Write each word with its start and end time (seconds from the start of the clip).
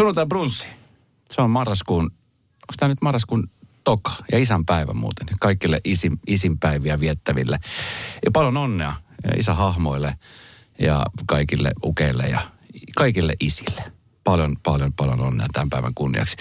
Sunnuntai 0.00 0.26
brunssi. 0.26 0.66
Se 1.30 1.42
on 1.42 1.50
marraskuun, 1.50 2.04
onko 2.04 2.74
tämä 2.76 2.88
nyt 2.88 3.02
marraskuun 3.02 3.50
toka 3.84 4.12
ja 4.32 4.38
isänpäivä 4.38 4.92
muuten. 4.92 5.28
Kaikille 5.40 5.80
isin, 5.84 6.20
isinpäiviä 6.26 7.00
viettäville. 7.00 7.58
Ja 8.24 8.30
paljon 8.30 8.56
onnea 8.56 8.92
isähahmoille 9.36 10.14
ja 10.78 11.06
kaikille 11.26 11.72
ukeille 11.84 12.28
ja 12.28 12.40
kaikille 12.96 13.34
isille. 13.40 13.92
Paljon, 14.24 14.56
paljon, 14.62 14.92
paljon 14.92 15.20
onnea 15.20 15.46
tämän 15.52 15.70
päivän 15.70 15.94
kunniaksi. 15.94 16.36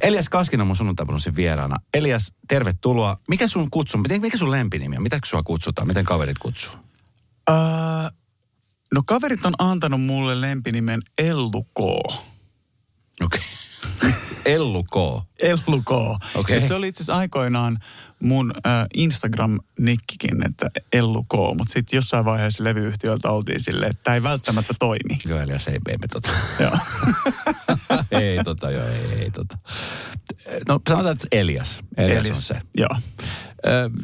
Elias 0.00 0.28
Kaskinen 0.28 0.66
mun 0.66 0.76
sunnuntaibrunssin 0.76 1.36
vieraana. 1.36 1.76
Elias, 1.94 2.32
tervetuloa. 2.48 3.16
Mikä 3.28 3.48
sun 3.48 3.70
kutsu, 3.70 3.98
mikä 3.98 4.38
sun 4.38 4.50
lempinimi 4.50 4.96
on? 4.96 5.02
Mitä 5.02 5.18
sua 5.24 5.42
kutsutaan? 5.42 5.88
Miten 5.88 6.04
kaverit 6.04 6.38
kutsuu? 6.38 6.72
Öö, 7.50 7.56
no 8.94 9.02
kaverit 9.06 9.46
on 9.46 9.54
antanut 9.58 10.02
mulle 10.02 10.40
lempinimen 10.40 11.02
Ellu 11.18 11.62
K. 11.62 11.80
Okei. 13.24 13.40
Okay. 13.40 13.60
Ellu 14.44 14.84
K. 14.84 14.96
Ellu 15.42 15.82
K. 15.82 15.90
Ja 16.48 16.60
se 16.60 16.74
oli 16.74 16.88
itse 16.88 17.02
asiassa 17.02 17.16
aikoinaan 17.16 17.78
mun 18.20 18.52
äh, 18.66 18.86
Instagram-nikkikin, 18.94 20.46
että 20.46 20.70
Ellu 20.92 21.22
K. 21.22 21.32
Mutta 21.32 21.72
sitten 21.72 21.96
jossain 21.96 22.24
vaiheessa 22.24 22.64
levyyhtiöltä 22.64 23.30
oltiin 23.30 23.60
silleen, 23.60 23.90
että 23.90 24.02
tämä 24.02 24.14
ei 24.14 24.22
välttämättä 24.22 24.74
toimi. 24.78 25.18
Joo, 25.28 25.40
Elias 25.40 25.68
ei 25.68 25.78
me 25.86 26.08
tota. 26.12 26.30
Joo. 26.60 26.78
ei 28.20 28.44
tota, 28.44 28.70
joo, 28.70 28.86
ei, 28.86 29.22
ei 29.22 29.30
tota. 29.30 29.58
No 30.68 30.80
sanotaan, 30.88 31.12
että 31.12 31.28
Elias. 31.32 31.80
Elias, 31.96 32.20
Elias. 32.20 32.36
on 32.36 32.42
se. 32.42 32.54
Joo. 32.76 32.96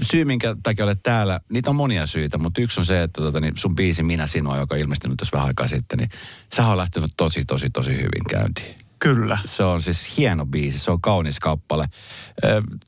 Syy, 0.02 0.24
minkä 0.24 0.56
takia 0.62 0.84
olet 0.84 1.02
täällä, 1.02 1.40
niitä 1.52 1.70
on 1.70 1.76
monia 1.76 2.06
syitä, 2.06 2.38
mutta 2.38 2.60
yksi 2.60 2.80
on 2.80 2.86
se, 2.86 3.02
että 3.02 3.22
tota, 3.22 3.40
niin 3.40 3.56
sun 3.56 3.76
biisi 3.76 4.02
Minä 4.02 4.26
sinua, 4.26 4.56
joka 4.56 4.74
on 4.74 4.80
ilmestynyt 4.80 5.16
tässä 5.16 5.36
vähän 5.36 5.46
aikaa 5.46 5.68
sitten, 5.68 5.98
niin 5.98 6.10
sä 6.54 6.66
on 6.66 6.76
lähtenyt 6.76 7.10
tosi, 7.16 7.44
tosi, 7.44 7.70
tosi 7.70 7.92
hyvin 7.92 8.24
käyntiin. 8.30 8.85
Kyllä. 8.98 9.38
Se 9.44 9.62
on 9.62 9.82
siis 9.82 10.16
hieno 10.18 10.46
biisi, 10.46 10.78
se 10.78 10.90
on 10.90 11.00
kaunis 11.00 11.40
kappale. 11.40 11.88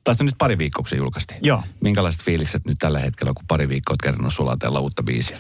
Tästä 0.05 0.25
nyt 0.25 0.35
pari 0.39 0.59
viikkoa, 0.59 0.85
julkaistiin. 0.97 1.41
Joo. 1.43 1.63
Minkälaiset 1.81 2.23
fiilikset 2.23 2.65
nyt 2.65 2.79
tällä 2.79 2.99
hetkellä, 2.99 3.33
kun 3.37 3.47
pari 3.49 3.69
viikkoa 3.69 3.93
olet 3.93 4.03
kerran 4.03 4.31
sulatella 4.31 4.81
uutta 4.81 5.03
biisiä? 5.03 5.39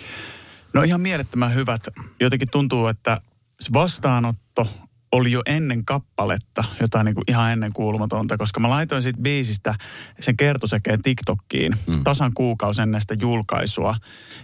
No 0.72 0.82
ihan 0.82 1.00
mielettömän 1.00 1.54
hyvät. 1.54 1.88
Jotenkin 2.20 2.50
tuntuu, 2.50 2.86
että 2.86 3.20
se 3.60 3.72
vastaanotto 3.72 4.68
oli 5.12 5.32
jo 5.32 5.42
ennen 5.46 5.84
kappaletta 5.84 6.64
jotain 6.80 7.04
niin 7.04 7.14
kuin 7.14 7.24
ihan 7.28 7.52
ennen 7.52 7.72
kuulumatonta, 7.72 8.36
koska 8.36 8.60
mä 8.60 8.68
laitoin 8.68 9.02
siitä 9.02 9.20
biisistä 9.22 9.74
sen 10.20 10.36
kertosäkeen 10.36 11.02
TikTokkiin 11.02 11.74
mm. 11.86 12.04
tasan 12.04 12.34
kuukausi 12.34 12.82
ennen 12.82 13.00
sitä 13.00 13.14
julkaisua. 13.20 13.94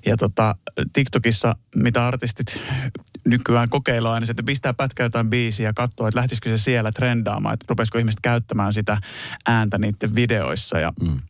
Ja 0.06 0.16
tota, 0.16 0.54
TikTokissa, 0.92 1.56
mitä 1.76 2.06
artistit 2.06 2.60
nykyään 3.24 3.68
kokeillaan, 3.68 4.22
niin 4.22 4.26
se, 4.26 4.30
että 4.30 4.42
pistää 4.42 4.74
pätkää 4.74 5.06
jotain 5.06 5.30
biisiä 5.30 5.68
ja 5.68 5.72
katsoo, 5.72 6.08
että 6.08 6.20
lähtisikö 6.20 6.58
se 6.58 6.62
siellä 6.62 6.92
trendaamaan, 6.92 7.54
että 7.54 7.66
rupesiko 7.68 7.98
ihmiset 7.98 8.20
käyttämään 8.20 8.72
sitä 8.72 8.98
ääntä 9.46 9.78
niiden 9.78 10.14
videoissa. 10.14 10.78
Ja 10.78 10.92
mm. 11.00 11.20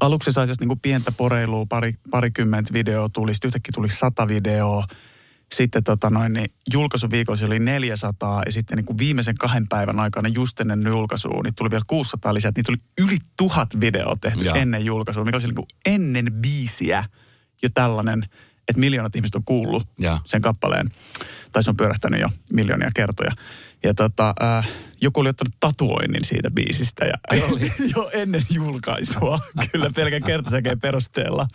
Aluksi 0.00 0.32
sai 0.32 0.46
niin 0.46 0.68
kuin 0.68 0.80
pientä 0.80 1.12
poreilua, 1.12 1.66
pari, 1.68 1.94
parikymmentä 2.10 2.72
videoa 2.72 3.08
tuli, 3.08 3.34
sitten 3.34 3.48
yhtäkkiä 3.48 3.72
tuli 3.74 3.90
sata 3.90 4.28
videoa 4.28 4.84
sitten 5.54 5.84
tota 5.84 6.10
noin, 6.10 6.32
niin 6.32 6.50
julkaisuviikossa 6.72 7.46
oli 7.46 7.58
400 7.58 8.42
ja 8.46 8.52
sitten 8.52 8.76
niin 8.76 8.84
kuin 8.84 8.98
viimeisen 8.98 9.34
kahden 9.34 9.68
päivän 9.68 10.00
aikana 10.00 10.28
just 10.28 10.60
ennen 10.60 10.82
julkaisua, 10.86 11.42
niin 11.42 11.54
tuli 11.54 11.70
vielä 11.70 11.84
600 11.86 12.34
lisää. 12.34 12.52
Niitä 12.56 12.66
tuli 12.66 13.06
yli 13.06 13.18
tuhat 13.36 13.80
videoa 13.80 14.16
tehty 14.20 14.44
ja. 14.44 14.54
ennen 14.54 14.84
julkaisua, 14.84 15.24
mikä 15.24 15.36
oli 15.36 15.44
niin 15.44 15.54
kuin 15.54 15.68
ennen 15.86 16.32
biisiä 16.32 17.04
jo 17.62 17.68
tällainen, 17.74 18.22
että 18.68 18.80
miljoonat 18.80 19.16
ihmiset 19.16 19.34
on 19.34 19.44
kuullut 19.44 19.88
ja. 19.98 20.20
sen 20.24 20.42
kappaleen. 20.42 20.90
Tai 21.52 21.62
se 21.62 21.70
on 21.70 21.76
pyörähtänyt 21.76 22.20
jo 22.20 22.28
miljoonia 22.52 22.90
kertoja. 22.94 23.30
Ja 23.82 23.94
tota, 23.94 24.34
äh, 24.42 24.68
joku 25.00 25.20
oli 25.20 25.28
ottanut 25.28 25.54
tatuoinnin 25.60 26.24
siitä 26.24 26.50
biisistä 26.50 27.04
ja 27.04 27.14
jo 27.96 28.10
ennen 28.12 28.42
julkaisua, 28.50 29.38
kyllä 29.72 29.90
pelkän 29.94 30.22
kertosäkeen 30.22 30.80
perusteella, 30.80 31.48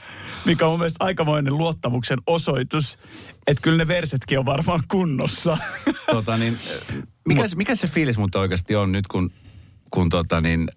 mikä 0.46 0.66
on 0.66 0.72
mun 0.72 0.80
mielestä 0.80 1.06
aikamoinen 1.06 1.58
luottamuksen 1.58 2.20
osoitus, 2.28 2.98
että 3.48 3.62
kyllä 3.62 3.78
ne 3.78 3.88
versetkin 3.88 4.40
on 4.40 4.46
varmaan 4.46 4.84
kunnossa. 4.88 5.58
Tota 6.12 6.38
niin, 6.38 6.58
mikä, 7.28 7.44
mikä 7.56 7.76
se 7.76 7.88
fiilis 7.88 8.18
mutta 8.18 8.40
oikeasti 8.40 8.76
on 8.76 8.92
nyt, 8.92 9.08
kun, 9.08 9.32
kun 9.92 10.10
tota 10.10 10.42
niin, 10.42 10.68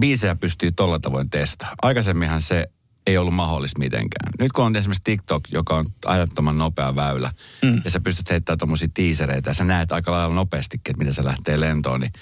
biisejä 0.00 0.34
pystyy 0.34 0.72
tolla 0.72 0.98
tavoin 0.98 1.30
testaamaan? 1.30 1.76
Aikaisemminhan 1.82 2.42
se 2.42 2.66
ei 3.06 3.18
ollut 3.18 3.34
mahdollista 3.34 3.78
mitenkään. 3.78 4.32
Nyt 4.38 4.52
kun 4.52 4.64
on 4.64 4.76
esimerkiksi 4.76 5.04
TikTok, 5.04 5.44
joka 5.50 5.76
on 5.76 5.86
ajattoman 6.06 6.58
nopea 6.58 6.96
väylä, 6.96 7.32
mm. 7.62 7.80
ja 7.84 7.90
sä 7.90 8.00
pystyt 8.00 8.30
heittämään 8.30 8.58
tuommoisia 8.58 8.88
tiisereitä, 8.94 9.50
ja 9.50 9.54
sä 9.54 9.64
näet 9.64 9.92
aika 9.92 10.12
lailla 10.12 10.34
nopeastikin, 10.34 10.90
että 10.90 10.98
miten 10.98 11.14
se 11.14 11.24
lähtee 11.24 11.60
lentoon, 11.60 12.00
niin 12.00 12.12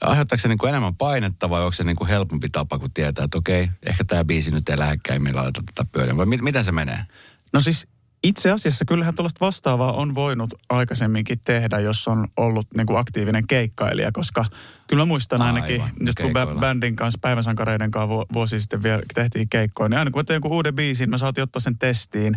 aiheuttaako 0.00 0.40
se 0.40 0.48
niin 0.48 0.58
kuin 0.58 0.68
enemmän 0.68 0.96
painetta 0.96 1.50
vai 1.50 1.60
onko 1.60 1.72
se 1.72 1.84
niin 1.84 1.96
kuin 1.96 2.08
helpompi 2.08 2.48
tapa, 2.48 2.78
kun 2.78 2.90
tietää, 2.90 3.24
että 3.24 3.38
okei, 3.38 3.68
ehkä 3.86 4.04
tämä 4.04 4.24
biisi 4.24 4.50
nyt 4.50 4.68
ei 4.68 4.78
lähdekään, 4.78 5.22
millä 5.22 5.40
laitetaan 5.40 5.66
tätä 5.66 5.90
pyörän, 5.92 6.16
vai 6.16 6.26
mit, 6.26 6.42
miten 6.42 6.64
se 6.64 6.72
menee? 6.72 6.98
No 7.52 7.60
siis 7.60 7.86
itse 8.22 8.50
asiassa 8.50 8.84
kyllähän 8.84 9.14
tuollaista 9.14 9.46
vastaavaa 9.46 9.92
on 9.92 10.14
voinut 10.14 10.54
aikaisemminkin 10.68 11.38
tehdä, 11.44 11.78
jos 11.78 12.08
on 12.08 12.28
ollut 12.36 12.66
niin 12.76 12.86
kuin 12.86 12.98
aktiivinen 12.98 13.46
keikkailija, 13.46 14.12
koska 14.12 14.44
kyllä 14.86 15.00
mä 15.02 15.06
muistan 15.06 15.42
ainakin, 15.42 15.82
Aivan, 15.82 15.90
just 16.06 16.18
kun 16.20 16.30
bä- 16.30 16.60
bändin 16.60 16.96
kanssa, 16.96 17.18
päiväsankareiden 17.22 17.90
kanssa 17.90 18.26
vuosi 18.32 18.60
sitten 18.60 18.82
vielä 18.82 19.02
tehtiin 19.14 19.48
keikkoja, 19.48 19.88
niin 19.88 19.98
aina 19.98 20.10
kun 20.10 20.18
mä 20.18 20.24
tein 20.24 20.34
jonkun 20.34 20.52
uuden 20.52 20.74
biisin, 20.74 21.10
mä 21.10 21.18
saatiin 21.18 21.42
ottaa 21.42 21.60
sen 21.60 21.78
testiin. 21.78 22.34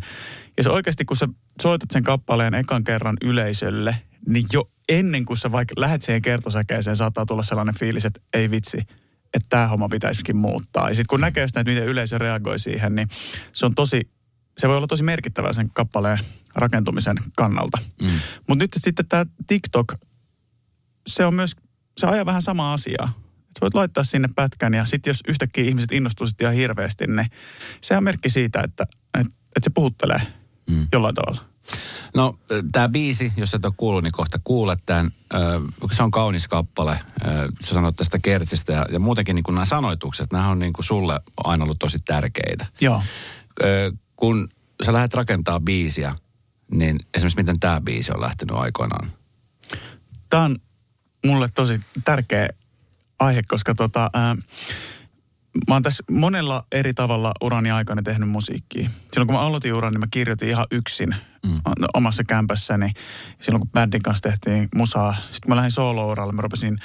Ja 0.57 0.63
se 0.63 0.69
oikeasti, 0.69 1.05
kun 1.05 1.17
sä 1.17 1.27
soitat 1.61 1.91
sen 1.91 2.03
kappaleen 2.03 2.53
ekan 2.53 2.83
kerran 2.83 3.17
yleisölle, 3.21 3.95
niin 4.27 4.45
jo 4.53 4.69
ennen 4.89 5.25
kuin 5.25 5.37
sä 5.37 5.51
vaikka 5.51 5.73
lähet 5.77 6.01
siihen 6.01 6.21
kertosäkeeseen, 6.21 6.95
saattaa 6.95 7.25
tulla 7.25 7.43
sellainen 7.43 7.75
fiilis, 7.75 8.05
että 8.05 8.21
ei 8.33 8.51
vitsi, 8.51 8.77
että 9.33 9.47
tämä 9.49 9.67
homma 9.67 9.89
pitäisikin 9.89 10.37
muuttaa. 10.37 10.89
Ja 10.89 10.95
sitten 10.95 11.07
kun 11.07 11.21
näkee 11.21 11.47
sitä, 11.47 11.59
että 11.59 11.71
miten 11.71 11.87
yleisö 11.87 12.17
reagoi 12.17 12.59
siihen, 12.59 12.95
niin 12.95 13.07
se 13.53 13.65
on 13.65 13.75
tosi 13.75 14.09
se 14.57 14.67
voi 14.67 14.77
olla 14.77 14.87
tosi 14.87 15.03
merkittävää 15.03 15.53
sen 15.53 15.69
kappaleen 15.69 16.19
rakentumisen 16.55 17.17
kannalta. 17.35 17.77
Mm. 18.01 18.09
Mutta 18.47 18.63
nyt 18.63 18.71
sitten 18.77 19.07
tämä 19.07 19.25
TikTok, 19.47 19.93
se 21.07 21.25
on 21.25 21.35
myös, 21.35 21.55
se 21.97 22.07
ajaa 22.07 22.25
vähän 22.25 22.41
sama 22.41 22.73
asia. 22.73 23.07
Sä 23.37 23.61
voit 23.61 23.73
laittaa 23.73 24.03
sinne 24.03 24.29
pätkän 24.35 24.73
ja 24.73 24.85
sitten 24.85 25.11
jos 25.11 25.19
yhtäkkiä 25.27 25.63
ihmiset 25.63 25.91
innostuisivat 25.91 26.41
ihan 26.41 26.53
hirveästi, 26.53 27.07
niin 27.07 27.31
se 27.81 27.97
on 27.97 28.03
merkki 28.03 28.29
siitä, 28.29 28.61
että, 28.61 28.83
että, 29.19 29.33
että 29.55 29.63
se 29.63 29.69
puhuttelee 29.69 30.21
mm. 30.69 30.87
jollain 30.91 31.15
tavalla. 31.15 31.41
No 32.15 32.39
tämä 32.71 32.89
biisi, 32.89 33.33
jos 33.37 33.53
et 33.53 33.65
ole 33.65 33.73
kuullut, 33.77 34.03
niin 34.03 34.11
kohta 34.11 34.39
kuulet 34.43 34.79
tämän. 34.85 35.11
Se 35.91 36.03
on 36.03 36.11
kaunis 36.11 36.47
kappale. 36.47 36.99
Sä 37.61 37.73
sanoit 37.73 37.95
tästä 37.95 38.19
kertsistä 38.19 38.73
ja, 38.73 38.85
ja 38.91 38.99
muutenkin 38.99 39.35
niin 39.35 39.43
nämä 39.47 39.65
sanoitukset, 39.65 40.31
nämä 40.31 40.49
on 40.49 40.59
niin 40.59 40.73
kuin 40.73 40.85
sulle 40.85 41.19
aina 41.43 41.63
ollut 41.63 41.79
tosi 41.79 41.99
tärkeitä. 41.99 42.65
Joo 42.81 43.01
kun 44.21 44.47
sä 44.85 44.93
lähdet 44.93 45.13
rakentaa 45.13 45.59
biisiä, 45.59 46.15
niin 46.71 46.99
esimerkiksi 47.13 47.39
miten 47.41 47.59
tämä 47.59 47.81
biisi 47.81 48.11
on 48.11 48.21
lähtenyt 48.21 48.55
aikoinaan? 48.55 49.09
Tämä 50.29 50.43
on 50.43 50.57
mulle 51.25 51.49
tosi 51.55 51.79
tärkeä 52.05 52.49
aihe, 53.19 53.43
koska 53.47 53.75
tota, 53.75 54.09
ää, 54.13 54.35
mä 55.67 55.75
oon 55.75 55.83
tässä 55.83 56.03
monella 56.11 56.65
eri 56.71 56.93
tavalla 56.93 57.31
urani 57.41 57.71
aikana 57.71 58.01
tehnyt 58.01 58.29
musiikkia. 58.29 58.89
Silloin 59.11 59.27
kun 59.27 59.35
mä 59.35 59.41
aloitin 59.41 59.73
uran, 59.73 59.93
niin 59.93 59.99
mä 59.99 60.07
kirjoitin 60.11 60.49
ihan 60.49 60.67
yksin 60.71 61.15
mm. 61.45 61.61
omassa 61.93 62.23
kämpässäni. 62.23 62.91
Silloin 63.41 63.61
kun 63.61 63.71
bändin 63.71 64.03
kanssa 64.03 64.29
tehtiin 64.29 64.69
musaa. 64.75 65.13
Sitten 65.13 65.41
kun 65.41 65.49
mä 65.51 65.55
lähdin 65.55 65.71
solo-uralle, 65.71 66.33
mä 66.33 66.41
rupesin 66.41 66.79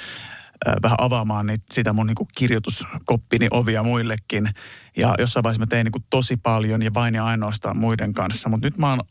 vähän 0.83 0.97
avaamaan 0.99 1.47
niitä, 1.47 1.65
sitä 1.73 1.93
mun 1.93 2.07
niin 2.07 2.15
kirjoituskoppini 2.37 3.47
ovia 3.51 3.83
muillekin. 3.83 4.49
Ja 4.97 5.15
jossain 5.19 5.43
vaiheessa 5.43 5.59
mä 5.59 5.67
tein 5.67 5.85
niin 5.85 6.05
tosi 6.09 6.37
paljon 6.37 6.81
ja 6.81 6.93
vain 6.93 7.15
ja 7.15 7.25
ainoastaan 7.25 7.77
muiden 7.77 8.13
kanssa. 8.13 8.49
Mutta 8.49 8.67
nyt 8.67 8.77
mä 8.77 8.89
oon 8.89 9.01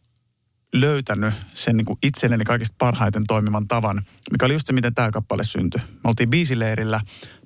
löytänyt 0.73 1.35
sen 1.55 1.77
niin 1.77 1.87
itselleni 2.03 2.45
kaikista 2.45 2.75
parhaiten 2.79 3.25
toimivan 3.27 3.69
tavan, 3.69 4.03
mikä 4.33 4.47
oli 4.47 4.55
just 4.55 4.67
se, 4.67 4.73
miten 4.73 4.95
tämä 4.95 5.11
kappale 5.11 5.45
syntyi. 5.45 5.81
Me 5.81 6.09
oltiin 6.09 6.31
biisileirillä, 6.31 7.01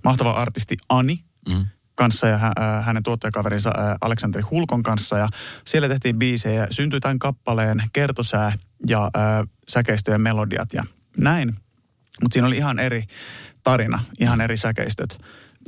mahtava 0.04 0.30
artisti 0.30 0.76
Ani, 0.88 1.18
mm 1.48 1.66
kanssa 2.00 2.26
ja 2.26 2.38
hänen 2.82 3.02
tuottajakaverinsa 3.02 3.72
Aleksanteri 4.00 4.44
Hulkon 4.50 4.82
kanssa. 4.82 5.18
Ja 5.18 5.28
siellä 5.66 5.88
tehtiin 5.88 6.18
biisejä 6.18 6.60
ja 6.60 6.66
syntyi 6.70 7.00
tämän 7.00 7.18
kappaleen 7.18 7.82
kertosää 7.92 8.52
ja 8.88 9.10
ää, 9.14 9.44
säkeistöjen 9.68 10.20
melodiat 10.20 10.72
ja 10.72 10.84
näin. 11.18 11.56
Mutta 12.22 12.32
siinä 12.32 12.48
oli 12.48 12.56
ihan 12.56 12.78
eri 12.78 13.04
tarina, 13.62 14.04
ihan 14.20 14.40
eri 14.40 14.56
säkeistöt. 14.56 15.18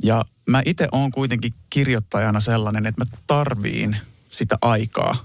Ja 0.03 0.25
mä 0.49 0.61
itse 0.65 0.87
oon 0.91 1.11
kuitenkin 1.11 1.53
kirjoittajana 1.69 2.39
sellainen, 2.39 2.85
että 2.85 3.01
mä 3.01 3.17
tarviin 3.27 3.97
sitä 4.29 4.57
aikaa. 4.61 5.15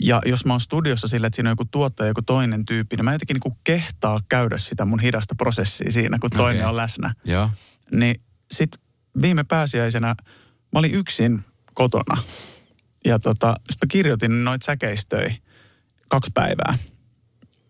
Ja 0.00 0.22
jos 0.26 0.44
mä 0.44 0.52
oon 0.52 0.60
studiossa 0.60 1.08
sillä, 1.08 1.26
että 1.26 1.34
siinä 1.34 1.50
on 1.50 1.52
joku 1.52 1.64
tuottaja, 1.64 2.08
joku 2.08 2.22
toinen 2.22 2.64
tyyppi, 2.64 2.96
niin 2.96 3.04
mä 3.04 3.12
jotenkin 3.12 3.36
niin 3.44 3.56
kehtaa 3.64 4.20
käydä 4.28 4.58
sitä 4.58 4.84
mun 4.84 5.00
hidasta 5.00 5.34
prosessia 5.34 5.92
siinä, 5.92 6.18
kun 6.18 6.30
toinen 6.30 6.62
okay. 6.62 6.70
on 6.70 6.76
läsnä. 6.76 7.14
Joo. 7.24 7.50
Niin 7.92 8.20
sit 8.52 8.70
viime 9.22 9.44
pääsiäisenä 9.44 10.14
mä 10.72 10.78
olin 10.78 10.94
yksin 10.94 11.44
kotona. 11.74 12.22
Ja 13.04 13.18
tota, 13.18 13.54
sitten 13.70 13.88
kirjoitin 13.88 14.44
noita 14.44 14.64
säkeistöjä 14.64 15.34
kaksi 16.08 16.30
päivää. 16.34 16.74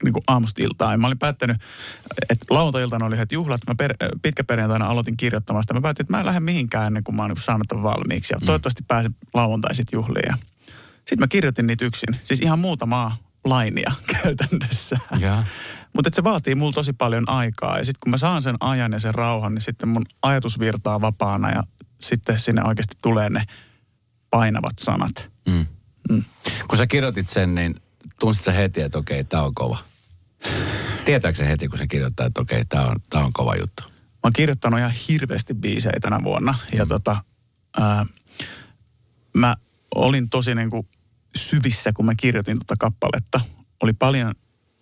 Niin 0.04 0.12
kuin 0.12 0.22
aamusta 0.26 0.62
iltaan. 0.62 1.00
Mä 1.00 1.06
olin 1.06 1.18
päättänyt, 1.18 1.56
että 2.30 2.46
lauantai-iltana 2.50 3.06
oli 3.06 3.18
heti 3.18 3.34
juhlat. 3.34 3.60
Mä 3.68 3.74
per, 3.74 3.94
pitkäperjantaina 4.22 4.86
aloitin 4.86 5.16
kirjoittamasta. 5.16 5.74
Mä 5.74 5.80
päätin, 5.80 6.04
että 6.04 6.12
mä 6.12 6.20
en 6.20 6.26
lähde 6.26 6.40
mihinkään 6.40 6.86
ennen 6.86 7.04
kuin 7.04 7.16
mä 7.16 7.22
oon 7.22 7.30
niin 7.30 7.40
saanut 7.40 7.68
tämän 7.68 7.82
valmiiksi. 7.82 8.34
Ja 8.34 8.38
mm. 8.38 8.46
toivottavasti 8.46 8.84
pääsen 8.88 9.14
lauantaisit 9.34 9.88
juhliin. 9.92 10.34
Sitten 10.96 11.18
mä 11.18 11.28
kirjoitin 11.28 11.66
niitä 11.66 11.84
yksin. 11.84 12.16
Siis 12.24 12.40
ihan 12.40 12.58
muutamaa 12.58 13.16
lainia 13.44 13.92
käytännössä. 14.22 14.98
Yeah. 15.20 15.44
Mutta 15.92 16.10
se 16.12 16.24
vaatii 16.24 16.54
mulla 16.54 16.72
tosi 16.72 16.92
paljon 16.92 17.28
aikaa. 17.28 17.78
Ja 17.78 17.84
sitten 17.84 18.00
kun 18.02 18.10
mä 18.10 18.18
saan 18.18 18.42
sen 18.42 18.56
ajan 18.60 18.92
ja 18.92 19.00
sen 19.00 19.14
rauhan, 19.14 19.54
niin 19.54 19.62
sitten 19.62 19.88
mun 19.88 20.06
ajatus 20.22 20.58
virtaa 20.58 21.00
vapaana 21.00 21.50
ja 21.50 21.62
sitten 22.00 22.38
sinne 22.38 22.64
oikeasti 22.64 22.96
tulee 23.02 23.30
ne 23.30 23.42
painavat 24.30 24.78
sanat. 24.78 25.30
Mm. 25.46 25.66
Mm. 26.10 26.24
Kun 26.68 26.78
sä 26.78 26.86
kirjoitit 26.86 27.28
sen, 27.28 27.54
niin 27.54 27.74
tunsit 28.20 28.44
sä 28.44 28.52
heti, 28.52 28.80
että 28.80 28.98
okei, 28.98 29.24
tämä 29.24 29.42
on 29.42 29.54
kova? 29.54 29.78
Tietääkö 31.04 31.38
se 31.38 31.48
heti, 31.48 31.68
kun 31.68 31.78
se 31.78 31.86
kirjoittaa, 31.86 32.26
että 32.26 32.40
okei, 32.40 32.64
tämä 32.64 32.84
on, 32.84 32.96
tää 33.10 33.24
on 33.24 33.32
kova 33.32 33.56
juttu? 33.56 33.82
Mä 33.88 34.18
oon 34.22 34.32
kirjoittanut 34.32 34.78
ihan 34.78 34.92
hirveästi 35.08 35.54
biisejä 35.54 36.00
tänä 36.00 36.24
vuonna. 36.24 36.52
Mm. 36.52 36.78
Ja 36.78 36.86
tota, 36.86 37.16
ää, 37.80 38.06
mä 39.34 39.56
olin 39.94 40.30
tosi 40.30 40.54
niin 40.54 40.70
kuin 40.70 40.88
syvissä, 41.36 41.92
kun 41.92 42.04
mä 42.04 42.14
kirjoitin 42.14 42.58
tuota 42.58 42.74
kappaletta. 42.78 43.40
Oli 43.82 43.92
paljon 43.92 44.34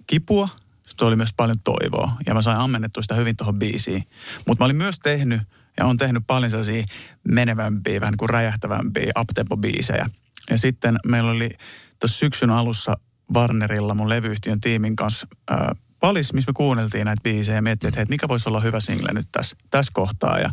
kipua, 0.06 0.48
sitten 0.86 1.08
oli 1.08 1.16
myös 1.16 1.32
paljon 1.36 1.60
toivoa. 1.60 2.12
Ja 2.26 2.34
mä 2.34 2.42
sain 2.42 2.58
ammennettua 2.58 3.02
sitä 3.02 3.14
hyvin 3.14 3.36
tuohon 3.36 3.58
biisiin. 3.58 4.06
Mutta 4.46 4.62
mä 4.62 4.64
olin 4.64 4.76
myös 4.76 4.98
tehnyt, 4.98 5.42
ja 5.76 5.86
on 5.86 5.96
tehnyt 5.96 6.22
paljon 6.26 6.50
sellaisia 6.50 6.84
menevämpiä, 7.28 8.00
vähän 8.00 8.12
niin 8.12 8.18
kuin 8.18 8.30
räjähtävämpiä 8.30 9.12
uptempo-biisejä. 9.18 10.06
Ja 10.50 10.58
sitten 10.58 10.98
meillä 11.06 11.30
oli 11.30 11.50
tuossa 11.98 12.18
syksyn 12.18 12.50
alussa 12.50 12.96
Warnerilla 13.34 13.94
mun 13.94 14.08
levyyhtiön 14.08 14.60
tiimin 14.60 14.96
kanssa 14.96 15.26
ää, 15.50 15.74
valis, 16.02 16.32
missä 16.32 16.48
me 16.48 16.52
kuunneltiin 16.52 17.04
näitä 17.04 17.22
biisejä 17.22 17.56
ja 17.56 17.62
miettii, 17.62 17.88
että 17.88 18.00
hei, 18.00 18.06
mikä 18.08 18.28
voisi 18.28 18.48
olla 18.48 18.60
hyvä 18.60 18.80
single 18.80 19.12
nyt 19.12 19.28
tässä, 19.32 19.56
tässä 19.70 19.92
kohtaa. 19.94 20.38
Ja 20.38 20.50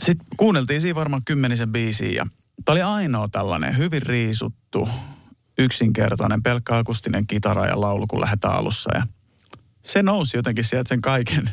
sitten 0.00 0.26
kuunneltiin 0.36 0.80
siinä 0.80 0.94
varmaan 0.94 1.22
kymmenisen 1.24 1.72
biisiä 1.72 2.10
ja 2.10 2.26
tämä 2.64 2.74
oli 2.74 2.82
ainoa 2.82 3.28
tällainen 3.28 3.76
hyvin 3.76 4.02
riisuttu, 4.02 4.88
yksinkertainen, 5.58 6.42
pelkkä 6.42 6.76
akustinen 6.76 7.26
kitara 7.26 7.66
ja 7.66 7.80
laulu, 7.80 8.06
kun 8.06 8.20
lähdetään 8.20 8.54
alussa. 8.54 8.90
Ja 8.94 9.06
se 9.82 10.02
nousi 10.02 10.36
jotenkin 10.36 10.64
sieltä 10.64 10.88
sen 10.88 11.00
kaiken 11.00 11.50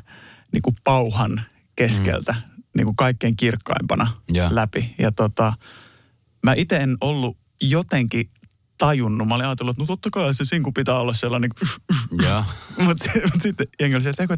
niin 0.51 0.62
kuin 0.62 0.75
pauhan 0.84 1.42
keskeltä, 1.75 2.34
mm. 2.34 2.63
niin 2.75 2.86
kuin 2.86 2.95
kaikkein 2.95 3.36
kirkkaimpana 3.36 4.07
yeah. 4.36 4.51
läpi. 4.51 4.95
Ja 4.98 5.12
tota, 5.12 5.54
mä 6.44 6.54
itse 6.54 6.75
en 6.75 6.98
ollut 7.01 7.38
jotenkin 7.62 8.30
tajunnut. 8.77 9.27
Mä 9.27 9.35
olin 9.35 9.45
ajatellut, 9.45 9.73
että 9.73 9.83
no 9.83 9.87
totta 9.87 10.09
kai 10.09 10.33
se 10.33 10.45
sinku 10.45 10.71
pitää 10.71 10.99
olla 10.99 11.13
sellainen. 11.13 11.51
Yeah. 12.23 12.55
Mutta 12.77 13.09
mut 13.33 13.41
sitten 13.41 13.67
jengi 13.79 13.95
oli 13.95 14.07
että, 14.07 14.23
että, 14.23 14.33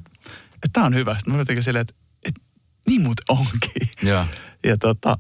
että 0.54 0.70
tämä 0.74 0.86
on 0.86 0.96
hyvä. 0.96 1.16
Sitten 1.16 1.34
mä 1.34 1.40
jotenkin 1.40 1.64
silleen, 1.64 1.82
että, 1.82 1.94
että 2.28 2.42
niin 2.88 3.02
muuten 3.02 3.26
onkin. 3.30 3.90
Yeah. 4.04 4.28
Ja 4.64 4.78
tota, 4.78 5.18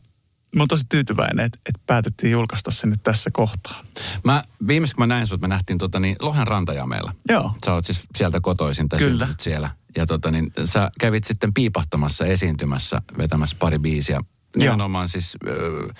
mä 0.55 0.61
oon 0.61 0.67
tosi 0.67 0.85
tyytyväinen, 0.89 1.45
että, 1.45 1.59
että 1.65 1.81
päätettiin 1.87 2.31
julkaista 2.31 2.71
se 2.71 2.87
nyt 2.87 3.03
tässä 3.03 3.31
kohtaa. 3.31 3.83
Mä, 4.23 4.43
viimeis 4.67 4.93
kun 4.93 5.01
mä 5.01 5.07
näin 5.07 5.27
sut, 5.27 5.41
me 5.41 5.47
nähtiin 5.47 5.77
tota, 5.77 5.99
niin, 5.99 6.15
Lohen 6.19 6.47
rantajameella. 6.47 7.13
Joo. 7.29 7.51
Sä 7.65 7.73
oot 7.73 7.85
siis 7.85 8.07
sieltä 8.17 8.41
kotoisin 8.41 8.89
tai 8.89 8.99
Kyllä. 8.99 9.27
siellä. 9.39 9.69
Ja 9.97 10.05
tota, 10.05 10.31
niin, 10.31 10.51
sä 10.65 10.91
kävit 10.99 11.23
sitten 11.23 11.53
piipahtamassa, 11.53 12.25
esiintymässä, 12.25 13.01
vetämässä 13.17 13.55
pari 13.59 13.79
biisiä. 13.79 14.21
Nimenomaan 14.55 15.09
siis 15.09 15.37
äh, 15.47 15.95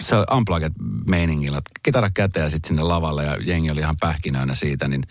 se 0.00 0.16
unplugged 0.36 0.72
meiningillä, 1.10 1.60
kitara 1.82 2.10
käteen 2.10 2.44
ja 2.44 2.50
sitten 2.50 2.68
sinne 2.68 2.82
lavalle 2.82 3.24
ja 3.24 3.36
jengi 3.36 3.70
oli 3.70 3.80
ihan 3.80 3.96
pähkinöinä 4.00 4.54
siitä, 4.54 4.88
niin 4.88 5.02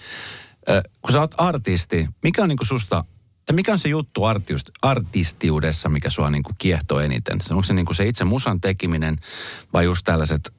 äh, 0.70 0.84
kun 1.02 1.14
sä 1.14 1.20
oot 1.20 1.36
artisti, 1.38 2.08
mikä 2.24 2.44
on 2.44 2.50
niinku 2.50 2.66
susta 2.66 3.04
tai 3.50 3.56
mikä 3.56 3.72
on 3.72 3.80
se 3.80 3.90
juttu 3.90 4.26
artiust, 4.26 4.70
artistiudessa, 4.82 5.90
mikä 5.90 6.10
sua 6.10 6.30
niin 6.30 6.44
kuin 6.44 6.56
kiehtoo 6.58 7.00
eniten? 7.00 7.40
Onko 7.50 7.64
se 7.64 7.74
niin 7.74 7.86
kuin 7.86 7.96
se 7.96 8.08
itse 8.08 8.24
musan 8.24 8.62
tekeminen 8.62 9.16
vai 9.74 9.86
just 9.86 10.06
tällaiset 10.06 10.54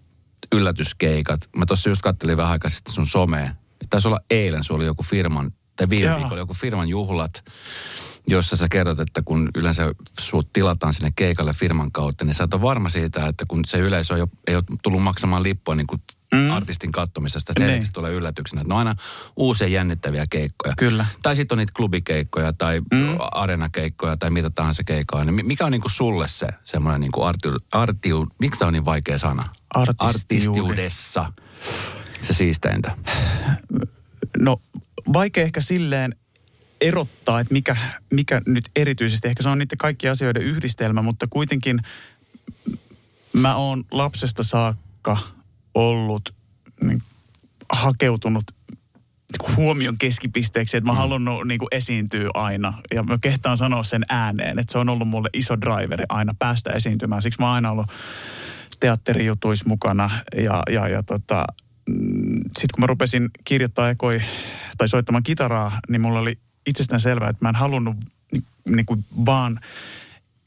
yllätyskeikat? 0.52 1.40
Mä 1.56 1.66
tuossa 1.66 1.88
just 1.88 2.02
kattelin 2.02 2.36
vähän 2.36 2.52
aikaa 2.52 2.70
sitten 2.70 2.94
sun 2.94 3.06
somea. 3.06 3.54
Taisi 3.90 4.08
olla 4.08 4.20
eilen, 4.30 4.64
sulla 4.64 4.78
oli 4.78 4.86
joku 4.86 5.02
firman, 5.02 5.50
tai 5.76 5.88
viime 5.88 6.16
viikolla 6.16 6.38
joku 6.38 6.54
firman 6.54 6.88
juhlat, 6.88 7.44
jossa 8.26 8.56
sä 8.56 8.68
kerrot, 8.68 9.00
että 9.00 9.22
kun 9.24 9.48
yleensä 9.54 9.94
sut 10.20 10.52
tilataan 10.52 10.94
sinne 10.94 11.10
keikalle 11.16 11.52
firman 11.52 11.92
kautta, 11.92 12.24
niin 12.24 12.34
sä 12.34 12.44
oot 12.44 12.62
varma 12.62 12.88
siitä, 12.88 13.26
että 13.26 13.44
kun 13.48 13.64
se 13.64 13.78
yleisö 13.78 14.14
ei 14.14 14.20
ole, 14.20 14.28
ei 14.46 14.56
ole 14.56 14.64
tullut 14.82 15.02
maksamaan 15.02 15.42
lippua 15.42 15.74
niin 15.74 15.86
kuin 15.86 16.00
mm. 16.34 16.50
artistin 16.50 16.92
kattomisesta. 16.92 17.52
Teille 17.54 17.78
niin. 17.78 17.92
tulee 17.92 18.12
yllätyksenä. 18.12 18.62
Että 18.62 18.74
ne 18.74 18.74
on 18.74 18.78
aina 18.78 18.94
uusia 19.36 19.68
jännittäviä 19.68 20.26
keikkoja. 20.30 20.74
Kyllä. 20.78 21.06
Tai 21.22 21.36
sitten 21.36 21.54
on 21.54 21.58
niitä 21.58 21.72
klubikeikkoja 21.76 22.52
tai 22.52 22.80
mm. 22.80 23.16
arenakeikkoja 23.32 24.16
tai 24.16 24.30
mitä 24.30 24.50
tahansa 24.50 24.84
keikkoja. 24.84 25.24
Niin 25.24 25.46
mikä 25.46 25.64
on 25.64 25.72
niinku 25.72 25.88
sulle 25.88 26.28
se 26.28 26.48
semmoinen 26.64 27.00
niinku 27.00 27.22
artiu, 27.22 27.52
artiu, 27.72 28.26
miksi 28.38 28.58
tämä 28.58 28.66
on 28.66 28.72
niin 28.72 28.84
vaikea 28.84 29.18
sana? 29.18 29.44
Artistiudessa 29.98 31.32
se 32.20 32.34
siisteintä. 32.34 32.96
No 34.38 34.60
vaikea 35.12 35.44
ehkä 35.44 35.60
silleen 35.60 36.16
erottaa, 36.80 37.40
että 37.40 37.52
mikä, 37.52 37.76
mikä 38.10 38.40
nyt 38.46 38.64
erityisesti, 38.76 39.28
ehkä 39.28 39.42
se 39.42 39.48
on 39.48 39.58
niiden 39.58 39.78
kaikkien 39.78 40.10
asioiden 40.10 40.42
yhdistelmä, 40.42 41.02
mutta 41.02 41.26
kuitenkin 41.30 41.80
mä 43.32 43.56
oon 43.56 43.84
lapsesta 43.90 44.42
saakka– 44.42 45.16
ollut 45.74 46.34
niin, 46.82 47.02
hakeutunut 47.72 48.44
huomion 49.56 49.98
keskipisteeksi, 49.98 50.76
että 50.76 50.86
mä 50.86 50.92
mm. 50.92 50.98
halunnut 50.98 51.46
niin 51.46 51.58
kuin 51.58 51.68
esiintyä 51.70 52.30
aina. 52.34 52.74
Ja 52.94 53.02
mä 53.02 53.18
kehtaan 53.22 53.58
sanoa 53.58 53.82
sen 53.82 54.02
ääneen, 54.08 54.58
että 54.58 54.72
se 54.72 54.78
on 54.78 54.88
ollut 54.88 55.08
mulle 55.08 55.28
iso 55.32 55.60
driveri 55.60 56.04
aina 56.08 56.32
päästä 56.38 56.70
esiintymään. 56.70 57.22
Siksi 57.22 57.40
mä 57.40 57.46
oon 57.46 57.54
aina 57.54 57.70
ollut 57.70 57.86
teatterijutuissa 58.80 59.68
mukana 59.68 60.10
ja, 60.36 60.62
ja, 60.70 60.88
ja 60.88 61.02
tota, 61.02 61.44
mm, 61.88 62.40
sitten 62.44 62.74
kun 62.74 62.80
mä 62.80 62.86
rupesin 62.86 63.30
kirjoittaa 63.44 63.90
ekoi, 63.90 64.22
tai 64.78 64.88
soittamaan 64.88 65.22
kitaraa, 65.22 65.80
niin 65.88 66.00
mulla 66.00 66.18
oli 66.20 66.38
itsestään 66.66 67.00
selvää, 67.00 67.28
että 67.28 67.44
mä 67.44 67.48
en 67.48 67.54
halunnut 67.54 67.96
niin, 68.68 68.86
kuin 68.86 69.04
vaan, 69.26 69.60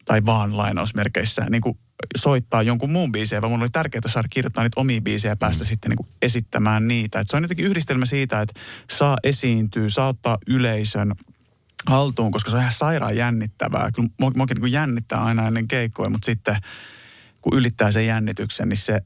tai 0.05 0.25
vaan 0.25 0.57
lainausmerkeissä, 0.57 1.45
niin 1.49 1.61
kuin 1.61 1.77
soittaa 2.17 2.63
jonkun 2.63 2.91
muun 2.91 3.11
biisejä, 3.11 3.41
vaan 3.41 3.51
mun 3.51 3.61
oli 3.61 3.69
tärkeää 3.69 4.01
saada 4.07 4.27
kirjoittaa 4.27 4.63
niitä 4.63 4.79
omia 4.79 5.01
biisejä 5.01 5.31
ja 5.31 5.35
päästä 5.35 5.63
mm. 5.63 5.67
sitten 5.67 5.89
niin 5.89 5.97
kuin 5.97 6.07
esittämään 6.21 6.87
niitä. 6.87 7.19
Et 7.19 7.27
se 7.29 7.37
on 7.37 7.43
jotenkin 7.43 7.65
yhdistelmä 7.65 8.05
siitä, 8.05 8.41
että 8.41 8.59
saa 8.89 9.17
esiintyä, 9.23 9.89
saa 9.89 10.07
ottaa 10.07 10.37
yleisön 10.47 11.11
haltuun, 11.87 12.31
koska 12.31 12.51
se 12.51 12.57
on 12.57 12.61
ihan 12.61 12.73
sairaan 12.73 13.17
jännittävää. 13.17 13.91
Kyllä 13.91 14.09
muakin 14.35 14.61
niin 14.61 14.71
jännittää 14.71 15.23
aina 15.23 15.47
ennen 15.47 15.67
keikkoja, 15.67 16.09
mutta 16.09 16.25
sitten 16.25 16.57
kun 17.41 17.57
ylittää 17.57 17.91
sen 17.91 18.07
jännityksen, 18.07 18.69
niin 18.69 18.77
se, 18.77 19.01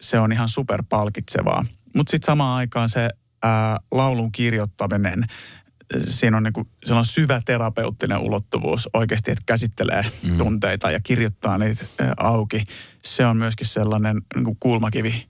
se 0.00 0.18
on 0.18 0.32
ihan 0.32 0.48
super 0.48 0.82
palkitsevaa. 0.88 1.64
Mutta 1.94 2.10
sitten 2.10 2.26
samaan 2.26 2.58
aikaan 2.58 2.88
se 2.88 3.10
ää, 3.42 3.78
laulun 3.92 4.32
kirjoittaminen, 4.32 5.24
siinä 5.98 6.36
on, 6.36 6.42
niin 6.42 6.52
kuin, 6.52 6.68
on 6.90 7.04
syvä 7.04 7.42
terapeuttinen 7.44 8.18
ulottuvuus 8.18 8.88
oikeasti, 8.92 9.30
että 9.30 9.44
käsittelee 9.46 10.04
mm. 10.22 10.38
tunteita 10.38 10.90
ja 10.90 11.00
kirjoittaa 11.00 11.58
niitä 11.58 11.84
auki. 12.16 12.64
Se 13.04 13.26
on 13.26 13.36
myöskin 13.36 13.66
sellainen 13.66 14.20
niin 14.34 14.44
kuin 14.44 14.56
kulmakivi 14.60 15.26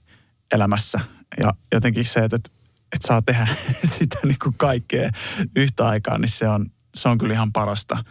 elämässä. 0.51 0.99
Ja 1.39 1.53
jotenkin 1.71 2.05
se, 2.05 2.19
että, 2.19 2.35
että 2.35 3.07
saa 3.07 3.21
tehdä 3.21 3.47
sitä 3.99 4.17
niin 4.23 4.39
kuin 4.43 4.55
kaikkea 4.57 5.09
yhtä 5.55 5.87
aikaa, 5.87 6.17
niin 6.17 6.29
se 6.29 6.47
on, 6.47 6.65
se 6.95 7.09
on 7.09 7.17
kyllä 7.17 7.33
ihan 7.33 7.51
parasta. 7.51 8.03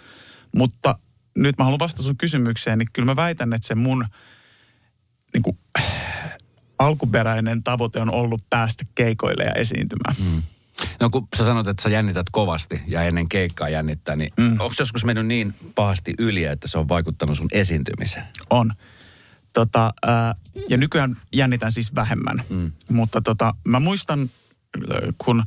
Mutta 0.56 0.98
nyt 1.36 1.58
mä 1.58 1.64
haluan 1.64 1.78
vastata 1.78 2.02
sun 2.02 2.16
kysymykseen, 2.16 2.78
niin 2.78 2.88
kyllä 2.92 3.06
mä 3.06 3.16
väitän, 3.16 3.52
että 3.52 3.68
se 3.68 3.74
mun 3.74 4.06
niin 5.34 5.42
kuin, 5.42 5.58
alkuperäinen 6.78 7.62
tavoite 7.62 8.00
on 8.00 8.10
ollut 8.10 8.40
päästä 8.50 8.84
keikoille 8.94 9.44
ja 9.44 9.52
esiintymään. 9.52 10.14
Mm. 10.18 10.42
No 11.00 11.10
kun 11.10 11.28
sä 11.36 11.44
sanot, 11.44 11.68
että 11.68 11.82
sä 11.82 11.88
jännität 11.88 12.26
kovasti 12.30 12.82
ja 12.86 13.02
ennen 13.02 13.28
keikkaa 13.28 13.68
jännittää, 13.68 14.16
niin 14.16 14.32
mm. 14.36 14.50
onko 14.50 14.74
joskus 14.78 15.04
mennyt 15.04 15.26
niin 15.26 15.54
pahasti 15.74 16.14
yli, 16.18 16.44
että 16.44 16.68
se 16.68 16.78
on 16.78 16.88
vaikuttanut 16.88 17.36
sun 17.36 17.48
esiintymiseen? 17.52 18.26
On. 18.50 18.72
Tota, 19.52 19.90
ää, 20.06 20.34
ja 20.68 20.76
nykyään 20.76 21.16
jännitän 21.32 21.72
siis 21.72 21.94
vähemmän. 21.94 22.42
Mm. 22.48 22.72
Mutta 22.88 23.20
tota, 23.20 23.54
mä 23.64 23.80
muistan, 23.80 24.30
kun 25.18 25.42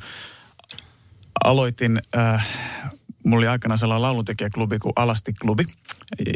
aloitin, 1.44 2.02
ää, 2.14 2.44
mulla 3.24 3.38
oli 3.38 3.48
aikana 3.48 3.78
sellainen 3.78 4.02
lauluntekijäklubi 4.02 4.80
kuin 4.80 4.94
Alasti-klubi, 4.96 5.66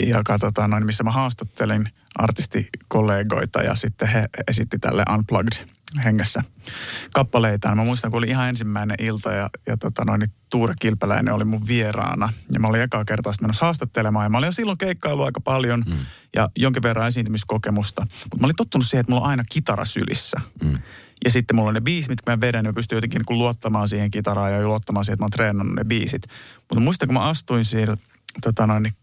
joka, 0.07 0.39
tota, 0.39 0.67
noin, 0.67 0.85
missä 0.85 1.03
mä 1.03 1.11
haastattelin 1.11 1.89
artistikollegoita 2.15 3.61
ja 3.61 3.75
sitten 3.75 4.07
he 4.07 4.29
esitti 4.47 4.79
tälle 4.79 5.03
Unplugged 5.13 5.67
hengessä 6.03 6.43
kappaleitaan. 7.13 7.77
Mä 7.77 7.83
muistan, 7.83 8.11
kun 8.11 8.17
oli 8.17 8.29
ihan 8.29 8.49
ensimmäinen 8.49 8.97
ilta 8.99 9.31
ja, 9.31 9.49
ja 9.65 9.77
tota 9.77 10.05
noin, 10.05 10.19
niin 10.19 10.31
Tuure 10.49 10.73
Kilpeläinen 10.79 11.33
oli 11.33 11.45
mun 11.45 11.67
vieraana. 11.67 12.29
Ja 12.51 12.59
mä 12.59 12.67
olin 12.67 12.81
ekaa 12.81 13.05
kertaa 13.05 13.33
menossa 13.41 13.65
haastattelemaan. 13.65 14.25
Ja 14.25 14.29
mä 14.29 14.37
olin 14.37 14.47
jo 14.47 14.51
silloin 14.51 14.77
keikkailu 14.77 15.23
aika 15.23 15.41
paljon 15.41 15.83
mm. 15.87 15.97
ja 16.35 16.49
jonkin 16.55 16.83
verran 16.83 17.07
esiintymiskokemusta. 17.07 18.01
Mutta 18.01 18.37
mä 18.39 18.45
olin 18.45 18.55
tottunut 18.55 18.87
siihen, 18.87 19.01
että 19.01 19.11
mulla 19.11 19.23
on 19.23 19.29
aina 19.29 19.43
kitara 19.49 19.85
sylissä. 19.85 20.41
Mm. 20.63 20.77
Ja 21.25 21.31
sitten 21.31 21.55
mulla 21.55 21.67
on 21.67 21.73
ne 21.73 21.81
biisit, 21.81 22.09
mitkä 22.09 22.31
mä 22.31 22.41
vedän, 22.41 22.65
ja 22.65 22.71
mä 22.71 22.75
pystyn 22.75 22.97
jotenkin 22.97 23.21
niin 23.27 23.37
luottamaan 23.37 23.87
siihen 23.87 24.11
kitaraan 24.11 24.53
ja 24.53 24.67
luottamaan 24.67 25.05
siihen, 25.05 25.13
että 25.13 25.21
mä 25.21 25.25
oon 25.25 25.31
treenannut 25.31 25.75
ne 25.75 25.83
biisit. 25.83 26.27
Mutta 26.57 26.79
muistan, 26.79 27.07
kun 27.07 27.13
mä 27.13 27.23
astuin 27.23 27.65
siinä 27.65 27.97
tota 28.41 28.67
noin, 28.67 28.83
niin 28.83 28.93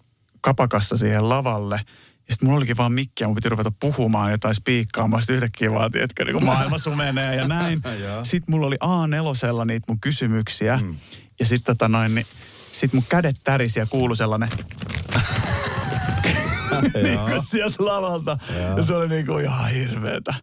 kapakassa 0.40 0.97
siihen 0.97 1.28
lavalle, 1.28 1.80
ja 2.28 2.35
sitten 2.35 2.47
mulla 2.47 2.59
olikin 2.59 2.76
vaan 2.76 2.92
mikki 2.92 3.25
ja 3.25 3.28
mun 3.28 3.35
piti 3.35 3.49
ruveta 3.49 3.73
puhumaan 3.80 4.30
jotain 4.30 4.54
spiikkaamaan. 4.54 5.23
Sitten 5.23 5.37
yhtäkkiä 5.37 5.71
vaan, 5.71 5.90
tiedätkö, 5.90 6.25
niin 6.25 6.35
kun 6.35 6.44
maailma 6.44 6.78
sumenee 6.78 7.37
ja 7.37 7.49
näin. 7.49 7.83
sitten 8.23 8.54
mulla 8.54 8.66
oli 8.66 8.78
A4 8.85 9.64
niitä 9.64 9.85
mun 9.88 10.00
kysymyksiä. 10.00 10.78
Mm. 10.83 10.97
Ja 11.40 11.47
sitten 11.47 11.76
tota 11.76 11.88
noin, 11.88 12.14
niin 12.14 12.26
sit 12.73 12.92
mun 12.92 13.04
kädet 13.09 13.37
tärisi 13.44 13.78
ja 13.78 13.87
kuului 13.87 14.16
sellainen 14.16 14.49
niin 17.02 17.18
kuin 17.18 17.44
sieltä 17.44 17.76
lavalta. 17.78 18.38
Ja 18.76 18.83
se 18.83 18.94
oli 18.94 19.09
niin 19.09 19.26
kuin 19.26 19.44
ihan 19.44 19.71
hirveetä. 19.71 20.35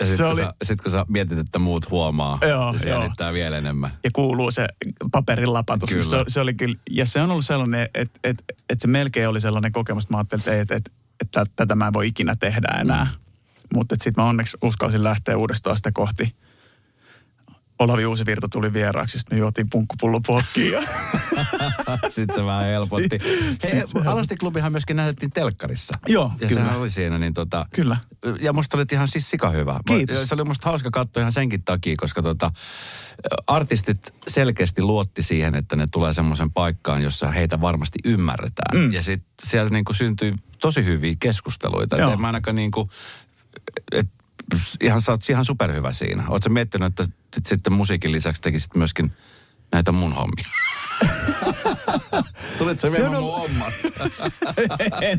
Ja 0.00 0.06
sitten 0.06 0.26
kun, 0.26 0.44
oli... 0.44 0.52
sit, 0.62 0.80
kun 0.80 0.92
sä 0.92 1.04
mietit, 1.08 1.38
että 1.38 1.58
muut 1.58 1.90
huomaa, 1.90 2.38
joo, 2.48 2.72
niin 2.72 2.80
se 2.80 2.88
jännittää 2.88 3.32
vielä 3.32 3.58
enemmän. 3.58 3.90
Ja 4.04 4.10
kuuluu 4.12 4.50
se 4.50 4.68
paperin 5.12 5.52
lapatus. 5.52 5.90
Kyllä. 5.90 6.04
Se, 6.04 6.24
se 6.28 6.40
oli 6.40 6.54
kyllä, 6.54 6.76
ja 6.90 7.06
se 7.06 7.20
on 7.20 7.30
ollut 7.30 7.44
sellainen, 7.44 7.88
että 7.94 8.20
et, 8.24 8.44
et 8.70 8.80
se 8.80 8.88
melkein 8.88 9.28
oli 9.28 9.40
sellainen 9.40 9.72
kokemus, 9.72 10.04
että 10.04 10.14
mä 10.14 10.18
ajattelin, 10.18 10.60
että, 10.60 10.74
et, 10.74 10.86
et, 10.86 10.92
että 11.20 11.44
tätä 11.56 11.74
mä 11.74 11.86
en 11.86 11.92
voi 11.92 12.06
ikinä 12.06 12.36
tehdä 12.36 12.68
enää. 12.80 13.04
Mm. 13.04 13.10
Mutta 13.74 13.94
sitten 13.94 14.24
mä 14.24 14.28
onneksi 14.28 14.56
uskalsin 14.62 15.04
lähteä 15.04 15.36
uudestaan 15.36 15.76
sitä 15.76 15.90
kohti– 15.94 16.34
Olavi 17.78 18.06
Uusivirta 18.06 18.48
tuli 18.48 18.72
vieraaksi, 18.72 19.18
sitten 19.18 19.38
me 19.38 19.40
juotiin 19.40 19.70
punkkupullo 19.70 20.20
pokkiin. 20.26 20.72
Ja... 20.72 20.82
sitten 22.14 22.36
se 22.36 22.44
vähän 22.44 22.64
helpotti. 22.64 23.18
Hei, 23.62 23.82
Alastiklubihan 24.06 24.72
myöskin 24.72 24.96
näytettiin 24.96 25.30
telkkarissa. 25.32 25.98
Joo, 26.06 26.32
Ja 26.40 26.48
kyllä. 26.48 26.62
sehän 26.62 26.80
oli 26.80 26.90
siinä, 26.90 27.18
niin 27.18 27.34
tota... 27.34 27.66
Kyllä. 27.74 27.96
Ja 28.40 28.52
musta 28.52 28.76
oli 28.76 28.84
ihan 28.92 29.08
siis 29.08 29.30
sika 29.30 29.50
hyvä. 29.50 29.80
Kiitos. 29.86 30.28
Se 30.28 30.34
oli 30.34 30.44
musta 30.44 30.68
hauska 30.68 30.90
katsoa 30.90 31.20
ihan 31.20 31.32
senkin 31.32 31.62
takia, 31.64 31.94
koska 31.98 32.22
tota, 32.22 32.50
artistit 33.46 34.14
selkeästi 34.28 34.82
luotti 34.82 35.22
siihen, 35.22 35.54
että 35.54 35.76
ne 35.76 35.86
tulee 35.92 36.14
semmoisen 36.14 36.52
paikkaan, 36.52 37.02
jossa 37.02 37.30
heitä 37.30 37.60
varmasti 37.60 37.98
ymmärretään. 38.04 38.78
Mm. 38.80 38.92
Ja 38.92 39.02
sitten 39.02 39.30
sieltä 39.42 39.74
niin 39.74 39.84
syntyi 39.90 40.34
tosi 40.60 40.84
hyviä 40.84 41.16
keskusteluita. 41.20 41.96
Joo. 41.96 42.12
Et 42.12 42.18
mä 42.18 42.26
ainakaan 42.26 42.56
niin 42.56 42.70
kuin, 42.70 42.88
et 43.92 44.08
ihan, 44.80 45.02
sä 45.02 45.12
oot 45.12 45.20
ihan 45.30 45.44
superhyvä 45.44 45.92
siinä. 45.92 46.24
Oletko 46.28 46.50
miettinyt, 46.50 46.86
että 46.86 47.17
sitten 47.46 47.72
musiikin 47.72 48.12
lisäksi 48.12 48.42
tekisit 48.42 48.76
myöskin 48.76 49.12
näitä 49.72 49.92
mun 49.92 50.12
hommia? 50.12 50.48
Tulit 52.58 52.80
se 52.80 52.92
vielä 52.92 53.10
mun 53.10 53.32
hommat? 53.32 53.74
en, 55.02 55.18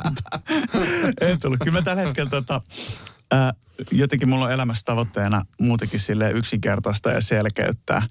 en 1.21 1.39
tullut. 1.39 1.59
Kyllä 1.59 1.77
mä 1.77 1.81
tällä 1.81 2.01
hetkellä 2.01 2.29
tota, 2.29 2.61
ää, 3.31 3.53
jotenkin 3.91 4.29
mulla 4.29 4.45
on 4.45 4.51
elämässä 4.51 4.85
tavoitteena 4.85 5.41
muutenkin 5.61 5.99
sille 5.99 6.31
yksinkertaista 6.31 7.09
ja 7.11 7.21
selkeyttää. 7.21 8.01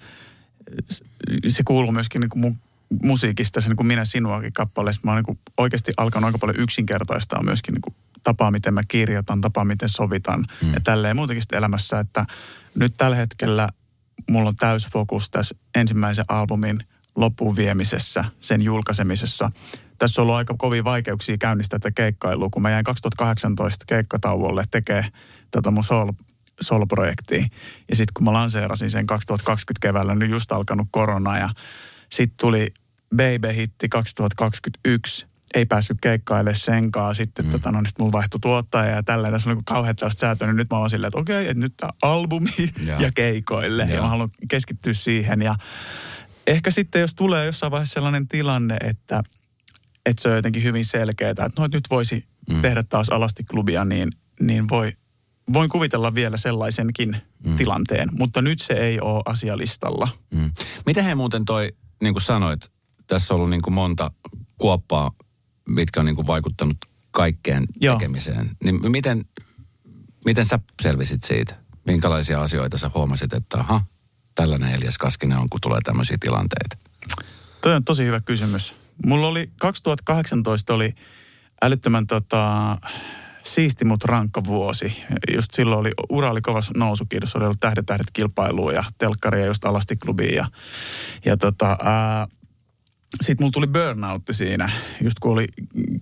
Se 1.47 1.63
kuuluu 1.63 1.91
myöskin 1.91 2.21
niin 2.21 2.29
kuin 2.29 2.41
mun 2.41 2.57
musiikista, 3.03 3.61
se 3.61 3.67
niin 3.67 3.77
kuin 3.77 3.87
minä 3.87 4.05
sinuakin 4.05 4.53
kappaleessa. 4.53 5.01
Mä 5.03 5.11
oon 5.11 5.23
niin 5.27 5.39
oikeasti 5.57 5.91
alkanut 5.97 6.25
aika 6.25 6.37
paljon 6.37 6.59
yksinkertaistaa 6.59 7.43
myöskin 7.43 7.73
niin 7.73 7.81
kuin 7.81 7.95
tapaa, 8.23 8.51
miten 8.51 8.73
mä 8.73 8.81
kirjoitan, 8.87 9.41
tapaa, 9.41 9.65
miten 9.65 9.89
sovitan 9.89 10.45
mm. 10.61 10.73
ja 10.73 10.79
tälleen 10.83 11.15
muutenkin 11.15 11.43
elämässä, 11.51 11.99
että 11.99 12.25
nyt 12.75 12.93
tällä 12.97 13.15
hetkellä 13.15 13.69
mulla 14.29 14.49
on 14.49 14.55
täys 14.55 14.87
fokus 14.87 15.29
tässä 15.29 15.55
ensimmäisen 15.75 16.25
albumin 16.27 16.79
loppuun 17.15 17.55
viemisessä, 17.55 18.25
sen 18.39 18.61
julkaisemisessa. 18.61 19.51
Tässä 19.97 20.21
on 20.21 20.23
ollut 20.23 20.35
aika 20.35 20.55
kovin 20.57 20.83
vaikeuksia 20.83 21.37
käynnistää 21.37 21.79
tätä 21.79 21.91
keikkailua, 21.95 22.49
kun 22.49 22.61
mä 22.61 22.69
jäin 22.69 22.83
2018 22.83 23.85
keikkatauolle 23.87 24.63
tekee 24.71 25.05
tätä 25.51 25.71
mun 25.71 25.83
sol, 25.83 26.11
sol-projektia. 26.61 27.45
Ja 27.89 27.95
sitten 27.95 28.13
kun 28.13 28.25
mä 28.25 28.33
lanseerasin 28.33 28.91
sen 28.91 29.07
2020 29.07 29.87
keväällä, 29.87 30.15
niin 30.15 30.31
just 30.31 30.51
alkanut 30.51 30.87
korona 30.91 31.37
ja 31.37 31.49
sitten 32.09 32.37
tuli 32.37 32.73
Baby-hitti 33.15 33.89
2021 33.89 35.28
ei 35.53 35.65
päässyt 35.65 35.97
keikkaille 36.01 36.55
senkaan. 36.55 37.15
Sitten 37.15 37.45
mm. 37.45 37.51
tota, 37.51 37.71
no, 37.71 37.81
niin 37.81 37.91
mulla 37.99 38.11
vaihtui 38.11 38.39
tuottaja 38.39 38.91
ja 38.91 39.03
tällä. 39.03 39.31
Tässä 39.31 39.49
on 39.49 39.55
niin 39.55 39.65
kauhean 39.65 39.95
tällaista 39.95 40.19
säätöä. 40.19 40.47
Niin 40.47 40.55
nyt 40.55 40.69
mä 40.71 40.77
oon 40.77 40.89
silleen, 40.89 41.07
että 41.07 41.19
okei, 41.19 41.47
että 41.47 41.59
nyt 41.59 41.73
tämä 41.77 41.91
albumi 42.01 42.49
ja. 42.85 43.01
ja 43.01 43.11
keikoille. 43.11 43.83
Ja. 43.83 43.95
ja 43.95 44.01
mä 44.01 44.07
haluan 44.07 44.29
keskittyä 44.49 44.93
siihen. 44.93 45.41
Ja 45.41 45.55
ehkä 46.47 46.71
sitten, 46.71 47.01
jos 47.01 47.15
tulee 47.15 47.45
jossain 47.45 47.71
vaiheessa 47.71 47.93
sellainen 47.93 48.27
tilanne, 48.27 48.77
että, 48.83 49.23
että 50.05 50.21
se 50.21 50.29
on 50.29 50.35
jotenkin 50.35 50.63
hyvin 50.63 50.85
selkeää, 50.85 51.31
että 51.31 51.49
no, 51.57 51.67
nyt 51.73 51.83
voisi 51.89 52.25
mm. 52.49 52.61
tehdä 52.61 52.83
taas 52.83 53.09
alastiklubia, 53.09 53.85
niin, 53.85 54.09
niin 54.41 54.69
voi, 54.69 54.93
voin 55.53 55.69
kuvitella 55.69 56.15
vielä 56.15 56.37
sellaisenkin 56.37 57.17
mm. 57.43 57.55
tilanteen. 57.55 58.09
Mutta 58.11 58.41
nyt 58.41 58.59
se 58.59 58.73
ei 58.73 58.99
ole 58.99 59.21
asialistalla. 59.25 60.07
Mm. 60.33 60.51
Miten 60.85 61.03
he 61.03 61.15
muuten 61.15 61.45
toi, 61.45 61.71
niin 62.01 62.13
kuin 62.13 62.23
sanoit, 62.23 62.71
tässä 63.07 63.33
on 63.33 63.35
ollut 63.35 63.49
niin 63.49 63.61
kuin 63.61 63.73
monta 63.73 64.11
kuoppaa 64.57 65.11
mitkä 65.69 65.99
on 65.99 66.05
niin 66.05 66.15
kuin 66.15 66.27
vaikuttanut 66.27 66.77
kaikkeen 67.11 67.65
Joo. 67.81 67.97
tekemiseen. 67.97 68.51
Niin 68.63 68.91
miten, 68.91 69.25
miten 70.25 70.45
sä 70.45 70.59
selvisit 70.81 71.23
siitä? 71.23 71.55
Minkälaisia 71.85 72.41
asioita 72.41 72.77
sä 72.77 72.91
huomasit, 72.95 73.33
että 73.33 73.57
aha, 73.57 73.81
tällainen 74.35 74.73
Elias 74.73 74.97
Kaskinen 74.97 75.37
on, 75.37 75.49
kun 75.49 75.61
tulee 75.61 75.79
tämmöisiä 75.83 76.17
tilanteita? 76.19 76.77
Toi 77.61 77.75
on 77.75 77.83
tosi 77.83 78.05
hyvä 78.05 78.19
kysymys. 78.21 78.75
Mulla 79.05 79.27
oli 79.27 79.49
2018 79.57 80.73
oli 80.73 80.95
älyttömän 81.61 82.07
tota, 82.07 82.77
siisti, 83.43 83.85
mutta 83.85 84.07
rankka 84.07 84.43
vuosi. 84.43 85.03
Just 85.35 85.51
silloin 85.51 85.79
oli, 85.79 85.91
ura 86.09 86.31
oli 86.31 86.41
kovas 86.41 86.71
nousukiitos. 86.75 87.35
Oli 87.35 87.45
ollut 87.45 87.59
tähdet 87.59 87.85
tähdet 87.85 88.07
kilpailuun 88.13 88.73
ja 88.73 88.83
telkkaria 88.97 89.45
just 89.45 89.65
alasti 89.65 89.95
klubiin. 89.95 90.35
Ja, 90.35 90.45
ja 91.25 91.37
tota, 91.37 91.77
ää, 91.83 92.27
sitten 93.21 93.43
mulla 93.43 93.51
tuli 93.51 93.67
burnoutti 93.67 94.33
siinä, 94.33 94.69
just 95.01 95.19
kun 95.19 95.31
oli 95.31 95.47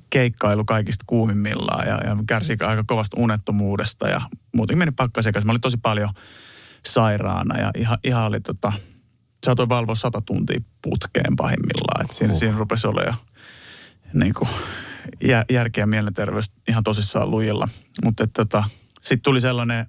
keikkailu 0.10 0.66
kaikista 0.66 1.04
kuumimmillaan 1.08 1.88
ja, 1.88 2.02
ja 2.04 2.18
kärsi 2.28 2.52
aika 2.52 2.84
kovasta 2.88 3.18
unettomuudesta 3.20 4.08
ja 4.08 4.22
muutenkin 4.56 4.80
meni 4.80 4.92
pakkasekas. 4.92 5.46
Mä 5.46 5.52
olin 5.52 5.62
tosi 5.62 5.78
paljon 5.78 6.10
sairaana 6.86 7.60
ja 7.60 7.72
ihan, 7.78 7.98
ihan 8.04 8.26
oli 8.26 8.42
tota, 8.42 8.74
saatoin 9.46 9.70
valvoa 9.70 9.96
sata 9.96 10.22
tuntia 10.22 10.60
putkeen 10.82 11.36
pahimmillaan. 11.36 12.06
Et 12.06 12.12
siinä, 12.12 12.34
uh. 12.34 12.40
siinä 12.40 12.58
rupesi 12.58 12.88
olla 12.88 13.02
jo 13.02 13.14
niin 14.14 14.34
kuin, 14.34 14.50
jär, 15.24 15.46
järkeä 15.50 15.86
mielenterveys 15.86 16.52
ihan 16.68 16.84
tosissaan 16.84 17.32
lujilla. 17.32 17.68
Mutta 18.06 18.28
tota, 18.28 18.64
sitten 19.02 19.24
tuli 19.24 19.42
sellainen 19.42 19.86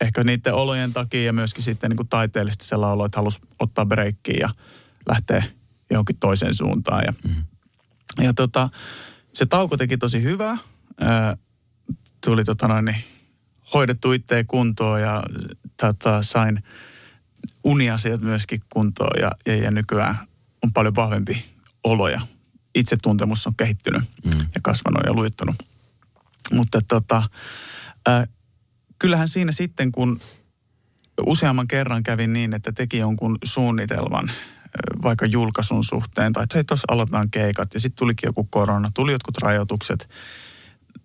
ehkä 0.00 0.24
niiden 0.24 0.54
olojen 0.54 0.92
takia 0.92 1.24
ja 1.24 1.32
myöskin 1.32 1.64
sitten 1.64 1.90
niin 1.90 1.96
kuin 1.96 2.08
taiteellisesti 2.08 2.64
sellainen 2.64 2.92
olo, 2.92 3.04
että 3.04 3.18
halusi 3.18 3.40
ottaa 3.58 3.86
breikkiä 3.86 4.36
ja 4.40 4.50
lähteä 5.08 5.44
johonkin 5.90 6.16
toiseen 6.16 6.54
suuntaan. 6.54 7.04
Ja, 7.06 7.12
mm. 7.24 7.44
ja 8.24 8.32
tota, 8.32 8.68
se 9.32 9.46
tauko 9.46 9.76
teki 9.76 9.98
tosi 9.98 10.22
hyvää. 10.22 10.58
Ää, 11.00 11.36
tuli 12.24 12.44
tota 12.44 12.68
noin, 12.68 12.84
niin, 12.84 13.04
hoidettu 13.74 14.12
itseä 14.12 14.44
kuntoon 14.44 15.00
ja 15.00 15.22
tota, 15.80 16.22
sain 16.22 16.62
uniasiat 17.64 18.20
myöskin 18.20 18.62
kuntoon 18.72 19.20
ja, 19.20 19.30
ja, 19.46 19.56
ja 19.56 19.70
nykyään 19.70 20.18
on 20.64 20.72
paljon 20.72 20.94
vahvempi 20.94 21.44
olo 21.84 22.08
ja 22.08 22.20
itsetuntemus 22.74 23.46
on 23.46 23.56
kehittynyt 23.56 24.02
mm. 24.24 24.40
ja 24.40 24.60
kasvanut 24.62 25.02
ja 25.06 25.12
luittunut. 25.12 25.56
Mutta 26.52 26.80
tota, 26.88 27.22
ää, 28.06 28.26
kyllähän 28.98 29.28
siinä 29.28 29.52
sitten, 29.52 29.92
kun 29.92 30.20
useamman 31.26 31.68
kerran 31.68 32.02
kävin 32.02 32.32
niin, 32.32 32.54
että 32.54 32.72
teki 32.72 32.98
jonkun 32.98 33.38
suunnitelman– 33.44 34.30
vaikka 35.02 35.26
julkaisun 35.26 35.84
suhteen, 35.84 36.32
tai 36.32 36.44
että 36.44 36.56
hei, 36.56 36.64
tuossa 36.64 36.84
aloitetaan 36.88 37.30
keikat, 37.30 37.74
ja 37.74 37.80
sitten 37.80 37.98
tulikin 37.98 38.28
joku 38.28 38.44
korona, 38.50 38.90
tuli 38.94 39.12
jotkut 39.12 39.38
rajoitukset, 39.38 40.08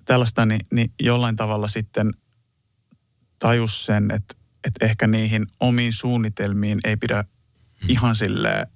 tällaista, 0.05 0.45
niin, 0.45 0.65
niin 0.73 0.91
jollain 0.99 1.35
tavalla 1.35 1.67
sitten 1.67 2.13
tajus 3.39 3.85
sen, 3.85 4.11
että, 4.11 4.35
että 4.63 4.85
ehkä 4.85 5.07
niihin 5.07 5.45
omiin 5.59 5.93
suunnitelmiin 5.93 6.79
ei 6.83 6.97
pidä 6.97 7.23
hmm. 7.81 7.89
ihan 7.89 8.15
silleen 8.15 8.67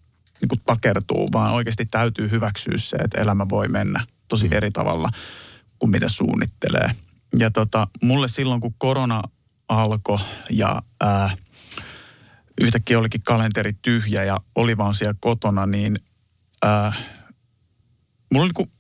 niin 0.42 0.50
kuin 0.50 0.62
takertuu, 0.66 1.30
vaan 1.34 1.54
oikeasti 1.54 1.86
täytyy 1.86 2.32
hyväksyä 2.32 2.78
se, 2.78 2.96
että 2.96 3.22
elämä 3.22 3.50
voi 3.50 3.68
mennä 3.68 4.06
tosi 4.28 4.48
hmm. 4.48 4.58
eri 4.58 4.72
tavalla 4.72 5.10
kuin 5.80 5.90
mitä 5.90 6.10
suunnittelee. 6.10 6.92
Ja 7.40 7.52
tota, 7.52 7.88
mulle 8.02 8.28
silloin, 8.28 8.62
kun 8.62 8.76
korona 8.78 9.22
alkoi 9.68 10.20
ja 10.50 10.82
ää, 11.02 11.32
yhtäkkiä 12.62 13.00
olikin 13.00 13.22
kalenteri 13.24 13.74
tyhjä 13.82 14.24
ja 14.24 14.40
oli 14.56 14.78
vaan 14.78 14.96
siellä 14.96 15.16
kotona, 15.20 15.66
niin 15.66 16.00
äh, 16.66 16.98
mulla 18.34 18.46
oli 18.46 18.52
niin 18.58 18.72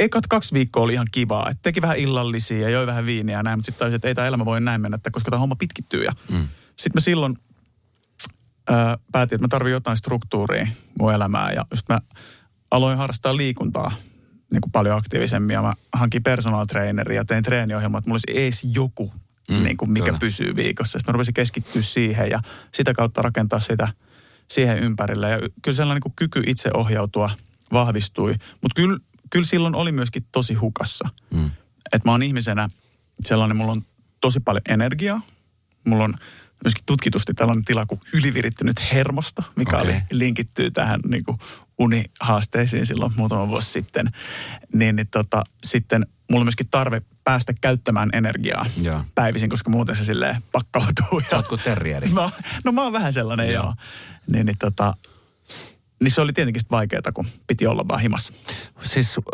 ekat 0.00 0.26
kaksi 0.26 0.54
viikkoa 0.54 0.82
oli 0.82 0.92
ihan 0.92 1.06
kivaa. 1.12 1.50
Että 1.50 1.62
teki 1.62 1.82
vähän 1.82 1.96
illallisia 1.96 2.60
ja 2.60 2.68
joi 2.68 2.86
vähän 2.86 3.06
viiniä 3.06 3.36
ja 3.36 3.42
näin, 3.42 3.58
mutta 3.58 3.72
sitten 3.72 3.94
että 3.94 4.08
ei 4.08 4.14
tämä 4.14 4.26
elämä 4.26 4.44
voi 4.44 4.60
näin 4.60 4.80
mennä, 4.80 4.94
että 4.94 5.10
koska 5.10 5.30
tämä 5.30 5.40
homma 5.40 5.56
pitkittyy. 5.56 6.04
Ja 6.04 6.12
mm. 6.30 6.48
Sitten 6.76 6.90
mä 6.94 7.00
silloin 7.00 7.38
äh, 8.70 8.96
päätin, 9.12 9.36
että 9.36 9.44
mä 9.44 9.48
tarvitsen 9.48 9.76
jotain 9.76 9.96
struktuuria 9.96 10.66
mun 10.98 11.14
elämään 11.14 11.54
ja 11.54 11.66
just 11.70 11.88
mä 11.88 12.00
aloin 12.70 12.98
harrastaa 12.98 13.36
liikuntaa 13.36 13.92
niin 14.52 14.60
kuin 14.60 14.72
paljon 14.72 14.98
aktiivisemmin 14.98 15.54
ja 15.54 15.62
mä 15.62 15.72
hankin 15.92 16.22
personal 16.22 16.64
traineria 16.66 17.20
ja 17.20 17.24
tein 17.24 17.44
treeniohjelmaa, 17.44 17.98
että 17.98 18.10
mulla 18.10 18.20
olisi 18.26 18.44
edes 18.44 18.66
joku 18.74 19.12
mm, 19.50 19.64
niin 19.64 19.76
kuin 19.76 19.92
mikä 19.92 20.06
kyllä. 20.06 20.18
pysyy 20.18 20.56
viikossa. 20.56 20.98
Sitten 20.98 21.12
mä 21.12 21.16
rupesin 21.16 21.34
keskittyä 21.34 21.82
siihen 21.82 22.30
ja 22.30 22.40
sitä 22.74 22.92
kautta 22.94 23.22
rakentaa 23.22 23.60
sitä 23.60 23.88
siihen 24.50 24.78
ympärille. 24.78 25.30
Ja 25.30 25.38
kyllä 25.62 25.76
sellainen 25.76 25.96
niin 25.96 26.02
kuin 26.02 26.30
kyky 26.30 26.42
itse 26.46 26.70
ohjautua 26.74 27.30
vahvistui. 27.72 28.34
Mutta 28.62 28.82
kyllä, 28.82 28.98
kyllä 29.30 29.46
silloin 29.46 29.74
oli 29.74 29.92
myöskin 29.92 30.26
tosi 30.32 30.54
hukassa. 30.54 31.08
Mm. 31.30 31.50
Että 31.92 32.08
mä 32.08 32.12
oon 32.12 32.22
ihmisenä 32.22 32.68
sellainen, 33.22 33.56
mulla 33.56 33.72
on 33.72 33.82
tosi 34.20 34.40
paljon 34.40 34.62
energiaa. 34.68 35.20
Mulla 35.86 36.04
on 36.04 36.14
myöskin 36.64 36.84
tutkitusti 36.86 37.34
tällainen 37.34 37.64
tila 37.64 37.86
kuin 37.86 38.00
ylivirittynyt 38.12 38.92
hermosto, 38.92 39.42
mikä 39.56 39.76
okay. 39.76 39.90
oli, 39.90 40.02
linkittyy 40.10 40.70
tähän 40.70 41.00
niin 41.08 41.24
kuin 41.24 41.38
unihaasteisiin 41.78 42.86
silloin 42.86 43.12
muutama 43.16 43.48
vuosi 43.48 43.70
sitten. 43.70 44.06
Niin, 44.72 44.96
niin 44.96 45.08
tota, 45.10 45.42
sitten 45.64 46.06
mulla 46.30 46.40
on 46.40 46.46
myöskin 46.46 46.68
tarve 46.70 47.02
päästä 47.26 47.52
käyttämään 47.60 48.10
energiaa 48.12 48.66
ja. 48.82 49.04
päivisin, 49.14 49.50
koska 49.50 49.70
muuten 49.70 49.96
se 49.96 50.04
silleen 50.04 50.42
pakkautuu. 50.52 51.20
Sä 51.30 51.36
oot 51.36 51.48
kuin 51.48 51.60
terrieri. 51.60 52.08
No, 52.08 52.30
no 52.64 52.72
mä 52.72 52.82
oon 52.82 52.92
vähän 52.92 53.12
sellainen, 53.12 53.52
joo. 53.52 53.64
joo. 53.64 53.74
Niin, 54.30 54.46
niin, 54.46 54.58
tota, 54.58 54.94
niin 56.02 56.10
se 56.10 56.20
oli 56.20 56.32
tietenkin 56.32 56.62
vaikeaa, 56.70 57.12
kun 57.14 57.26
piti 57.46 57.66
olla 57.66 57.88
vaan 57.88 58.00
himassa. 58.00 58.32
Siis 58.82 59.18
uh, 59.18 59.24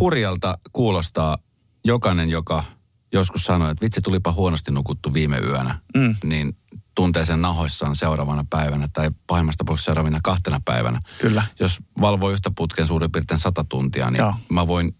hurjalta 0.00 0.58
kuulostaa 0.72 1.38
jokainen, 1.84 2.30
joka 2.30 2.64
joskus 3.12 3.44
sanoi, 3.44 3.70
että 3.70 3.82
vitsi 3.84 4.00
tulipa 4.00 4.32
huonosti 4.32 4.70
nukuttu 4.70 5.14
viime 5.14 5.38
yönä, 5.38 5.78
mm. 5.96 6.14
niin 6.24 6.56
tuntee 6.94 7.24
sen 7.24 7.42
nahoissaan 7.42 7.96
seuraavana 7.96 8.44
päivänä 8.50 8.88
tai 8.92 9.10
pahimmasta 9.26 9.58
tapauksessa 9.58 9.84
seuraavina 9.84 10.20
kahtena 10.22 10.60
päivänä. 10.64 11.00
Kyllä. 11.20 11.42
Jos 11.60 11.78
valvoo 12.00 12.30
yhtä 12.30 12.50
putken 12.56 12.86
suurin 12.86 13.12
piirtein 13.12 13.40
sata 13.40 13.64
tuntia, 13.68 14.10
niin 14.10 14.18
Joo. 14.18 14.34
mä 14.50 14.66
voin, 14.66 14.96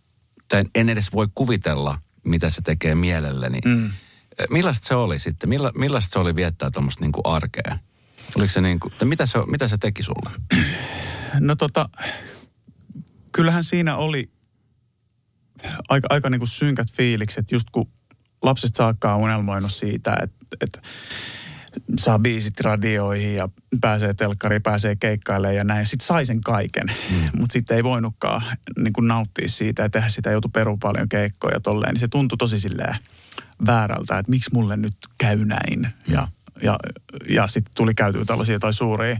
tai 0.48 0.64
en 0.74 0.88
edes 0.88 1.12
voi 1.12 1.28
kuvitella, 1.34 1.98
mitä 2.24 2.50
se 2.50 2.62
tekee 2.62 2.94
mielelleni. 2.94 3.58
Mm. 3.64 3.90
Millaista 4.50 4.88
se 4.88 4.94
oli 4.94 5.18
sitten? 5.18 5.48
Milla, 5.48 5.72
millaista 5.74 6.12
se 6.12 6.18
oli 6.18 6.36
viettää 6.36 6.70
tuommoista 6.70 7.04
niin 7.04 7.12
arkea? 7.24 7.78
Oliko 8.36 8.52
se 8.52 8.60
niin 8.60 8.80
kuin, 8.80 8.92
mitä, 9.04 9.26
se, 9.26 9.38
mitä 9.46 9.68
se 9.68 9.78
teki 9.78 10.02
sulle? 10.02 10.30
No 11.40 11.56
tota, 11.56 11.88
kyllähän 13.32 13.64
siinä 13.64 13.96
oli 13.96 14.30
aika, 15.88 16.06
aika 16.10 16.30
niin 16.30 16.40
kuin 16.40 16.48
synkät 16.48 16.92
fiilikset, 16.92 17.52
just 17.52 17.70
kun 17.70 17.90
lapsesta 18.42 18.76
saakka 18.76 19.14
on 19.14 19.20
unelmoinut 19.20 19.72
siitä, 19.72 20.16
että, 20.22 20.46
että 20.60 20.82
saa 21.98 22.18
biisit 22.18 22.60
radioihin 22.60 23.34
ja 23.34 23.48
pääsee 23.80 24.14
telkkariin, 24.14 24.62
pääsee 24.62 24.96
keikkailemaan 24.96 25.56
ja 25.56 25.64
näin. 25.64 25.86
Sitten 25.86 26.06
sai 26.06 26.26
sen 26.26 26.40
kaiken, 26.40 26.86
mm. 27.10 27.30
mutta 27.38 27.52
sitten 27.52 27.76
ei 27.76 27.84
voinutkaan 27.84 28.42
niin 28.78 28.92
kuin 28.92 29.08
nauttia 29.08 29.48
siitä 29.48 29.82
ja 29.82 29.90
tehdä 29.90 30.08
sitä, 30.08 30.30
joutui 30.30 30.50
peru 30.54 30.76
paljon 30.76 31.08
keikkoja 31.08 31.60
tolleen. 31.60 31.94
Niin 31.94 32.00
se 32.00 32.08
tuntui 32.08 32.38
tosi 32.38 32.60
silleen 32.60 32.96
väärältä, 33.66 34.18
että 34.18 34.30
miksi 34.30 34.50
mulle 34.52 34.76
nyt 34.76 34.94
käy 35.18 35.44
näin. 35.44 35.80
Mm. 35.80 36.14
Ja, 36.14 36.28
ja, 36.62 36.78
ja 37.28 37.46
sitten 37.46 37.72
tuli 37.76 37.94
käytyä 37.94 38.24
tällaisia 38.24 38.58
tai 38.58 38.72
suuria 38.72 39.18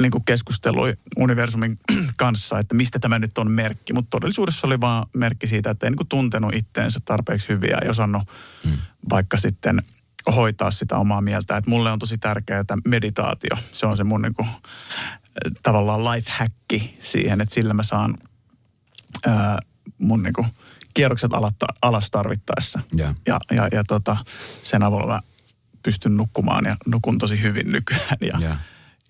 niin 0.00 0.10
kuin 0.10 0.24
keskustelui 0.24 0.94
universumin 1.16 1.78
kanssa, 2.16 2.58
että 2.58 2.74
mistä 2.74 2.98
tämä 2.98 3.18
nyt 3.18 3.38
on 3.38 3.50
merkki. 3.50 3.92
Mutta 3.92 4.10
todellisuudessa 4.10 4.66
oli 4.66 4.80
vaan 4.80 5.06
merkki 5.12 5.46
siitä, 5.46 5.70
että 5.70 5.86
ei 5.86 5.90
niin 5.90 5.96
kuin 5.96 6.08
tuntenut 6.08 6.54
itteensä 6.54 7.00
tarpeeksi 7.04 7.48
hyviä 7.48 7.78
ja 7.84 7.90
osannut 7.90 8.22
mm. 8.64 8.72
vaikka 9.10 9.38
sitten– 9.38 9.82
hoitaa 10.34 10.70
sitä 10.70 10.96
omaa 10.96 11.20
mieltä. 11.20 11.56
Että 11.56 11.70
mulle 11.70 11.92
on 11.92 11.98
tosi 11.98 12.18
tärkeää 12.18 12.60
että 12.60 12.78
meditaatio. 12.84 13.56
Se 13.72 13.86
on 13.86 13.96
se 13.96 14.04
mun 14.04 14.22
niinku, 14.22 14.46
tavallaan 15.62 16.04
life 16.04 16.30
hacki 16.30 16.98
siihen, 17.00 17.40
että 17.40 17.54
sillä 17.54 17.74
mä 17.74 17.82
saan 17.82 18.18
ää, 19.26 19.58
mun 19.98 20.22
niinku, 20.22 20.46
kierrokset 20.94 21.34
alatta, 21.34 21.66
alas 21.82 22.10
tarvittaessa. 22.10 22.80
Yeah. 22.98 23.14
Ja, 23.26 23.40
ja, 23.50 23.68
ja 23.72 23.84
tota, 23.84 24.16
sen 24.62 24.82
avulla 24.82 25.06
mä 25.06 25.20
pystyn 25.82 26.16
nukkumaan 26.16 26.64
ja 26.64 26.76
nukun 26.86 27.18
tosi 27.18 27.42
hyvin 27.42 27.72
nykyään 27.72 28.18
ja, 28.20 28.38
yeah. 28.40 28.58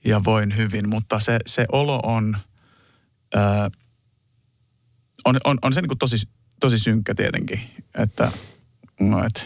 ja 0.05 0.25
voin 0.25 0.57
hyvin. 0.57 0.89
Mutta 0.89 1.21
se, 1.21 1.39
se 1.47 1.67
olo 1.73 2.01
on, 2.03 2.37
ää, 3.35 3.71
on, 5.25 5.37
on, 5.45 5.59
on 5.63 5.73
se 5.73 5.81
niinku 5.81 5.97
tosi, 5.97 6.17
tosi 6.61 6.79
synkkä 6.79 7.15
tietenkin. 7.15 7.61
Että, 7.95 8.33
no, 9.01 9.25
että 9.25 9.43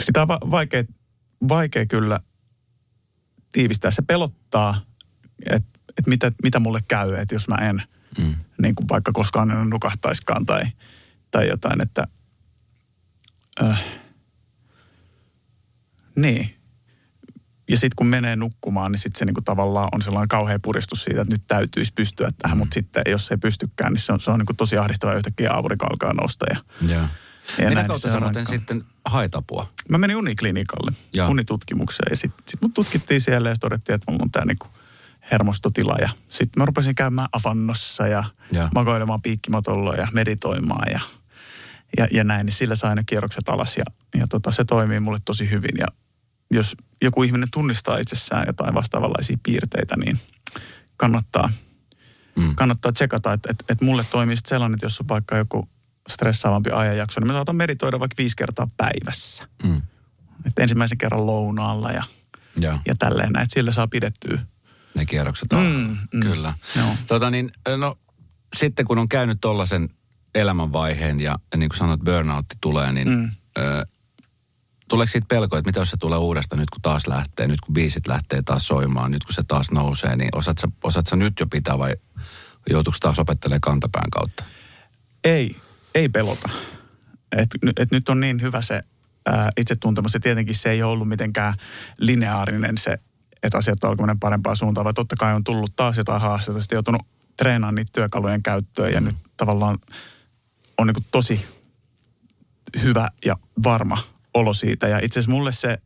sitä 0.00 0.22
on 0.22 0.28
va- 0.28 0.40
vaikea, 0.50 0.84
vaikea 1.48 1.86
kyllä 1.86 2.20
tiivistää. 3.52 3.90
Se 3.90 4.02
pelottaa, 4.02 4.80
että 5.50 5.70
et 5.98 6.06
mitä, 6.06 6.32
mitä 6.42 6.60
mulle 6.60 6.80
käy, 6.88 7.14
että 7.14 7.34
jos 7.34 7.48
mä 7.48 7.54
en 7.54 7.82
mm. 8.18 8.34
niin 8.62 8.74
kuin 8.74 8.88
vaikka 8.88 9.12
koskaan 9.12 9.50
en 9.50 9.70
nukahtaiskaan 9.70 10.46
tai, 10.46 10.62
tai 11.30 11.48
jotain, 11.48 11.80
että 11.80 12.06
äh, 13.62 13.84
niin. 16.16 16.56
Ja 17.68 17.76
sitten 17.76 17.96
kun 17.96 18.06
menee 18.06 18.36
nukkumaan, 18.36 18.92
niin 18.92 18.98
sitten 18.98 19.18
se 19.18 19.24
niinku 19.24 19.40
tavallaan 19.40 19.88
on 19.92 20.02
sellainen 20.02 20.28
kauhea 20.28 20.58
puristus 20.62 21.04
siitä, 21.04 21.20
että 21.20 21.34
nyt 21.34 21.42
täytyisi 21.48 21.92
pystyä 21.94 22.28
tähän, 22.38 22.56
mm. 22.56 22.58
mutta 22.58 22.74
sitten 22.74 23.02
jos 23.06 23.30
ei 23.30 23.36
pystykään, 23.36 23.92
niin 23.92 24.02
se 24.02 24.12
on, 24.12 24.20
se 24.20 24.30
on 24.30 24.38
niinku 24.38 24.54
tosi 24.54 24.78
ahdistava 24.78 25.14
yhtäkkiä 25.14 25.50
aurinko 25.50 25.86
alkaa 25.86 26.12
nousta. 26.12 26.46
Ja, 26.50 26.88
yeah. 26.88 27.10
Ja 27.58 27.68
Mitä 27.68 27.84
kautta 27.84 28.12
sä 28.12 28.20
muuten 28.20 28.46
sitten 28.46 28.84
hait 29.04 29.34
apua? 29.34 29.68
Mä 29.88 29.98
menin 29.98 30.16
uniklinikalle, 30.16 30.92
ja. 31.12 31.28
unitutkimukseen 31.28 32.10
ja 32.10 32.16
sitten 32.16 32.42
sit 32.48 32.62
mut 32.62 32.74
tutkittiin 32.74 33.20
siellä 33.20 33.48
ja 33.48 33.56
todettiin, 33.60 33.94
että 33.94 34.10
mulla 34.10 34.22
on 34.22 34.30
tää 34.30 34.44
niinku 34.44 34.66
hermostotila. 35.32 35.96
Ja 36.00 36.08
sitten 36.28 36.60
mä 36.60 36.66
rupesin 36.66 36.94
käymään 36.94 37.28
avannossa 37.32 38.06
ja, 38.06 38.24
ja. 38.52 38.68
makoilemaan 38.74 39.22
piikkimatolla 39.22 39.94
ja 39.94 40.08
meditoimaan 40.12 40.92
ja, 40.92 41.00
ja, 41.98 42.08
ja 42.12 42.24
näin. 42.24 42.46
Niin 42.46 42.54
sillä 42.54 42.74
sai 42.74 42.94
ne 42.94 43.02
kierrokset 43.06 43.48
alas 43.48 43.76
ja, 43.76 43.84
ja 44.14 44.26
tota, 44.26 44.50
se 44.50 44.64
toimii 44.64 45.00
mulle 45.00 45.18
tosi 45.24 45.50
hyvin. 45.50 45.76
Ja 45.78 45.86
jos 46.50 46.76
joku 47.02 47.22
ihminen 47.22 47.48
tunnistaa 47.52 47.98
itsessään 47.98 48.44
jotain 48.46 48.74
vastaavanlaisia 48.74 49.38
piirteitä, 49.42 49.96
niin 49.96 50.20
kannattaa, 50.96 51.52
mm. 52.36 52.56
kannattaa 52.56 52.92
tsekata, 52.92 53.32
että 53.32 53.48
et, 53.50 53.64
et 53.68 53.80
mulle 53.80 54.04
toimii 54.10 54.36
sellainen, 54.46 54.74
että 54.74 54.86
jos 54.86 55.00
on 55.00 55.08
vaikka 55.08 55.36
joku 55.36 55.68
stressaavampi 56.08 56.70
ajanjakso, 56.70 57.20
niin 57.20 57.28
me 57.28 57.32
saatan 57.32 57.56
meditoida 57.56 58.00
vaikka 58.00 58.14
viisi 58.18 58.36
kertaa 58.36 58.68
päivässä. 58.76 59.48
Mm. 59.62 59.82
Et 60.46 60.58
ensimmäisen 60.58 60.98
kerran 60.98 61.26
lounaalla 61.26 61.92
ja, 61.92 62.04
ja. 62.60 62.78
ja 62.86 62.94
tälleen 62.98 63.32
näin. 63.32 63.46
Sillä 63.50 63.72
saa 63.72 63.88
pidettyä. 63.88 64.38
Ne 64.94 65.06
kierrokset 65.06 65.52
on. 65.52 65.66
Mm, 65.66 65.96
mm. 66.18 66.20
Kyllä. 66.20 66.54
Joo. 66.76 66.96
Tota 67.06 67.30
niin, 67.30 67.52
no, 67.76 67.98
sitten 68.56 68.86
kun 68.86 68.98
on 68.98 69.08
käynyt 69.08 69.38
tollaisen 69.40 69.88
elämänvaiheen 70.34 71.20
ja, 71.20 71.38
niin 71.56 71.68
kuin 71.68 71.78
sanoit, 71.78 72.00
burnoutti 72.00 72.56
tulee, 72.60 72.92
niin 72.92 73.08
mm. 73.08 73.30
ö, 73.58 73.86
tuleeko 74.88 75.10
siitä 75.10 75.26
pelko, 75.28 75.56
että 75.56 75.68
mitä 75.68 75.80
jos 75.80 75.90
se 75.90 75.96
tulee 75.96 76.18
uudestaan 76.18 76.60
nyt 76.60 76.70
kun 76.70 76.82
taas 76.82 77.06
lähtee, 77.06 77.46
nyt 77.46 77.60
kun 77.60 77.74
biisit 77.74 78.06
lähtee 78.06 78.42
taas 78.42 78.66
soimaan, 78.66 79.10
nyt 79.10 79.24
kun 79.24 79.34
se 79.34 79.42
taas 79.42 79.70
nousee, 79.70 80.16
niin 80.16 80.28
osaat 80.32 80.58
sä, 80.58 80.68
osaat 80.84 81.06
sä 81.06 81.16
nyt 81.16 81.40
jo 81.40 81.46
pitää 81.46 81.78
vai 81.78 81.94
joutuuko 82.70 82.96
taas 83.00 83.18
opettelemaan 83.18 83.60
kantapään 83.60 84.10
kautta? 84.10 84.44
Ei, 85.24 85.56
ei 85.94 86.08
pelota. 86.08 86.48
Et, 87.36 87.48
et 87.76 87.90
nyt 87.90 88.08
on 88.08 88.20
niin 88.20 88.42
hyvä 88.42 88.62
se 88.62 88.82
ää, 89.26 89.50
itsetuntemus 89.56 90.14
ja 90.14 90.20
tietenkin 90.20 90.54
se 90.54 90.70
ei 90.70 90.82
ole 90.82 90.92
ollut 90.92 91.08
mitenkään 91.08 91.54
lineaarinen 91.98 92.78
se, 92.78 92.98
että 93.42 93.58
asiat 93.58 93.84
on 93.84 93.90
alkanut 93.90 94.20
parempaa 94.20 94.54
suuntaan, 94.54 94.84
vaan 94.84 94.94
totta 94.94 95.16
kai 95.18 95.34
on 95.34 95.44
tullut 95.44 95.72
taas 95.76 95.96
jotain 95.96 96.20
haasteita, 96.20 96.60
sitten 96.60 96.76
joutunut 96.76 97.02
treenaamaan 97.36 97.74
niitä 97.74 97.90
työkalujen 97.92 98.42
käyttöön 98.42 98.92
ja 98.92 99.00
mm. 99.00 99.06
nyt 99.06 99.16
tavallaan 99.36 99.78
on 100.78 100.86
niin 100.86 101.06
tosi 101.10 101.44
hyvä 102.82 103.08
ja 103.24 103.36
varma 103.62 103.98
olo 104.34 104.54
siitä. 104.54 104.88
Ja 104.88 104.98
itse 104.98 105.18
asiassa 105.18 105.30
mulle 105.30 105.52
se, 105.52 105.78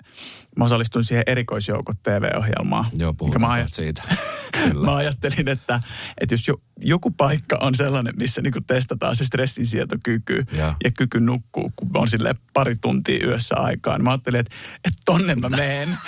mä 0.58 0.64
osallistuin 0.64 1.04
siihen 1.04 1.24
erikoisjoukot 1.26 2.02
TV-ohjelmaan. 2.02 2.84
Joo, 2.96 3.14
puhutaan 3.18 3.40
mä 3.40 3.52
ajat... 3.52 3.72
siitä. 3.72 4.02
mä 4.84 4.96
ajattelin, 4.96 5.48
että, 5.48 5.80
että 6.20 6.34
jos 6.34 6.48
jo, 6.48 6.54
joku 6.80 7.10
paikka 7.10 7.58
on 7.60 7.74
sellainen, 7.74 8.14
missä 8.16 8.42
niinku 8.42 8.60
testataan 8.66 9.16
se 9.16 9.24
stressinsietokyky 9.24 10.44
ja. 10.52 10.76
ja 10.84 10.90
kyky 10.90 11.20
nukkuu, 11.20 11.72
kun 11.76 11.90
on 11.94 12.08
sille 12.08 12.34
pari 12.52 12.74
tuntia 12.80 13.26
yössä 13.26 13.54
aikaan, 13.56 13.98
niin 13.98 14.04
mä 14.04 14.10
ajattelin, 14.10 14.40
että, 14.40 14.54
että 14.84 15.00
tonne 15.04 15.34
mä 15.34 15.48
meen. 15.48 15.98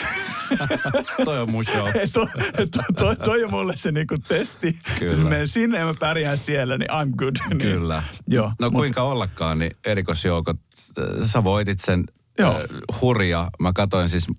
toi 1.24 1.40
on 1.40 1.50
mun 1.50 1.64
show. 1.64 1.86
to, 2.12 2.26
to, 2.70 2.82
to, 2.96 3.14
toi 3.24 3.44
on 3.44 3.50
mulle 3.50 3.76
se 3.76 3.92
niinku 3.92 4.14
testi. 4.28 4.78
Kyllä. 4.98 5.12
Jos 5.12 5.28
menen 5.28 5.48
sinne 5.48 5.78
ja 5.78 5.84
mä 5.84 5.94
pärjään 6.00 6.38
siellä, 6.38 6.78
niin 6.78 6.90
I'm 6.90 7.16
good. 7.16 7.36
Niin, 7.48 7.58
Kyllä. 7.58 8.02
Joo, 8.28 8.52
no 8.60 8.70
mut, 8.70 8.80
kuinka 8.80 9.02
ollakaan, 9.02 9.58
niin 9.58 9.70
erikoisjoukot, 9.84 10.56
sä 11.22 11.44
voitit 11.44 11.80
sen 11.80 12.04
Joo. 12.38 12.50
Äh, 12.54 12.60
hurja. 13.00 13.50
Mä 13.60 13.72
katoin 13.72 14.08
siis 14.08 14.26
äh, 14.30 14.35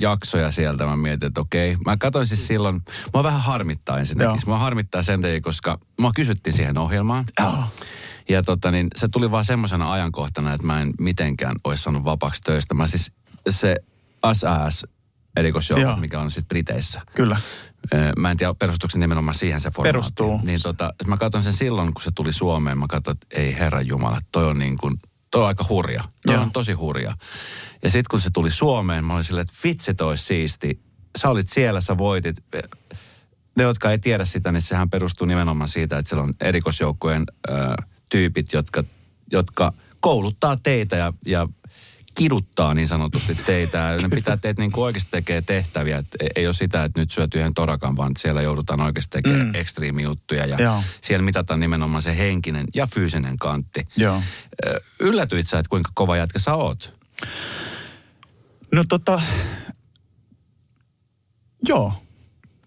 jaksoja 0.00 0.50
sieltä. 0.50 0.86
Mä 0.86 0.96
mietin, 0.96 1.26
että 1.26 1.40
okei. 1.40 1.76
Mä 1.84 1.96
katoin 1.96 2.26
siis 2.26 2.46
silloin, 2.46 2.82
mä 3.14 3.22
vähän 3.22 3.40
harmittaa 3.40 3.98
ensinnäkin. 3.98 4.40
Mä 4.46 4.58
harmittaa 4.58 5.02
sen 5.02 5.22
takia, 5.22 5.40
koska 5.40 5.78
mä 6.00 6.10
kysyttiin 6.14 6.54
siihen 6.54 6.78
ohjelmaan. 6.78 7.24
Joo. 7.40 7.64
Ja 8.28 8.42
tota 8.42 8.70
niin, 8.70 8.88
se 8.96 9.08
tuli 9.08 9.30
vaan 9.30 9.44
semmoisena 9.44 9.92
ajankohtana, 9.92 10.54
että 10.54 10.66
mä 10.66 10.80
en 10.80 10.92
mitenkään 11.00 11.56
olisi 11.64 11.82
saanut 11.82 12.04
vapaaksi 12.04 12.42
töistä. 12.42 12.74
Mä 12.74 12.86
siis 12.86 13.12
se 13.48 13.76
SAS 14.32 14.86
erikoisjoukot, 15.36 16.00
mikä 16.00 16.20
on 16.20 16.30
sitten 16.30 16.48
Briteissä. 16.48 17.02
Kyllä. 17.14 17.36
Mä 18.18 18.30
en 18.30 18.36
tiedä, 18.36 18.54
perustuuko 18.54 18.90
se 18.90 18.98
nimenomaan 18.98 19.34
siihen 19.34 19.60
se 19.60 19.70
formaatti. 19.70 19.92
Perustuu. 19.92 20.40
Niin 20.42 20.62
tota, 20.62 20.94
mä 21.06 21.16
katson 21.16 21.42
sen 21.42 21.52
silloin, 21.52 21.94
kun 21.94 22.02
se 22.02 22.10
tuli 22.14 22.32
Suomeen. 22.32 22.78
Mä 22.78 22.86
katsoin, 22.88 23.16
että 23.22 23.40
ei 23.40 23.54
herra 23.54 23.80
Jumala, 23.80 24.18
toi 24.32 24.46
on 24.46 24.58
niin 24.58 24.78
kuin 24.78 24.96
toi 25.36 25.42
on 25.42 25.48
aika 25.48 25.64
hurja. 25.68 26.04
Toi 26.26 26.34
Joo. 26.34 26.42
on 26.42 26.52
tosi 26.52 26.72
hurja. 26.72 27.16
Ja 27.82 27.90
sitten 27.90 28.10
kun 28.10 28.20
se 28.20 28.30
tuli 28.32 28.50
Suomeen, 28.50 29.04
mä 29.04 29.14
olin 29.14 29.24
silleen, 29.24 29.42
että 29.42 29.60
vitsi 29.64 29.94
toi 29.94 30.18
siisti. 30.18 30.80
Sä 31.18 31.28
olit 31.28 31.48
siellä, 31.48 31.80
sä 31.80 31.98
voitit. 31.98 32.36
Ne, 33.56 33.62
jotka 33.62 33.90
ei 33.90 33.98
tiedä 33.98 34.24
sitä, 34.24 34.52
niin 34.52 34.62
sehän 34.62 34.90
perustuu 34.90 35.26
nimenomaan 35.26 35.68
siitä, 35.68 35.98
että 35.98 36.08
siellä 36.08 36.22
on 36.22 36.34
erikoisjoukkojen 36.40 37.24
ö, 37.48 37.52
tyypit, 38.10 38.52
jotka, 38.52 38.84
jotka 39.32 39.72
kouluttaa 40.00 40.56
teitä 40.62 40.96
ja, 40.96 41.12
ja 41.26 41.48
kiduttaa 42.18 42.74
niin 42.74 42.88
sanotusti 42.88 43.34
teitä. 43.34 43.96
Ne 44.02 44.08
pitää 44.08 44.36
teitä 44.36 44.62
niin 44.62 44.72
kuin 44.72 44.84
oikeasti 44.84 45.10
tekee 45.10 45.42
tehtäviä. 45.42 45.98
Et 45.98 46.06
ei- 46.36 46.46
ole 46.46 46.54
sitä, 46.54 46.84
että 46.84 47.00
nyt 47.00 47.10
syöt 47.10 47.34
yhden 47.34 47.54
torakan, 47.54 47.96
vaan 47.96 48.12
siellä 48.18 48.42
joudutaan 48.42 48.80
oikeasti 48.80 49.10
tekemään 49.10 49.46
mm. 49.46 49.54
ekstriimijuttuja. 49.54 50.46
Ja 50.46 50.56
Joo. 50.62 50.82
siellä 51.00 51.24
mitataan 51.24 51.60
nimenomaan 51.60 52.02
se 52.02 52.16
henkinen 52.16 52.66
ja 52.74 52.86
fyysinen 52.86 53.36
kantti. 53.36 53.88
Joo. 53.96 54.22
Yllätyit 55.00 55.46
sä, 55.46 55.58
että 55.58 55.70
kuinka 55.70 55.90
kova 55.94 56.16
jätkä 56.16 56.38
sä 56.38 56.54
oot? 56.54 56.98
No 58.74 58.84
tota, 58.88 59.20
joo. 61.68 61.92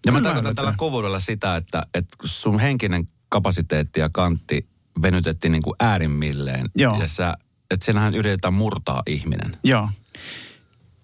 Ja 0.06 0.12
mä 0.12 0.20
tarkoitan 0.20 0.54
tällä 0.54 0.74
kovuudella 0.76 1.20
sitä, 1.20 1.56
että, 1.56 1.86
että 1.94 2.16
sun 2.24 2.60
henkinen 2.60 3.08
kapasiteetti 3.28 4.00
ja 4.00 4.10
kantti 4.12 4.68
venytettiin 5.02 5.52
niin 5.52 5.62
kuin 5.62 5.74
äärimmilleen. 5.80 6.66
Joo. 6.74 7.00
Ja 7.00 7.08
sä, 7.08 7.34
että 7.70 7.84
siellähän 7.84 8.14
yritetään 8.14 8.54
murtaa 8.54 9.02
ihminen. 9.06 9.56
Joo. 9.64 9.88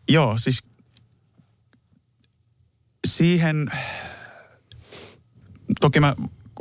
Joo, 0.08 0.38
siis 0.38 0.62
siihen, 3.06 3.70
toki 5.80 6.00
mä 6.00 6.14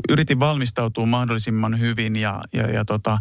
yritin 0.10 0.40
valmistautua 0.40 1.06
mahdollisimman 1.06 1.80
hyvin 1.80 2.16
ja, 2.16 2.42
ja, 2.54 2.72
ja 2.72 2.86
tota, 2.86 3.18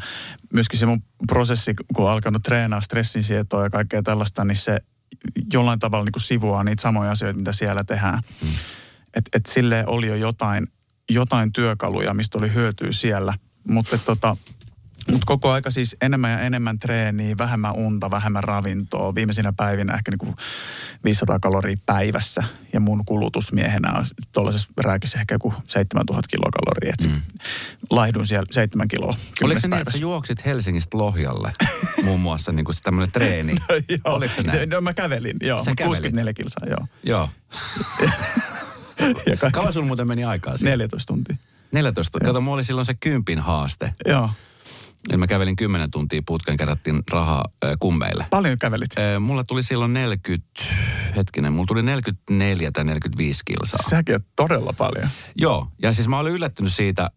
myöskin 0.52 0.78
se 0.78 0.86
mun 0.86 1.02
prosessi, 1.26 1.74
kun 1.94 2.04
on 2.04 2.10
alkanut 2.10 2.42
treenaa 2.42 2.80
stressinsietoa 2.80 3.64
ja 3.64 3.70
kaikkea 3.70 4.02
tällaista, 4.02 4.44
niin 4.44 4.56
se 4.56 4.78
jollain 5.52 5.78
tavalla 5.78 6.04
niin 6.04 6.12
kuin 6.12 6.22
sivuaa 6.22 6.64
niitä 6.64 6.82
samoja 6.82 7.10
asioita, 7.10 7.38
mitä 7.38 7.52
siellä 7.52 7.84
tehdään. 7.84 8.20
Mm. 8.42 8.48
Et, 9.14 9.24
et 9.32 9.46
sille 9.46 9.84
oli 9.86 10.06
jo 10.06 10.14
jotain, 10.14 10.66
jotain 11.10 11.52
työkaluja, 11.52 12.14
mistä 12.14 12.38
oli 12.38 12.54
hyötyä 12.54 12.92
siellä. 12.92 13.34
Mutta 13.68 13.98
tota, 13.98 14.36
mut 15.12 15.24
koko 15.24 15.50
aika 15.50 15.70
siis 15.70 15.96
enemmän 16.00 16.30
ja 16.30 16.40
enemmän 16.40 16.78
treeniä, 16.78 17.38
vähemmän 17.38 17.74
unta, 17.74 18.10
vähemmän 18.10 18.44
ravintoa. 18.44 19.14
Viimeisinä 19.14 19.52
päivinä 19.52 19.94
ehkä 19.94 20.10
niinku 20.10 20.34
500 21.04 21.38
kaloria 21.38 21.76
päivässä. 21.86 22.42
Ja 22.72 22.80
mun 22.80 23.04
kulutusmiehenä 23.04 23.92
on 23.92 24.04
tuollaisessa 24.32 24.68
rääkissä 24.80 25.18
ehkä 25.20 25.34
joku 25.34 25.54
7000 25.66 26.28
kilokaloria. 26.28 26.94
Et 27.00 27.10
mm. 27.10 27.22
Laihdun 27.90 28.26
siellä 28.26 28.46
7 28.50 28.88
kiloa 28.88 29.14
Oliko 29.42 29.60
se 29.60 29.68
niin, 29.68 29.80
että 29.80 29.92
sä 29.92 29.98
juoksit 29.98 30.44
Helsingistä 30.44 30.98
Lohjalle 30.98 31.52
muun 32.04 32.20
muassa 32.20 32.52
niin 32.52 32.64
kuin 32.64 32.76
tämmöinen 32.82 33.12
treeni? 33.12 33.56
joo, 33.88 34.16
Oliko 34.16 34.34
se 34.34 34.42
näin? 34.42 34.68
No 34.68 34.80
mä 34.80 34.94
kävelin, 34.94 35.36
joo. 35.42 35.64
Sä 35.64 35.70
mut 35.70 35.76
kävelit? 35.76 35.88
64 35.88 36.32
kilsaa, 36.32 36.68
joo. 36.68 36.86
Joo. 37.04 37.28
Ja 38.98 39.36
kaikki 39.36 39.50
Kauan 39.54 39.72
sulla 39.72 39.86
muuten 39.86 40.08
meni 40.08 40.24
aikaa 40.24 40.56
siinä? 40.58 40.70
14 40.70 41.06
tuntia. 41.06 41.36
14. 41.72 42.18
Kato, 42.20 42.40
mulla 42.40 42.54
oli 42.54 42.64
silloin 42.64 42.84
se 42.84 42.94
kympin 42.94 43.38
haaste. 43.38 43.94
Joo. 44.06 44.30
Eli 45.08 45.16
mä 45.16 45.26
kävelin 45.26 45.56
10 45.56 45.90
tuntia 45.90 46.22
putken, 46.26 46.56
kerättiin 46.56 47.02
rahaa 47.10 47.44
äh, 47.64 47.70
kummeille. 47.78 48.26
Paljon 48.30 48.58
kävelit. 48.58 48.98
Äh, 48.98 49.20
mulla 49.20 49.44
tuli 49.44 49.62
silloin 49.62 49.92
40, 49.94 50.48
hetkinen, 51.16 51.52
mulla 51.52 51.66
tuli 51.66 51.82
44 51.82 52.72
tai 52.72 52.84
45 52.84 53.42
kilsaa. 53.44 53.90
Säkin 53.90 54.14
on 54.14 54.20
todella 54.36 54.74
paljon. 54.78 55.08
Joo, 55.36 55.68
ja 55.82 55.92
siis 55.92 56.08
mä 56.08 56.18
olin 56.18 56.32
yllättynyt 56.32 56.72
siitä, 56.72 57.10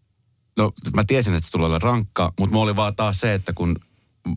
no 0.56 0.72
mä 0.96 1.04
tiesin, 1.04 1.34
että 1.34 1.46
se 1.46 1.52
tulee 1.52 1.66
olla 1.66 1.78
rankka, 1.78 2.32
mutta 2.38 2.52
mulla 2.52 2.64
oli 2.64 2.76
vaan 2.76 2.96
taas 2.96 3.20
se, 3.20 3.34
että 3.34 3.52
kun 3.52 3.76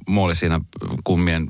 mulla 0.07 0.25
oli 0.25 0.35
siinä 0.35 0.61
kummien 1.03 1.47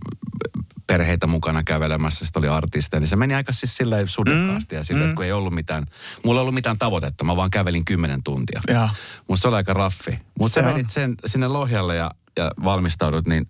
perheitä 0.91 1.27
mukana 1.27 1.63
kävelemässä, 1.63 2.25
sitten 2.25 2.39
oli 2.39 2.47
artisteja, 2.47 2.99
niin 2.99 3.08
se 3.08 3.15
meni 3.15 3.34
aika 3.34 3.51
siis 3.51 3.77
silleen 3.77 4.08
sudekkaasti 4.08 4.75
ja 4.75 4.84
silleen, 4.84 5.10
että 5.10 5.15
kun 5.15 5.25
ei 5.25 5.32
ollut 5.32 5.54
mitään, 5.54 5.86
mulla 6.23 6.39
ei 6.39 6.41
ollut 6.41 6.54
mitään 6.54 6.77
tavoitetta, 6.77 7.23
mä 7.23 7.36
vaan 7.36 7.51
kävelin 7.51 7.86
10 7.86 8.23
tuntia. 8.23 8.62
Joo. 8.67 8.89
Musta 9.27 9.41
se 9.41 9.47
oli 9.47 9.56
aika 9.56 9.73
raffi. 9.73 10.19
Mutta 10.39 10.54
Se 10.54 10.60
sä 10.60 10.65
vedit 10.65 10.89
sen 10.89 11.15
sinne 11.25 11.47
Lohjalle 11.47 11.95
ja, 11.95 12.12
ja 12.38 12.51
valmistaudut, 12.63 13.27
niin 13.27 13.47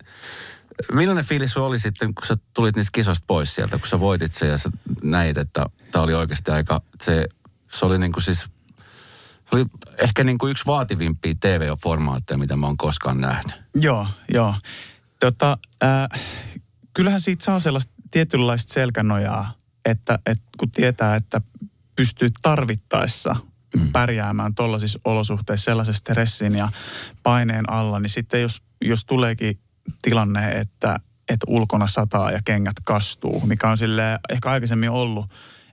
millainen 0.93 1.25
fiilis 1.25 1.57
oli 1.57 1.79
sitten, 1.79 2.13
kun 2.13 2.25
sä 2.25 2.37
tulit 2.53 2.75
niistä 2.75 2.91
kisoista 2.93 3.23
pois 3.27 3.55
sieltä, 3.55 3.77
kun 3.77 3.87
sä 3.87 3.99
voitit 3.99 4.33
sen 4.33 4.49
ja 4.49 4.57
sä 4.57 4.69
näit, 5.03 5.37
että 5.37 5.65
tämä 5.91 6.03
oli 6.03 6.13
oikeasti 6.13 6.51
aika, 6.51 6.81
se, 7.01 7.27
se 7.71 7.85
oli 7.85 7.97
niin 7.97 8.11
kuin 8.11 8.23
siis, 8.23 8.39
se 8.39 9.51
oli 9.51 9.65
ehkä 9.97 10.23
niin 10.23 10.37
kuin 10.37 10.51
yksi 10.51 10.65
vaativimpia 10.65 11.33
TV-formaatteja, 11.39 12.37
mitä 12.37 12.55
mä 12.55 12.67
oon 12.67 12.77
koskaan 12.77 13.21
nähnyt. 13.21 13.53
Joo, 13.75 14.07
joo. 14.33 14.55
Tota, 15.19 15.57
äh, 15.83 16.21
kyllähän 16.93 17.21
siitä 17.21 17.45
saa 17.45 17.59
sellaista 17.59 17.93
tietynlaista 18.11 18.73
selkänojaa, 18.73 19.53
että, 19.85 20.19
että 20.25 20.43
kun 20.57 20.71
tietää, 20.71 21.15
että 21.15 21.41
pystyy 21.95 22.29
tarvittaessa 22.41 23.35
mm. 23.75 23.91
pärjäämään 23.91 24.55
tuollaisissa 24.55 24.99
olosuhteissa 25.05 25.65
sellaisen 25.65 25.95
stressin 25.95 26.55
ja 26.55 26.69
paineen 27.23 27.69
alla, 27.69 27.99
niin 27.99 28.09
sitten 28.09 28.41
jos, 28.41 28.61
jos 28.81 29.05
tuleekin 29.05 29.59
tilanne, 30.01 30.51
että, 30.51 30.99
että 31.29 31.45
ulkona 31.47 31.87
sataa 31.87 32.31
ja 32.31 32.39
kengät 32.45 32.75
kastuu, 32.85 33.41
mikä 33.45 33.69
on 33.69 33.77
sille 33.77 34.19
ehkä 34.29 34.49
aikaisemmin 34.49 34.89
ollut, 34.89 35.25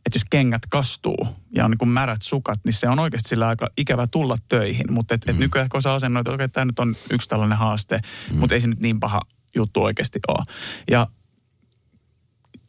että 0.06 0.16
jos 0.16 0.24
kengät 0.30 0.62
kastuu 0.68 1.28
ja 1.54 1.64
on 1.64 1.70
niin 1.70 1.78
kuin 1.78 1.88
märät 1.88 2.22
sukat, 2.22 2.60
niin 2.64 2.72
se 2.72 2.88
on 2.88 2.98
oikeasti 2.98 3.28
sillä 3.28 3.48
aika 3.48 3.68
ikävä 3.76 4.06
tulla 4.06 4.36
töihin. 4.48 4.92
Mutta 4.92 5.14
et, 5.14 5.22
et 5.26 5.36
Mm. 5.36 5.40
nykyään 5.40 5.68
kun 5.68 5.82
sä 5.82 5.92
asennoit, 5.92 6.26
että 6.26 6.34
okei, 6.34 6.48
tämä 6.48 6.64
nyt 6.64 6.78
on 6.78 6.94
yksi 7.10 7.28
tällainen 7.28 7.58
haaste, 7.58 8.00
mm. 8.30 8.36
mutta 8.36 8.54
ei 8.54 8.60
se 8.60 8.66
nyt 8.66 8.80
niin 8.80 9.00
paha 9.00 9.20
juttu 9.58 9.82
oikeasti 9.82 10.18
ole. 10.28 10.44
Ja 10.90 11.06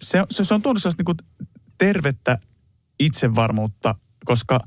se, 0.02 0.26
se, 0.30 0.46
se 0.46 0.54
on 0.54 0.62
tuonut 0.62 0.82
sellaista 0.82 1.04
niin 1.08 1.50
tervettä 1.78 2.38
itsevarmuutta, 3.00 3.96
koska 4.26 4.60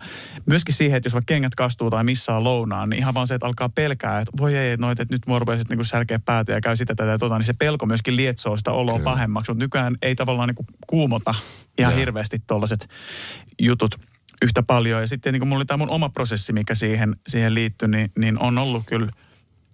myöskin 0.47 0.75
siihen, 0.75 0.97
että 0.97 1.07
jos 1.07 1.13
vaikka 1.13 1.35
kengät 1.35 1.55
kastuu 1.55 1.91
tai 1.91 2.05
missään 2.05 2.45
lounaan, 2.45 2.91
niin 2.91 2.99
ihan 2.99 3.15
vaan 3.15 3.27
se, 3.27 3.35
että 3.35 3.47
alkaa 3.47 3.69
pelkää, 3.69 4.19
että 4.19 4.33
voi 4.39 4.57
ei, 4.57 4.77
noit, 4.77 5.01
että 5.01 5.15
nyt 5.15 5.27
mua 5.27 5.39
rupeaa 5.39 5.59
niin 5.69 5.85
särkeä 5.85 6.19
päätä 6.25 6.53
ja 6.53 6.61
käy 6.61 6.77
sitä 6.77 6.95
tätä 6.95 7.11
ja 7.11 7.19
tota, 7.19 7.39
niin 7.39 7.47
se 7.47 7.53
pelko 7.53 7.87
myöskin 7.87 8.17
lietsoo 8.17 8.57
sitä 8.57 8.71
oloa 8.71 8.99
Kyllä. 8.99 9.11
pahemmaksi, 9.11 9.51
mutta 9.51 9.65
nykyään 9.65 9.97
ei 10.03 10.15
tavallaan 10.15 10.49
niin 10.49 10.57
kuin 10.57 10.67
kuumota 10.87 11.35
ihan 11.79 11.93
Joo. 11.93 11.99
hirveästi 11.99 12.43
tuollaiset 12.47 12.89
jutut 13.63 14.01
yhtä 14.43 14.63
paljon. 14.63 15.01
Ja 15.01 15.07
sitten 15.07 15.33
niin 15.33 15.41
kuin 15.41 15.49
mulla 15.49 15.59
oli 15.59 15.67
tämä 15.67 15.77
mun 15.77 15.91
oma 15.91 16.09
prosessi, 16.09 16.53
mikä 16.53 16.75
siihen, 16.75 17.17
siihen 17.29 17.55
liittyi, 17.55 17.89
niin, 17.89 18.11
niin 18.19 18.39
on 18.39 18.59
ollut 18.59 18.83
kyllä, 18.87 19.09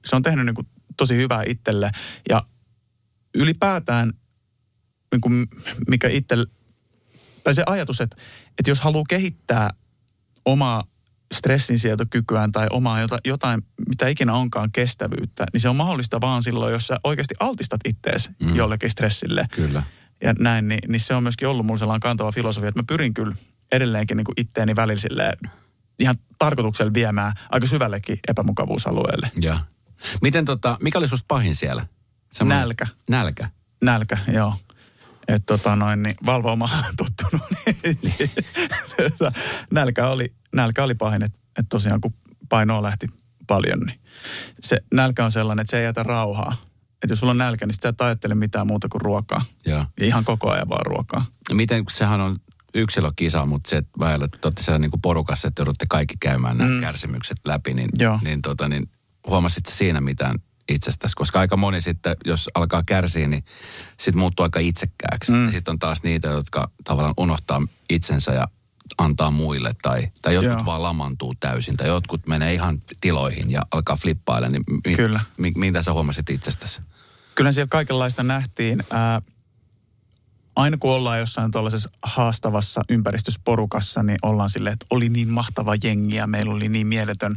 se 0.04 0.16
on 0.16 0.22
tehnyt 0.22 0.46
niin 0.46 0.54
kuin 0.54 0.66
tosi 0.98 1.16
hyvää 1.16 1.42
itselle. 1.46 1.90
Ja 2.28 2.42
ylipäätään, 3.34 4.12
niin 5.12 5.20
kuin 5.20 5.46
mikä 5.88 6.08
itselle, 6.08 6.46
tai 7.44 7.54
se 7.54 7.62
ajatus, 7.66 8.00
että, 8.00 8.16
että 8.58 8.70
jos 8.70 8.80
haluaa 8.80 9.04
kehittää 9.08 9.70
omaa 10.44 10.84
stressinsietokykyään 11.34 12.52
tai 12.52 12.66
omaa 12.70 13.00
jota- 13.00 13.20
jotain, 13.24 13.62
mitä 13.88 14.08
ikinä 14.08 14.34
onkaan 14.34 14.72
kestävyyttä, 14.72 15.46
niin 15.52 15.60
se 15.60 15.68
on 15.68 15.76
mahdollista 15.76 16.20
vaan 16.20 16.42
silloin, 16.42 16.72
jos 16.72 16.86
sä 16.86 16.96
oikeasti 17.04 17.34
altistat 17.40 17.80
ittees 17.84 18.30
mm. 18.40 18.56
jollekin 18.56 18.90
stressille 18.90 19.46
Kyllä. 19.50 19.82
ja 20.22 20.34
näin, 20.38 20.68
niin, 20.68 20.80
niin 20.88 21.00
se 21.00 21.14
on 21.14 21.22
myöskin 21.22 21.48
ollut 21.48 21.66
mulla 21.66 21.78
sellainen 21.78 22.00
kantava 22.00 22.32
filosofia, 22.32 22.68
että 22.68 22.80
mä 22.80 22.84
pyrin 22.88 23.14
kyllä 23.14 23.34
edelleenkin 23.72 24.16
niin 24.16 24.24
kuin 24.24 24.34
itteeni 24.36 24.76
välillä 24.76 25.00
silleen 25.00 25.38
ihan 25.98 26.16
tarkoituksella 26.38 26.94
viemään 26.94 27.32
aika 27.50 27.66
syvällekin 27.66 28.18
epämukavuusalueelle. 28.28 29.30
Ja. 29.40 29.60
Miten 30.22 30.44
tota, 30.44 30.78
mikä 30.80 30.98
oli 30.98 31.08
susta 31.08 31.24
pahin 31.28 31.54
siellä? 31.54 31.86
Nälkä. 32.44 32.86
Nälkä. 33.08 33.50
Nälkä, 33.84 34.18
joo. 34.32 34.54
Että 35.28 35.46
tota 35.56 35.76
noin, 35.76 36.02
niin 36.02 36.14
valvomaan 36.26 36.84
tottunut. 36.96 37.46
Niin, 37.66 37.98
tota, 38.96 39.32
nälkä, 39.70 40.08
oli, 40.08 40.28
nälkä 40.54 40.84
oli 40.84 40.94
pahin, 40.94 41.22
että 41.22 41.38
et 41.58 41.66
tosiaan 41.68 42.00
kun 42.00 42.14
painoa 42.48 42.82
lähti 42.82 43.06
paljon, 43.46 43.80
niin 43.80 44.00
se 44.60 44.78
nälkä 44.94 45.24
on 45.24 45.32
sellainen, 45.32 45.62
että 45.62 45.70
se 45.70 45.78
ei 45.78 45.84
jätä 45.84 46.02
rauhaa. 46.02 46.56
Että 47.02 47.12
jos 47.12 47.20
sulla 47.20 47.30
on 47.30 47.38
nälkä, 47.38 47.66
niin 47.66 47.74
sit 47.74 47.82
sä 47.82 47.88
et 47.88 48.00
ajattele 48.00 48.34
mitään 48.34 48.66
muuta 48.66 48.88
kuin 48.88 49.00
ruokaa. 49.00 49.44
Joo. 49.66 49.86
Ja 50.00 50.06
ihan 50.06 50.24
koko 50.24 50.50
ajan 50.50 50.68
vaan 50.68 50.86
ruokaa. 50.86 51.24
Miten, 51.52 51.84
kun 51.84 51.92
sehän 51.92 52.20
on 52.20 52.36
yksilökisa, 52.74 53.46
mutta 53.46 53.70
se, 53.70 53.76
että 53.76 53.90
väillä, 54.00 54.24
että 54.24 54.38
olette 54.44 54.62
siellä 54.62 54.78
niin 54.78 54.90
kuin 54.90 55.00
porukassa, 55.00 55.48
että 55.48 55.60
joudutte 55.60 55.86
kaikki 55.88 56.14
käymään 56.20 56.58
nämä 56.58 56.70
mm. 56.70 56.80
kärsimykset 56.80 57.36
läpi, 57.46 57.74
niin, 57.74 57.88
Joo. 57.98 58.18
niin, 58.24 58.42
tota, 58.42 58.68
niin 58.68 58.90
huomasit 59.26 59.66
siinä 59.66 60.00
mitään 60.00 60.34
itsestäsi? 60.68 61.16
Koska 61.16 61.40
aika 61.40 61.56
moni 61.56 61.80
sitten, 61.80 62.16
jos 62.24 62.50
alkaa 62.54 62.82
kärsiä, 62.86 63.28
niin 63.28 63.44
sitten 63.98 64.18
muuttuu 64.18 64.44
aika 64.44 64.60
itsekkääksi. 64.60 65.32
Mm. 65.32 65.44
Ja 65.44 65.50
sitten 65.50 65.72
on 65.72 65.78
taas 65.78 66.02
niitä, 66.02 66.28
jotka 66.28 66.70
tavallaan 66.84 67.14
unohtaa 67.16 67.62
itsensä 67.90 68.32
ja 68.32 68.48
antaa 68.98 69.30
muille, 69.30 69.74
tai, 69.82 70.08
tai 70.22 70.34
jotkut 70.34 70.52
Joo. 70.52 70.66
vaan 70.66 70.82
lamantuu 70.82 71.34
täysin, 71.40 71.76
tai 71.76 71.88
jotkut 71.88 72.26
menee 72.26 72.54
ihan 72.54 72.78
tiloihin 73.00 73.50
ja 73.50 73.62
alkaa 73.70 73.96
flippailla. 73.96 74.48
Niin 74.48 74.62
mi, 74.86 74.96
Kyllä. 74.96 75.20
Mi, 75.36 75.52
mitä 75.56 75.82
sä 75.82 75.92
huomasit 75.92 76.30
itsestäsi? 76.30 76.80
Kyllä 77.34 77.52
siellä 77.52 77.68
kaikenlaista 77.68 78.22
nähtiin. 78.22 78.82
Ää, 78.90 79.22
aina 80.58 80.76
kun 80.76 80.90
ollaan 80.90 81.18
jossain 81.18 81.50
tuollaisessa 81.50 81.90
haastavassa 82.02 82.80
ympäristösporukassa, 82.88 84.02
niin 84.02 84.18
ollaan 84.22 84.50
silleen, 84.50 84.72
että 84.72 84.86
oli 84.90 85.08
niin 85.08 85.28
mahtava 85.28 85.74
jengi 85.82 86.16
ja 86.16 86.26
meillä 86.26 86.54
oli 86.54 86.68
niin 86.68 86.86
mieletön 86.86 87.36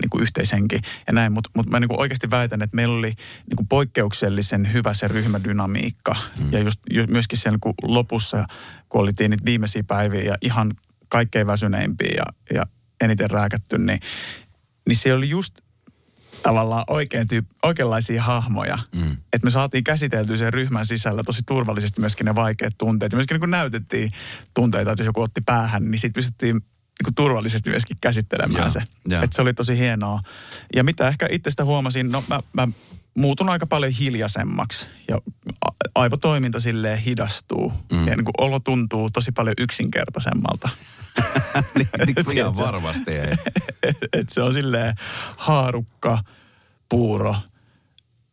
niin 0.00 0.10
kuin 0.10 0.22
yhteishenki 0.22 0.80
ja 1.06 1.12
näin. 1.12 1.32
Mutta 1.32 1.50
mut 1.56 1.66
mä 1.66 1.80
niin 1.80 1.88
kuin 1.88 2.00
oikeasti 2.00 2.30
väitän, 2.30 2.62
että 2.62 2.76
meillä 2.76 2.94
oli 2.94 3.12
niin 3.48 3.56
kuin 3.56 3.68
poikkeuksellisen 3.68 4.72
hyvä 4.72 4.94
se 4.94 5.08
ryhmädynamiikka. 5.08 6.16
Mm. 6.38 6.52
Ja 6.52 6.58
just, 6.58 6.80
just 6.90 7.10
myöskin 7.10 7.38
siellä 7.38 7.58
niin 7.64 7.74
kuin 7.78 7.94
lopussa, 7.94 8.46
kun 8.88 9.00
oltiin 9.00 9.30
niitä 9.30 9.44
viimeisiä 9.44 9.82
päiviä 9.86 10.22
ja 10.22 10.36
ihan 10.40 10.74
kaikkein 11.08 11.46
väsyneimpiä 11.46 12.14
ja, 12.16 12.24
ja 12.54 12.66
eniten 13.00 13.30
rääkätty, 13.30 13.78
niin, 13.78 14.00
niin 14.88 14.96
se 14.96 15.14
oli 15.14 15.28
just 15.28 15.54
tavallaan 16.42 16.84
oikein 16.90 17.28
tyyp, 17.28 17.46
oikeanlaisia 17.62 18.22
hahmoja. 18.22 18.78
Mm. 18.94 19.12
Että 19.12 19.44
me 19.44 19.50
saatiin 19.50 19.84
käsiteltyä 19.84 20.36
sen 20.36 20.52
ryhmän 20.52 20.86
sisällä 20.86 21.22
tosi 21.22 21.42
turvallisesti 21.46 22.00
myöskin 22.00 22.24
ne 22.24 22.34
vaikeat 22.34 22.74
tunteet. 22.78 23.12
Ja 23.12 23.16
myöskin 23.16 23.34
niin 23.34 23.40
kun 23.40 23.50
näytettiin 23.50 24.10
tunteita, 24.54 24.92
että 24.92 25.02
jos 25.02 25.06
joku 25.06 25.20
otti 25.20 25.40
päähän, 25.40 25.90
niin 25.90 25.98
sitten 25.98 26.12
pystyttiin 26.12 26.56
niin 26.56 27.04
kuin 27.04 27.14
turvallisesti 27.14 27.70
myöskin 27.70 27.96
käsittelemään 28.00 28.64
ja, 28.64 28.70
se. 28.70 28.80
Että 29.22 29.36
se 29.36 29.42
oli 29.42 29.54
tosi 29.54 29.78
hienoa. 29.78 30.20
Ja 30.74 30.84
mitä 30.84 31.08
ehkä 31.08 31.26
itsestä 31.30 31.64
huomasin, 31.64 32.08
no 32.08 32.24
mä, 32.28 32.40
mä 32.52 32.68
muutun 33.14 33.48
aika 33.48 33.66
paljon 33.66 33.92
hiljaisemmaksi 33.92 34.86
ja 35.08 35.18
aivotoiminta 35.94 36.60
silleen 36.60 36.98
hidastuu. 36.98 37.72
Mm. 37.92 38.08
Ja 38.08 38.16
niin 38.16 38.24
kuin 38.24 38.34
olo 38.38 38.60
tuntuu 38.60 39.08
tosi 39.12 39.32
paljon 39.32 39.54
yksinkertaisemmalta. 39.58 40.68
niin, 41.76 41.88
niin, 42.06 42.38
ihan 42.38 42.56
varmasti 42.56 43.10
ei. 43.10 43.34
et 44.12 44.28
se 44.28 44.42
on 44.42 44.54
silleen 44.54 44.94
haarukka, 45.36 46.18
puuro, 46.88 47.34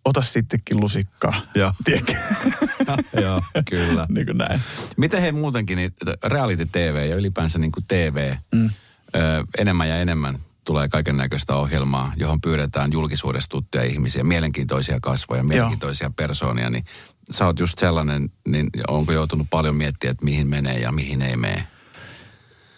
ota 0.05 0.21
sittenkin 0.21 0.79
lusikka. 0.79 1.33
Joo. 1.55 1.73
Joo, 3.23 3.43
kyllä. 3.69 4.05
niin 4.09 4.25
kuin 4.25 4.37
näin. 4.37 4.61
Miten 4.97 5.21
he 5.21 5.31
muutenkin, 5.31 5.75
niin 5.75 5.93
reality 6.23 6.65
TV 6.65 7.07
ja 7.09 7.15
ylipäänsä 7.15 7.59
niin 7.59 7.71
kuin 7.71 7.85
TV, 7.87 8.35
mm. 8.55 8.69
ö, 9.15 9.43
enemmän 9.57 9.89
ja 9.89 9.97
enemmän 9.97 10.39
tulee 10.69 10.87
kaiken 10.87 11.17
näköistä 11.17 11.55
ohjelmaa, 11.55 12.13
johon 12.15 12.41
pyydetään 12.41 12.91
julkisuudesta 12.91 13.49
tuttuja 13.49 13.83
ihmisiä, 13.83 14.23
mielenkiintoisia 14.23 14.99
kasvoja, 15.01 15.43
mielenkiintoisia 15.43 16.05
Joo. 16.05 16.13
persoonia, 16.15 16.69
niin 16.69 16.85
sä 17.31 17.45
oot 17.45 17.59
just 17.59 17.77
sellainen, 17.77 18.29
niin 18.47 18.69
onko 18.87 19.11
joutunut 19.11 19.47
paljon 19.49 19.75
miettiä, 19.75 20.11
että 20.11 20.25
mihin 20.25 20.47
menee 20.47 20.79
ja 20.79 20.91
mihin 20.91 21.21
ei 21.21 21.35
mene? 21.35 21.67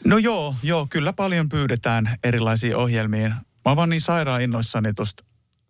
No 0.06 0.18
joo, 0.18 0.56
joo, 0.64 0.88
kyllä 0.90 1.14
paljon 1.14 1.50
pyydetään 1.50 2.18
erilaisiin 2.24 2.76
ohjelmiin. 2.76 3.30
Mä 3.30 3.38
oon 3.66 3.78
vaan 3.78 3.90
niin 3.90 4.02
sairaan 4.02 4.42
innoissani 4.42 4.94
tuosta 4.94 5.24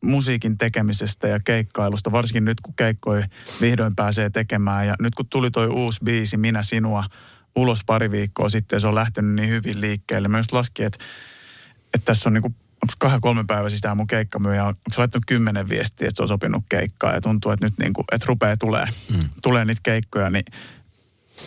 musiikin 0.04 0.58
tekemisestä 0.58 1.28
ja 1.28 1.40
keikkailusta, 1.40 2.12
varsinkin 2.12 2.46
nyt 2.46 2.62
kun 2.62 2.74
keikkoi 2.76 3.24
vihdoin 3.62 3.96
pääsee 3.96 4.30
tekemään. 4.30 4.88
Ja 4.88 4.96
nyt 5.00 5.16
kun 5.16 5.28
tuli 5.30 5.52
toi 5.52 5.68
uusi 5.68 6.00
biisi, 6.04 6.38
Minä 6.38 6.64
sinua, 6.64 7.04
ulos 7.56 7.82
pari 7.86 8.12
viikkoa 8.12 8.50
sitten, 8.50 8.82
se 8.82 8.88
on 8.88 8.96
lähtenyt 8.96 9.36
niin 9.36 9.50
hyvin 9.50 9.82
liikkeelle. 9.82 10.28
Mä 10.28 10.40
just 10.40 10.52
laskin, 10.52 10.86
että, 10.86 11.00
että 11.94 12.06
tässä 12.06 12.30
on 12.30 12.34
niinku, 12.34 12.48
onko 12.84 12.94
kahden 13.00 13.22
kolmen 13.22 13.48
päivän 13.48 13.72
sisään 13.72 13.98
mun 13.98 14.08
keikkamyyjä, 14.08 14.66
onko 14.66 14.80
se 14.92 14.98
laittanut 14.98 15.26
kymmenen 15.28 15.70
viestiä, 15.70 16.08
että 16.08 16.16
se 16.16 16.22
on 16.22 16.28
sopinut 16.28 16.64
keikkaa 16.70 17.14
ja 17.14 17.22
tuntuu, 17.22 17.52
että 17.52 17.66
nyt 17.66 17.78
niinku, 17.80 18.06
että 18.12 18.26
rupeaa 18.28 18.58
tulee, 18.58 18.86
mm. 19.14 19.20
tulee 19.42 19.66
niitä 19.66 19.82
keikkoja, 19.84 20.30
niin 20.30 20.46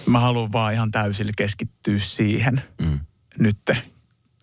mä 0.07 0.21
haluan 0.21 0.53
vaan 0.53 0.73
ihan 0.73 0.91
täysillä 0.91 1.33
keskittyä 1.37 1.99
siihen 1.99 2.63
mm. 2.81 3.01
nytte, 3.39 3.77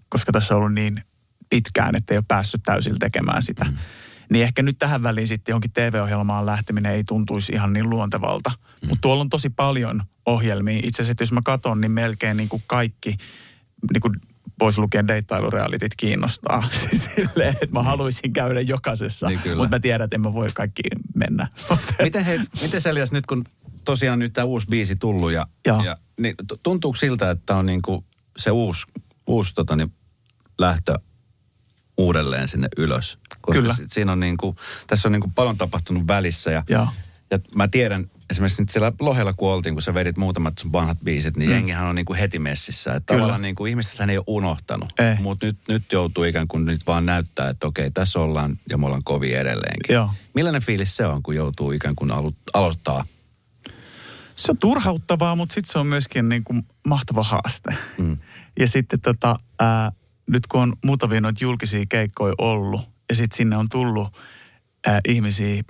koska 0.09 0.31
tässä 0.31 0.53
on 0.53 0.57
ollut 0.57 0.73
niin 0.73 1.03
pitkään, 1.49 1.95
että 1.95 2.13
ei 2.13 2.17
ole 2.17 2.25
päässyt 2.27 2.63
täysillä 2.63 2.99
tekemään 2.99 3.41
sitä. 3.41 3.65
Mm. 3.65 3.77
Niin 4.31 4.43
ehkä 4.43 4.61
nyt 4.61 4.79
tähän 4.79 5.03
väliin 5.03 5.27
sitten 5.27 5.53
johonkin 5.53 5.71
TV-ohjelmaan 5.71 6.45
lähteminen 6.45 6.91
ei 6.91 7.03
tuntuisi 7.03 7.51
ihan 7.51 7.73
niin 7.73 7.89
luontevalta. 7.89 8.49
Mm. 8.49 8.89
Mutta 8.89 9.01
tuolla 9.01 9.21
on 9.21 9.29
tosi 9.29 9.49
paljon 9.49 10.01
ohjelmia. 10.25 10.79
Itse 10.83 11.01
asiassa 11.01 11.23
jos 11.23 11.31
mä 11.31 11.41
katson, 11.45 11.81
niin 11.81 11.91
melkein 11.91 12.37
niin 12.37 12.49
kuin 12.49 12.63
kaikki 12.67 13.17
niin 13.93 14.01
kuin 14.01 14.15
pois 14.61 14.77
lukien 14.77 15.07
deittailurealitit 15.07 15.91
kiinnostaa. 15.97 16.63
Silleen, 17.15 17.49
että 17.61 17.73
mä 17.73 17.83
haluaisin 17.83 18.33
käydä 18.33 18.61
jokaisessa, 18.61 19.27
niin 19.27 19.39
mutta 19.57 19.75
mä 19.75 19.79
tiedän, 19.79 20.05
että 20.05 20.15
en 20.15 20.21
mä 20.21 20.33
voi 20.33 20.47
kaikki 20.53 20.81
mennä. 21.15 21.47
miten, 22.03 22.25
he, 22.25 22.39
miten 22.61 22.81
Seljas 22.81 23.11
nyt, 23.11 23.25
kun 23.25 23.43
tosiaan 23.85 24.19
nyt 24.19 24.33
tämä 24.33 24.45
uusi 24.45 24.67
biisi 24.67 24.95
tullut 24.95 25.31
ja, 25.31 25.47
ja 25.65 25.97
niin, 26.19 26.35
tuntuuko 26.63 26.95
siltä, 26.95 27.29
että 27.29 27.55
on 27.55 27.65
niinku 27.65 28.05
se 28.37 28.51
uusi, 28.51 28.87
uusi 29.27 29.53
tota, 29.53 29.75
niin, 29.75 29.93
lähtö 30.57 30.99
uudelleen 31.97 32.47
sinne 32.47 32.67
ylös? 32.77 33.19
Koska 33.41 33.61
Kyllä. 33.61 33.75
Siinä 33.87 34.11
on 34.11 34.19
niinku, 34.19 34.55
tässä 34.87 35.07
on 35.07 35.11
niinku 35.11 35.31
paljon 35.35 35.57
tapahtunut 35.57 36.07
välissä 36.07 36.51
ja, 36.51 36.63
ja. 36.69 36.87
ja 37.31 37.39
mä 37.55 37.67
tiedän, 37.67 38.10
esimerkiksi 38.31 38.61
nyt 38.61 38.69
siellä 38.69 38.91
Lohella 38.99 39.33
kun 39.33 39.53
oltiin, 39.53 39.75
kun 39.75 39.81
sä 39.81 39.93
vedit 39.93 40.17
muutamat 40.17 40.57
sun 40.57 40.71
vanhat 40.71 40.97
biisit, 41.03 41.37
niin 41.37 41.49
mm. 41.49 41.55
jengihän 41.55 41.87
on 41.87 41.95
niinku 41.95 42.13
heti 42.13 42.39
messissä. 42.39 42.93
Että 42.93 43.13
tavallaan 43.13 43.41
niinku 43.41 43.65
ihmiset 43.65 43.99
hän 43.99 44.09
ei 44.09 44.17
ole 44.17 44.25
unohtanut. 44.27 44.89
Mutta 45.19 45.45
nyt, 45.45 45.57
nyt 45.67 45.91
joutuu 45.91 46.23
ikään 46.23 46.47
kuin 46.47 46.65
nyt 46.65 46.81
vaan 46.87 47.05
näyttää, 47.05 47.49
että 47.49 47.67
okei, 47.67 47.91
tässä 47.91 48.19
ollaan 48.19 48.59
ja 48.69 48.77
me 48.77 48.85
ollaan 48.85 49.03
kovin 49.03 49.37
edelleenkin. 49.37 49.93
Joo. 49.93 50.09
Millainen 50.33 50.61
fiilis 50.61 50.95
se 50.95 51.05
on, 51.05 51.23
kun 51.23 51.35
joutuu 51.35 51.71
ikään 51.71 51.95
kuin 51.95 52.11
alo- 52.11 52.33
aloittaa 52.53 53.05
se 54.35 54.51
on 54.51 54.57
turhauttavaa, 54.57 55.35
mutta 55.35 55.53
sitten 55.53 55.71
se 55.71 55.79
on 55.79 55.87
myöskin 55.87 56.29
niin 56.29 56.43
kuin 56.43 56.65
mahtava 56.87 57.23
haaste. 57.23 57.75
Mm. 57.97 58.17
Ja 58.59 58.67
sitten 58.67 59.01
tota, 59.01 59.35
ää, 59.59 59.91
nyt 60.27 60.47
kun 60.47 60.61
on 60.61 60.73
muutamia 60.85 61.21
noita 61.21 61.43
julkisia 61.43 61.85
keikkoja 61.89 62.33
ollut, 62.37 62.81
ja 63.09 63.15
sitten 63.15 63.37
sinne 63.37 63.57
on 63.57 63.69
tullut 63.69 64.07
ää, 64.87 65.01
ihmisiä, 65.07 65.47
niin 65.47 65.65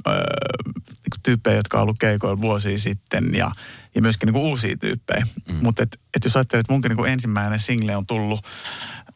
tyyppejä, 1.23 1.55
jotka 1.55 1.77
on 1.77 1.83
ollut 1.83 1.99
keikoilla 1.99 2.41
vuosia 2.41 2.77
sitten, 2.77 3.35
ja, 3.35 3.51
ja 3.95 4.01
myöskin 4.01 4.27
niin 4.27 4.33
kuin 4.33 4.45
uusia 4.45 4.77
tyyppejä. 4.77 5.25
Mm. 5.47 5.55
Mutta 5.61 5.83
et, 5.83 5.99
et 6.15 6.23
jos 6.23 6.35
ajattelet, 6.35 6.59
että 6.59 6.73
munkin 6.73 6.89
niin 6.89 6.97
kuin 6.97 7.11
ensimmäinen 7.11 7.59
single 7.59 7.95
on 7.95 8.05
tullut 8.05 8.45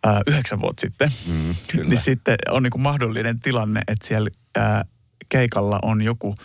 ää, 0.04 0.22
yhdeksän 0.28 0.62
vuotta 0.62 0.82
sitten, 0.82 1.10
mm, 1.28 1.56
niin 1.90 2.02
sitten 2.02 2.36
on 2.50 2.64
niin 2.64 2.72
kuin 2.72 2.82
mahdollinen 2.82 3.40
tilanne, 3.40 3.82
että 3.88 4.08
siellä 4.08 4.30
ää, 4.56 4.86
keikalla 5.30 5.80
on 5.82 6.02
joku 6.02 6.36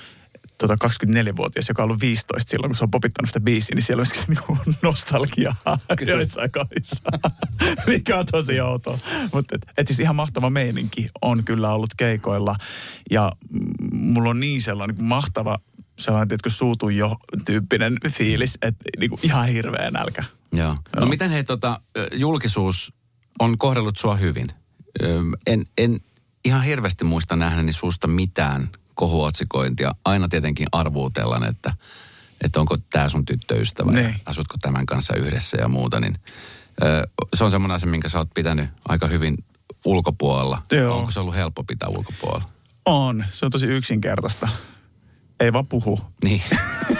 tota 0.61 0.77
24-vuotias, 0.85 1.69
joka 1.69 1.83
on 1.83 1.85
ollut 1.85 2.01
15 2.01 2.51
silloin, 2.51 2.71
kun 2.71 2.77
se 2.77 2.85
on 2.85 2.91
popittanut 2.91 3.29
sitä 3.29 3.41
biisiä, 3.41 3.75
niin 3.75 3.83
siellä 3.83 4.01
on 4.01 4.07
myöskin 4.15 4.23
niinku 4.35 4.59
nostalgiaa 4.83 5.79
joissain 6.07 6.53
kohdissa, 6.53 7.03
mikä 7.87 8.19
on 8.19 8.27
tosi 8.31 8.61
outoa. 8.61 8.99
Mutta 9.33 9.55
et, 9.55 9.67
et 9.79 9.87
siis 9.87 10.01
ihan 10.01 10.17
mahtava 10.17 10.51
meininki 10.51 11.09
on 11.23 11.45
kyllä 11.45 11.73
ollut 11.73 11.95
keikoilla 11.97 12.57
ja 13.11 13.33
mulla 13.93 14.31
on 14.31 14.41
niin 14.41 14.63
sellainen 14.63 14.97
niin 14.97 15.07
mahtava 15.07 15.59
sellainen, 15.99 16.35
että 16.35 16.49
suutu 16.49 16.89
jo 16.89 17.17
tyyppinen 17.45 17.97
fiilis, 18.09 18.59
että 18.63 18.85
niinku 18.99 19.19
ihan 19.23 19.49
hirveä 19.49 19.91
nälkä. 19.91 20.25
Joo. 20.53 20.77
No 20.97 21.07
miten 21.07 21.31
hei 21.31 21.45
tota, 21.45 21.81
julkisuus 22.13 22.93
on 23.39 23.59
kohdellut 23.59 23.97
sua 23.97 24.17
hyvin? 24.17 24.49
En, 25.47 25.67
en 25.79 26.01
ihan 26.45 26.63
hirveästi 26.63 27.05
muista 27.05 27.37
nähneeni 27.37 27.73
suusta 27.73 28.07
mitään 28.07 28.69
kohuotsikointia. 28.95 29.95
Aina 30.05 30.29
tietenkin 30.29 30.67
arvuutellaan, 30.73 31.45
että, 31.45 31.73
että 32.45 32.61
onko 32.61 32.77
tämä 32.91 33.09
sun 33.09 33.25
tyttöystävä 33.25 33.93
ne. 33.93 34.03
ja 34.03 34.09
niin. 34.09 34.21
asutko 34.27 34.57
tämän 34.61 34.87
kanssa 34.87 35.17
yhdessä 35.17 35.57
ja 35.61 35.69
muuta. 35.69 36.01
Niin, 36.01 36.17
se 37.35 37.45
on 37.45 37.51
semmoinen 37.51 37.75
asia, 37.75 37.91
minkä 37.91 38.09
sä 38.09 38.19
oot 38.19 38.29
pitänyt 38.35 38.69
aika 38.89 39.07
hyvin 39.07 39.37
ulkopuolella. 39.85 40.63
Joo. 40.73 40.99
Onko 40.99 41.11
se 41.11 41.21
ollut 41.21 41.35
helppo 41.35 41.65
pitää 41.65 41.89
ulkopuolella? 41.89 42.49
On. 42.87 43.25
Se 43.31 43.45
on 43.45 43.51
tosi 43.51 43.67
yksinkertaista. 43.67 44.49
Ei 45.41 45.53
vaan 45.53 45.67
puhu. 45.67 46.01
Niin. 46.25 46.43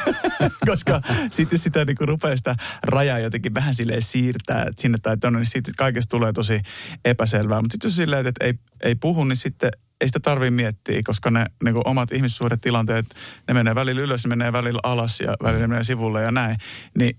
Koska 0.71 1.01
sitten 1.31 1.59
sitä 1.59 1.85
niin 1.85 1.97
rupeaa 2.01 2.37
sitä 2.37 2.57
rajaa 2.83 3.19
jotenkin 3.19 3.55
vähän 3.55 3.75
silleen 3.75 4.03
siirtää 4.03 4.67
sinne 4.79 4.99
tai 4.99 5.17
tuonne, 5.17 5.39
niin 5.39 5.47
sitten 5.47 5.75
kaikesta 5.79 6.11
tulee 6.11 6.33
tosi 6.33 6.63
epäselvää. 7.05 7.63
Mutta 7.63 7.75
sitten 7.75 7.89
jos 7.89 7.97
silleen, 7.97 8.27
että 8.27 8.45
ei, 8.45 8.55
ei 8.83 8.95
puhu, 8.95 9.25
niin 9.25 9.37
sitten 9.37 9.71
ei 10.01 10.09
sitä 10.09 10.21
tarvitse 10.21 10.51
miettiä, 10.51 11.01
koska 11.05 11.31
ne 11.31 11.47
niin 11.65 11.75
kuin 11.75 11.89
omat 11.89 12.13
ihmissuhdetilanteet, 12.13 13.07
ne 13.49 13.55
menee 13.55 13.75
välillä 13.75 14.01
ylös, 14.01 14.25
ne 14.25 14.29
menee 14.29 14.53
välillä 14.53 14.81
alas 14.83 15.21
ja 15.21 15.37
välillä 15.43 15.69
menee 15.69 15.85
sivulle 15.85 16.23
ja 16.23 16.31
näin. 16.31 16.57
Niin, 16.99 17.17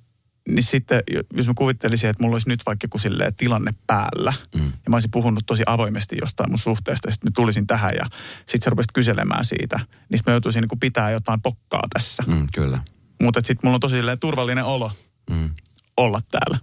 niin 0.49 0.63
sitten, 0.63 1.03
jos 1.33 1.47
mä 1.47 1.53
kuvittelisin, 1.55 2.09
että 2.09 2.23
mulla 2.23 2.35
olisi 2.35 2.49
nyt 2.49 2.61
vaikka 2.65 2.85
joku 2.85 2.97
tilanne 3.37 3.73
päällä, 3.87 4.33
mm. 4.55 4.65
ja 4.65 4.89
mä 4.89 4.95
olisin 4.95 5.11
puhunut 5.11 5.43
tosi 5.45 5.63
avoimesti 5.65 6.17
jostain 6.21 6.49
mun 6.51 6.59
suhteesta, 6.59 7.07
ja 7.07 7.11
sitten 7.11 7.31
mä 7.31 7.33
tulisin 7.35 7.67
tähän, 7.67 7.93
ja 7.95 8.05
sitten 8.37 8.61
sä 8.63 8.69
rupesit 8.69 8.91
kyselemään 8.91 9.45
siitä, 9.45 9.79
niin 10.09 10.19
mä 10.25 10.33
joutuisin 10.33 10.61
niin 10.61 10.79
pitää 10.79 11.11
jotain 11.11 11.41
pokkaa 11.41 11.83
tässä. 11.93 12.23
Mm, 12.27 12.47
kyllä. 12.53 12.83
Mutta 13.21 13.41
sitten 13.41 13.59
mulla 13.63 13.75
on 13.75 13.79
tosi 13.79 13.97
turvallinen 14.19 14.63
olo 14.63 14.91
mm. 15.29 15.49
olla 15.97 16.19
täällä. 16.31 16.57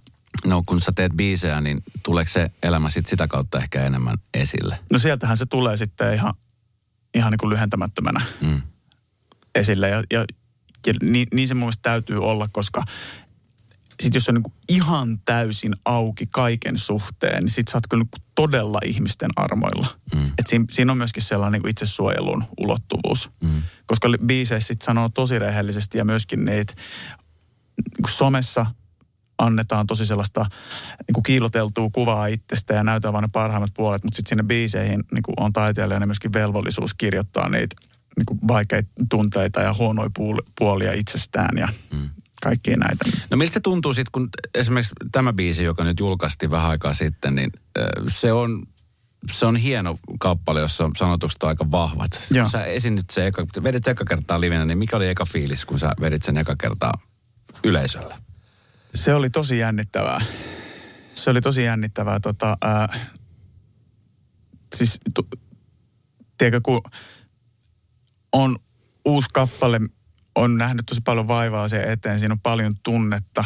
No 0.45 0.63
kun 0.65 0.81
sä 0.81 0.91
teet 0.95 1.11
biisejä, 1.15 1.61
niin 1.61 1.83
tuleeko 2.03 2.29
se 2.29 2.51
elämä 2.63 2.89
sit 2.89 3.05
sitä 3.05 3.27
kautta 3.27 3.57
ehkä 3.57 3.85
enemmän 3.85 4.17
esille? 4.33 4.79
No 4.91 4.99
sieltähän 4.99 5.37
se 5.37 5.45
tulee 5.45 5.77
sitten 5.77 6.13
ihan, 6.13 6.33
ihan 7.13 7.31
niin 7.31 7.37
kuin 7.37 7.49
lyhentämättömänä 7.49 8.21
mm. 8.41 8.61
esille. 9.55 9.89
Ja, 9.89 10.03
ja, 10.11 10.25
ja 10.87 10.93
niin, 11.01 11.27
niin 11.33 11.47
se 11.47 11.53
mun 11.53 11.59
mielestä 11.59 11.81
täytyy 11.81 12.23
olla, 12.23 12.49
koska 12.51 12.83
sit 13.99 14.13
jos 14.13 14.29
on 14.29 14.35
niin 14.35 14.53
ihan 14.69 15.19
täysin 15.25 15.75
auki 15.85 16.27
kaiken 16.31 16.77
suhteen, 16.77 17.43
niin 17.43 17.51
sit 17.51 17.67
sä 17.67 17.77
oot 17.77 17.87
kyllä 17.89 18.03
niin 18.03 18.23
todella 18.35 18.79
ihmisten 18.85 19.29
armoilla. 19.35 19.87
Mm. 20.15 20.27
Et 20.37 20.47
siinä, 20.47 20.65
siinä 20.71 20.91
on 20.91 20.97
myöskin 20.97 21.23
sellainen 21.23 21.61
niin 21.61 21.69
niin 27.77 28.03
kuin 28.03 28.11
somessa 28.11 28.65
annetaan 29.39 29.87
tosi 29.87 30.05
sellaista 30.05 30.45
niin 31.07 31.13
kuin 31.13 31.23
kiiloteltua 31.23 31.89
kuvaa 31.93 32.27
itsestä 32.27 32.73
ja 32.73 32.83
näytetään 32.83 33.13
vain 33.13 33.23
ne 33.23 33.29
parhaimmat 33.31 33.71
puolet, 33.73 34.03
mutta 34.03 34.15
sitten 34.15 34.29
sinne 34.29 34.43
biiseihin 34.43 35.03
niin 35.11 35.23
kuin 35.23 35.35
on 35.37 35.53
taiteilijana 35.53 36.05
myöskin 36.05 36.33
velvollisuus 36.33 36.93
kirjoittaa 36.93 37.49
niitä 37.49 37.75
niin 38.17 38.25
kuin 38.25 38.39
vaikeita 38.47 38.89
tunteita 39.09 39.61
ja 39.61 39.73
huonoja 39.73 40.09
puolia 40.59 40.93
itsestään 40.93 41.57
ja 41.57 41.67
mm. 41.93 42.09
kaikkia 42.43 42.77
näitä. 42.77 43.05
No 43.29 43.37
miltä 43.37 43.53
se 43.53 43.59
tuntuu 43.59 43.93
sitten, 43.93 44.11
kun 44.11 44.29
esimerkiksi 44.55 44.95
tämä 45.11 45.33
biisi, 45.33 45.63
joka 45.63 45.83
nyt 45.83 45.99
julkaistiin 45.99 46.51
vähän 46.51 46.69
aikaa 46.69 46.93
sitten, 46.93 47.35
niin 47.35 47.51
se 48.07 48.33
on 48.33 48.63
se 49.31 49.45
on 49.45 49.55
hieno 49.55 49.99
kappale, 50.19 50.59
jossa 50.59 50.89
sanotukset 50.97 51.43
on 51.43 51.49
aika 51.49 51.71
vahvat. 51.71 52.11
Joo. 52.31 52.49
Sä 52.49 52.63
esinyt 52.63 53.09
se 53.09 53.27
eka, 53.27 53.45
vedit 53.63 53.87
eka 53.87 54.05
kertaa 54.05 54.41
livenä, 54.41 54.65
niin 54.65 54.77
mikä 54.77 54.97
oli 54.97 55.07
eka 55.07 55.25
fiilis, 55.25 55.65
kun 55.65 55.79
sä 55.79 55.93
vedit 56.01 56.23
sen 56.23 56.37
eka 56.37 56.55
kertaa 56.61 56.93
yleisölle? 57.63 58.15
Se 58.95 59.13
oli 59.13 59.29
tosi 59.29 59.57
jännittävää. 59.57 60.21
Se 61.13 61.29
oli 61.29 61.41
tosi 61.41 61.63
jännittävää. 61.63 62.19
Tota, 62.19 62.57
ää, 62.61 62.99
siis, 64.75 64.99
tu, 65.13 65.27
tiedätkö, 66.37 66.61
kun 66.63 66.81
on 68.31 68.57
uusi 69.05 69.29
kappale, 69.33 69.79
on 70.35 70.57
nähnyt 70.57 70.85
tosi 70.85 71.01
paljon 71.01 71.27
vaivaa 71.27 71.67
sen 71.67 71.91
eteen, 71.91 72.19
siinä 72.19 72.33
on 72.33 72.39
paljon 72.39 72.75
tunnetta. 72.83 73.43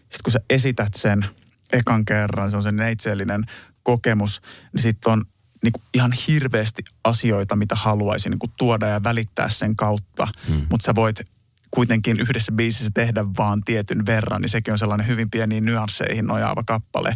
Sitten 0.00 0.22
kun 0.24 0.32
sä 0.32 0.40
esität 0.50 0.94
sen 0.94 1.26
ekan 1.72 2.04
kerran, 2.04 2.50
se 2.50 2.56
on 2.56 2.62
se 2.62 2.72
neitsellinen 2.72 3.44
kokemus, 3.82 4.42
niin 4.72 4.82
sitten 4.82 5.12
on 5.12 5.24
niin 5.62 5.72
kuin 5.72 5.82
ihan 5.94 6.12
hirveästi 6.28 6.82
asioita, 7.04 7.56
mitä 7.56 7.74
haluaisin 7.74 8.30
niin 8.30 8.38
kuin 8.38 8.52
tuoda 8.56 8.86
ja 8.86 9.02
välittää 9.04 9.48
sen 9.48 9.76
kautta. 9.76 10.28
Hmm. 10.48 10.66
Mutta 10.70 10.84
sä 10.84 10.94
voit 10.94 11.20
kuitenkin 11.74 12.20
yhdessä 12.20 12.52
biisissä 12.52 12.90
tehdä 12.94 13.24
vaan 13.38 13.62
tietyn 13.64 14.06
verran, 14.06 14.42
niin 14.42 14.50
sekin 14.50 14.72
on 14.72 14.78
sellainen 14.78 15.06
hyvin 15.06 15.30
pieni 15.30 15.60
nyansseihin 15.60 16.26
nojaava 16.26 16.62
kappale. 16.66 17.08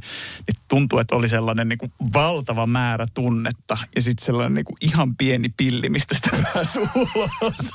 Niin 0.47 0.63
tuntuu, 0.69 0.99
että 0.99 1.17
oli 1.17 1.29
sellainen 1.29 1.69
niin 1.69 1.79
kuin 1.79 1.93
valtava 2.15 2.67
määrä 2.67 3.07
tunnetta 3.15 3.79
ja 3.97 4.03
sitten 4.03 4.27
sellainen 4.27 4.55
niin 4.55 4.65
kuin 4.65 4.77
ihan 4.81 5.17
pieni 5.17 5.49
pilli, 5.57 5.89
mistä 5.89 6.15
sitä 6.15 6.31
pääsi 6.55 6.79
ulos. 6.79 7.71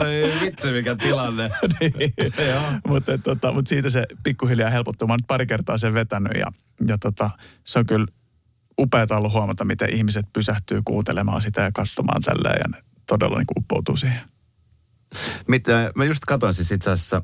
Ei 0.08 0.40
vitsi, 0.40 0.70
mikä 0.70 0.96
tilanne. 0.96 1.50
niin. 1.80 2.14
mutta, 2.88 3.18
tota, 3.18 3.52
mutta 3.52 3.68
siitä 3.68 3.90
se 3.90 4.06
pikkuhiljaa 4.22 4.70
helpottuu. 4.70 5.08
Mä 5.08 5.12
oon 5.12 5.18
nyt 5.18 5.26
pari 5.26 5.46
kertaa 5.46 5.78
sen 5.78 5.94
vetänyt 5.94 6.32
ja, 6.38 6.46
ja 6.88 6.98
tota, 6.98 7.30
se 7.64 7.78
on 7.78 7.86
kyllä 7.86 8.06
upeaa 8.80 9.06
ollut 9.16 9.32
huomata, 9.32 9.64
miten 9.64 9.94
ihmiset 9.94 10.26
pysähtyy 10.32 10.82
kuuntelemaan 10.84 11.42
sitä 11.42 11.62
ja 11.62 11.72
katsomaan 11.72 12.22
tälleen 12.22 12.60
ja 12.64 12.68
ne 12.68 12.84
todella 13.06 13.38
niin 13.38 13.46
kuin 13.46 13.58
uppoutuu 13.58 13.96
siihen. 13.96 14.33
Mitä, 15.46 15.92
mä 15.94 16.04
just 16.04 16.24
katsoin 16.24 16.54
siis 16.54 16.72
itse 16.72 16.90
asiassa, 16.90 17.22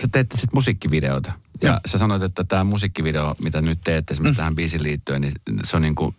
sä 0.00 0.08
teette 0.12 0.36
sitten 0.36 0.56
musiikkivideota. 0.56 1.32
Ja, 1.62 1.68
ja 1.68 1.80
sä 1.86 1.98
sanoit, 1.98 2.22
että 2.22 2.44
tämä 2.44 2.64
musiikkivideo, 2.64 3.34
mitä 3.42 3.60
nyt 3.60 3.80
teette 3.84 4.14
esimerkiksi 4.14 4.34
mm. 4.34 4.36
tähän 4.36 4.54
biisin 4.54 4.82
liittyen, 4.82 5.20
niin 5.20 5.32
se 5.64 5.76
on 5.76 5.82
niin 5.82 5.94
kuin, 5.94 6.16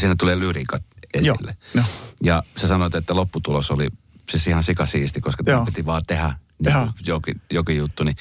siinä 0.00 0.14
tulee 0.18 0.38
lyriikat 0.38 0.82
esille. 1.14 1.56
Joo. 1.74 1.84
Ja 2.22 2.42
sä 2.56 2.68
sanoit, 2.68 2.94
että 2.94 3.14
lopputulos 3.14 3.70
oli 3.70 3.88
siis 4.30 4.46
ihan 4.46 4.62
sikasiisti, 4.62 5.20
koska 5.20 5.44
tämä 5.44 5.64
piti 5.64 5.86
vaan 5.86 6.02
tehdä 6.06 6.34
niin 6.58 6.90
jokin, 7.06 7.40
jokin 7.50 7.76
juttu. 7.76 8.04
Niin, 8.04 8.16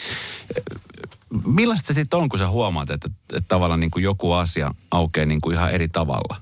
millaista 1.46 1.88
se 1.88 1.94
sitten 1.94 2.20
on, 2.20 2.30
kun 2.30 2.40
sä 2.40 2.50
huomaat, 2.50 2.90
että, 2.90 3.10
että 3.34 3.48
tavallaan 3.48 3.80
niin 3.80 3.92
kuin 3.92 4.04
joku 4.04 4.32
asia 4.34 4.76
aukeaa 4.92 5.26
niin 5.26 5.42
kuin 5.42 5.56
ihan 5.56 5.72
eri 5.72 5.90
tavalla, 5.90 6.42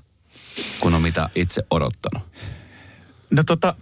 kuin 0.80 0.94
on 0.94 1.02
mitä 1.02 1.30
itse 1.34 1.62
odottanut? 1.70 2.28
No 3.30 3.42
tota, 3.44 3.74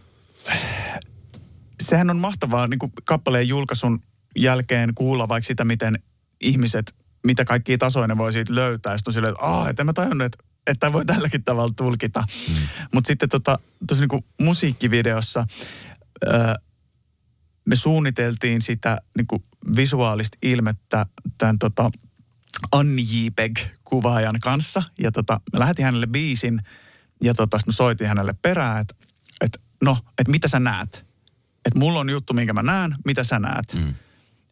sehän 1.82 2.10
on 2.10 2.18
mahtavaa 2.18 2.68
niin 2.68 2.78
kuin 2.78 2.92
kappaleen 3.04 3.48
julkaisun 3.48 4.00
jälkeen 4.36 4.94
kuulla 4.94 5.28
vaikka 5.28 5.46
sitä, 5.46 5.64
miten 5.64 5.98
ihmiset, 6.40 6.94
mitä 7.26 7.44
kaikkia 7.44 7.78
tasoja 7.78 8.06
ne 8.06 8.18
voi 8.18 8.32
siitä 8.32 8.54
löytää. 8.54 8.96
Sitten 8.96 9.10
on 9.10 9.14
silleen, 9.14 9.32
että 9.32 9.44
aah, 9.44 9.68
että 9.68 9.82
en 9.82 9.86
mä 9.86 9.92
tajunnut, 9.92 10.26
että 10.26 10.46
että 10.66 10.92
voi 10.92 11.04
tälläkin 11.04 11.44
tavalla 11.44 11.72
tulkita. 11.76 12.20
Mm. 12.48 12.54
Mutta 12.94 13.08
sitten 13.08 13.28
tota, 13.28 13.58
tosi 13.88 14.00
niin 14.00 14.08
kuin 14.08 14.24
musiikkivideossa 14.40 15.46
öö, 16.26 16.54
me 17.66 17.76
suunniteltiin 17.76 18.62
sitä 18.62 18.98
niin 19.16 19.26
kuin 19.26 19.42
visuaalista 19.76 20.38
ilmettä 20.42 21.06
tämän 21.38 21.58
tota, 21.58 21.90
Anni 22.72 23.02
Jipeg-kuvaajan 23.02 24.40
kanssa. 24.42 24.82
Ja 24.98 25.12
tota, 25.12 25.40
me 25.52 25.58
lähetin 25.58 25.84
hänelle 25.84 26.06
biisin 26.06 26.62
ja 27.22 27.34
tota, 27.34 27.58
me 27.66 27.72
soitin 27.72 28.08
hänelle 28.08 28.34
perään, 28.42 28.80
että 28.80 28.94
et, 29.40 29.58
no, 29.84 29.98
että 30.18 30.30
mitä 30.30 30.48
sä 30.48 30.60
näet? 30.60 31.05
Että 31.66 31.79
mulla 31.79 32.00
on 32.00 32.11
juttu, 32.11 32.33
minkä 32.33 32.52
mä 32.52 32.62
näen, 32.62 32.96
mitä 33.05 33.24
sä 33.24 33.38
näet. 33.38 33.74
Mm. 33.74 33.88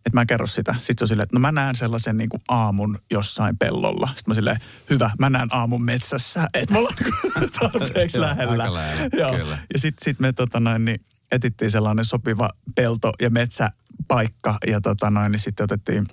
Että 0.06 0.10
mä 0.14 0.26
kerron 0.26 0.48
sitä. 0.48 0.74
Sitten 0.78 0.98
se 0.98 1.04
on 1.04 1.08
silleen, 1.08 1.24
että 1.24 1.36
no 1.36 1.40
mä 1.40 1.52
näen 1.52 1.76
sellaisen 1.76 2.16
niin 2.18 2.28
kuin 2.28 2.42
aamun 2.48 2.98
jossain 3.10 3.58
pellolla. 3.58 4.06
Sitten 4.06 4.24
mä 4.26 4.34
silleen, 4.34 4.56
hyvä, 4.90 5.10
mä 5.18 5.30
näen 5.30 5.48
aamun 5.50 5.84
metsässä. 5.84 6.48
Että 6.54 6.74
mulla 6.74 6.88
on 7.36 7.48
tarpeeksi 7.60 8.20
lähellä. 8.26 8.58
lähellä. 8.72 9.08
Joo. 9.20 9.36
Kyllä. 9.36 9.58
Ja 9.74 9.78
sitten 9.78 10.04
sit 10.04 10.20
me 10.20 10.32
tota 10.32 10.60
noin, 10.60 10.84
niin 10.84 11.00
etittiin 11.32 11.70
sellainen 11.70 12.04
sopiva 12.04 12.50
pelto- 12.74 13.12
ja 13.20 13.30
metsäpaikka. 13.30 14.58
Ja 14.66 14.80
tota 14.80 15.10
noin, 15.10 15.32
niin 15.32 15.40
sitten 15.40 15.64
otettiin 15.64 16.06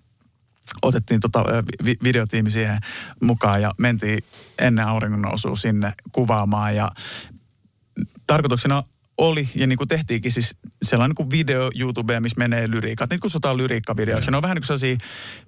otettiin 0.81 1.19
tota 1.19 1.43
vi- 1.85 1.97
videotiimi 2.03 2.51
siihen 2.51 2.79
mukaan 3.21 3.61
ja 3.61 3.71
mentiin 3.77 4.23
ennen 4.59 4.87
auringon 4.87 5.21
nousua 5.21 5.55
sinne 5.55 5.93
kuvaamaan 6.11 6.75
ja 6.75 6.91
tarkoituksena 8.27 8.83
oli, 9.21 9.49
ja 9.55 9.67
niin 9.67 9.77
kuin 9.77 9.87
tehtiinkin 9.87 10.31
siis 10.31 10.55
sellainen 10.83 11.09
niin 11.09 11.29
kuin 11.29 11.31
video 11.31 11.71
YouTube, 11.79 12.19
missä 12.19 12.39
menee 12.39 12.71
lyriikat, 12.71 13.09
niin 13.09 13.19
kuin 13.19 13.31
sotaan 13.31 13.57
lyriikkavideoiksi. 13.57 14.31
Ne 14.31 14.37
on 14.37 14.43
vähän 14.43 14.55
niin 14.55 14.61
kuin 14.61 14.79
sellaisia, 14.79 14.97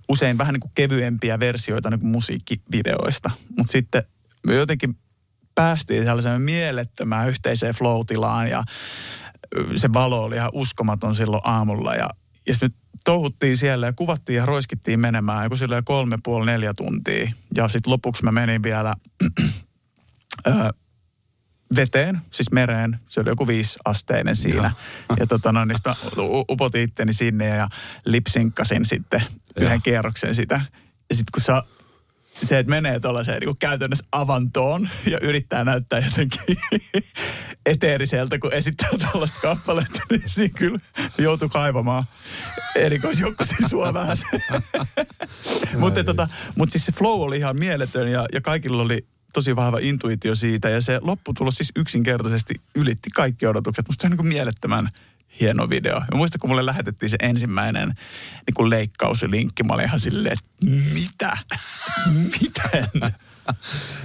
usein 0.10 0.38
vähän 0.38 0.54
niin 0.54 0.62
kuin 0.62 0.72
kevyempiä 0.76 1.40
versioita 1.40 1.90
niin 1.90 2.00
kuin 2.00 2.12
musiikkivideoista. 2.12 3.32
Mutta 3.58 3.72
sitten 3.72 4.04
me 4.48 4.56
jotenkin 4.56 4.98
päästiin 5.56 6.04
sellaiseen 6.04 6.42
mielettömään 6.42 7.30
yhteiseen 7.30 7.74
flow 7.74 8.00
ja 8.50 8.64
se 9.76 9.94
valo 9.94 10.24
oli 10.24 10.36
ihan 10.36 10.50
uskomaton 10.54 11.16
silloin 11.16 11.42
aamulla. 11.46 11.96
Ja, 11.96 12.10
ja 12.48 12.54
sitten 12.54 12.74
touhuttiin 13.06 13.58
siellä 13.58 13.86
ja 13.86 13.94
kuvattiin 13.94 14.38
ja 14.38 14.46
roiskittiin 14.46 15.00
menemään 15.00 15.44
joku 15.44 15.56
silleen 15.56 15.84
kolme, 15.84 16.18
puoli, 16.24 16.46
neljä 16.46 16.74
tuntia. 16.74 17.32
Ja 17.56 17.68
sitten 17.68 17.92
lopuksi 17.92 18.24
mä 18.24 18.32
menin 18.32 18.64
vielä 18.64 18.96
veteen, 21.76 22.22
siis 22.32 22.52
mereen. 22.52 23.00
Se 23.08 23.20
oli 23.20 23.30
joku 23.30 23.48
viisi 23.48 23.80
asteinen 23.86 24.36
siinä. 24.36 24.64
Ja, 24.64 24.72
ja 25.20 25.28
tota, 25.28 25.52
no, 25.52 25.66
niin 25.66 25.78
mä 25.86 25.96
upotin 26.52 26.82
itteni 26.82 27.14
sinne 27.14 27.48
ja 27.48 27.68
lipsinkkasin 28.06 28.86
sitten 28.86 29.22
yhden 29.56 29.82
kierroksen 29.82 30.36
sitä. 30.36 30.62
Ja 31.10 31.16
sitten 31.16 31.32
kun 31.34 31.42
sä 31.42 31.64
se, 32.34 32.60
että 32.60 32.70
menee 32.70 33.00
tuollaiseen 33.00 33.40
niin 33.40 33.58
käytännössä 33.58 34.06
avantoon 34.12 34.90
ja 35.06 35.20
yrittää 35.22 35.64
näyttää 35.64 36.00
jotenkin 36.00 36.58
eteeriseltä, 37.66 38.40
kun 38.40 38.54
esittää 38.54 38.90
tuollaista 38.90 39.40
kappaletta, 39.42 40.00
niin 40.10 40.30
siinä 40.30 40.54
kyllä 40.58 40.80
joutuu 41.18 41.50
kaivamaan 41.50 42.04
erikoisjoukkosi 42.76 43.56
sua 43.70 43.94
vähän. 43.94 44.18
mutta 45.78 46.04
tota, 46.04 46.28
mut 46.56 46.70
siis 46.70 46.86
se 46.86 46.92
flow 46.92 47.22
oli 47.22 47.38
ihan 47.38 47.60
mieletön 47.60 48.08
ja, 48.08 48.26
ja 48.34 48.42
kaikilla 48.42 48.84
oli 48.84 49.06
tosi 49.34 49.56
vahva 49.56 49.78
intuitio 49.82 50.36
siitä 50.36 50.69
ja 50.69 50.82
se 50.82 51.00
lopputulos 51.02 51.56
siis 51.56 51.72
yksinkertaisesti 51.76 52.54
ylitti 52.76 53.10
kaikki 53.10 53.48
odotukset. 53.48 53.88
Musta 53.88 54.02
se 54.02 54.08
on 54.08 54.12
niin 54.12 54.17
kuin 54.17 54.28
mielettömän 54.28 54.89
hieno 55.39 55.69
video. 55.69 55.96
Ja 55.96 56.17
muista, 56.17 56.38
kun 56.38 56.50
mulle 56.50 56.65
lähetettiin 56.65 57.10
se 57.10 57.17
ensimmäinen 57.22 57.88
niin 58.48 58.54
kuin 58.56 58.69
leikkauslinkki, 58.69 59.63
mä 59.63 59.74
olin 59.74 59.86
ihan 59.86 60.00
silleen, 60.00 60.34
että 60.34 60.65
mitä? 60.93 61.38
Miten? 62.41 63.12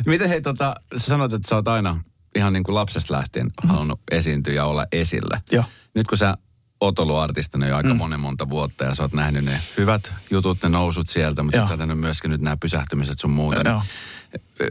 Miten 0.07 0.29
hei, 0.29 0.41
tota, 0.41 0.75
sä 0.97 1.05
sanoit, 1.07 1.33
että 1.33 1.49
sä 1.49 1.55
oot 1.55 1.69
aina 1.69 2.05
ihan 2.35 2.53
niin 2.53 2.65
kuin 2.65 2.75
lapsesta 2.75 3.15
lähtien 3.15 3.51
halunnut 3.63 4.01
esiintyä 4.11 4.55
ja 4.55 4.65
olla 4.65 4.87
esillä. 4.93 5.41
Joo. 5.53 5.65
Nyt 5.95 6.07
kun 6.07 6.19
sä 6.19 6.37
oot 6.81 6.99
ollut 6.99 7.19
artistina 7.19 7.67
jo 7.67 7.77
aika 7.77 7.89
mm. 7.89 7.97
monen 7.97 8.21
monta 8.21 8.51
vuotta 8.51 8.85
ja 8.85 8.95
sä 8.95 9.03
oot 9.03 9.13
nähnyt 9.13 9.45
ne 9.45 9.61
hyvät 9.77 10.15
jutut, 10.31 10.63
ne 10.63 10.69
nousut 10.69 11.09
sieltä, 11.09 11.43
mutta 11.43 11.67
sä 11.67 11.75
oot 11.75 11.99
myöskin 11.99 12.31
nyt 12.31 12.41
nämä 12.41 12.57
pysähtymiset 12.57 13.19
sun 13.19 13.31
muuta. 13.31 13.69
Joo. 13.69 13.83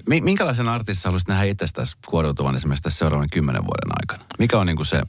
Niin 0.10 0.24
Minkälaisen 0.24 0.70
artistin 0.70 1.06
haluaisit 1.06 1.28
nähdä 1.28 1.44
itsestäsi 1.44 1.98
kuoriutuvan 2.08 2.56
esimerkiksi 2.56 2.84
tässä 2.84 3.00
seuraavan 3.00 3.30
kymmenen 3.30 3.64
vuoden 3.64 3.92
aikana? 4.02 4.26
Mikä 4.40 4.60
on 4.60 4.68
niin 4.68 4.76
kuin 4.76 4.86
se 4.86 5.02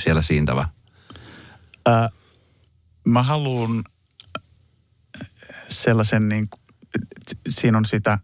siellä 0.00 0.22
siintävä? 0.22 0.68
Äh, 1.88 2.10
mä 3.04 3.22
haluan 3.22 3.84
sellaisen, 5.68 6.28
niin 6.28 6.48
kuin, 6.48 6.60
siinä 7.48 7.78
on 7.78 7.84
sitä, 7.84 8.18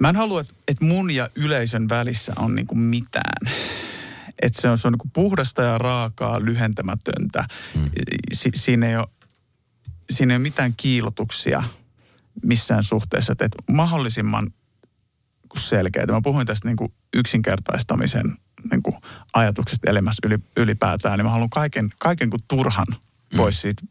mä 0.00 0.08
en 0.08 0.16
halua, 0.16 0.40
että, 0.40 0.54
että 0.68 0.84
mun 0.84 1.10
ja 1.10 1.28
yleisön 1.34 1.88
välissä 1.88 2.32
on 2.36 2.54
niin 2.54 2.66
kuin 2.66 2.78
mitään. 2.78 3.52
Että 4.42 4.62
se 4.62 4.68
on, 4.68 4.78
se 4.78 4.88
on 4.88 4.92
niin 4.92 5.10
puhdasta 5.12 5.62
ja 5.62 5.78
raakaa, 5.78 6.44
lyhentämätöntä. 6.44 7.44
Hmm. 7.74 7.90
Si, 8.32 8.50
siinä, 8.54 8.88
ei 8.88 8.96
ole, 8.96 9.06
siinä 10.10 10.34
ei 10.34 10.36
ole 10.36 10.42
mitään 10.42 10.74
kiilotuksia– 10.76 11.62
missään 12.42 12.84
suhteessa, 12.84 13.32
että, 13.32 13.48
mahdollisimman 13.72 14.48
selkeää. 15.56 16.06
Mä 16.06 16.20
puhuin 16.22 16.46
tästä 16.46 16.68
niin 16.68 16.76
kuin 16.76 16.92
yksinkertaistamisen 17.14 18.36
niin 18.70 18.82
kuin 18.82 18.96
ajatuksesta 19.32 19.90
elämässä 19.90 20.26
yli, 20.26 20.38
ylipäätään, 20.56 21.18
niin 21.18 21.26
mä 21.26 21.30
haluan 21.30 21.50
kaiken, 21.50 21.90
kaiken 21.98 22.30
kuin 22.30 22.40
turhan 22.48 22.86
pois 23.36 23.60
siitä. 23.60 23.82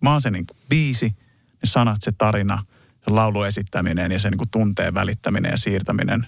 Mä 0.00 0.10
oon 0.10 0.20
se 0.20 0.30
niin 0.30 0.46
kuin 0.46 0.56
biisi, 0.68 1.06
ne 1.52 1.64
sanat, 1.64 2.02
se 2.02 2.12
tarina, 2.12 2.64
se 3.04 3.10
laulu 3.10 3.42
esittäminen 3.42 4.12
ja 4.12 4.18
se 4.18 4.30
niin 4.30 4.38
kuin 4.38 4.50
tunteen 4.50 4.94
välittäminen 4.94 5.50
ja 5.50 5.58
siirtäminen 5.58 6.26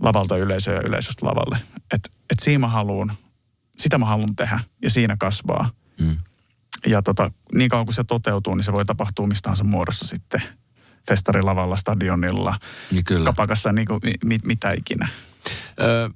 lavalta 0.00 0.36
yleisöön 0.36 0.76
ja 0.76 0.88
yleisöstä 0.88 1.26
lavalle. 1.26 1.58
Et, 1.94 2.10
et 2.30 2.38
siinä 2.42 2.58
mä 2.58 2.68
haluan, 2.68 3.12
sitä 3.78 3.98
mä 3.98 4.06
haluan 4.06 4.36
tehdä 4.36 4.60
ja 4.82 4.90
siinä 4.90 5.16
kasvaa. 5.16 5.70
Mm. 6.00 6.16
Ja 6.86 7.02
tota, 7.02 7.30
niin 7.54 7.70
kauan 7.70 7.86
kun 7.86 7.94
se 7.94 8.04
toteutuu, 8.04 8.54
niin 8.54 8.64
se 8.64 8.72
voi 8.72 8.84
tapahtua 8.84 9.26
mistä 9.26 9.42
tahansa 9.42 9.64
muodossa 9.64 10.06
sitten. 10.06 10.42
Festarilavalla, 11.08 11.76
stadionilla, 11.76 12.58
Niin 12.90 13.04
kyllä. 13.04 13.24
kapakassa, 13.24 13.72
niin 13.72 13.86
kuin, 13.86 14.00
mi, 14.24 14.38
mitä 14.44 14.72
ikinä. 14.72 15.08
Ö, 15.80 16.10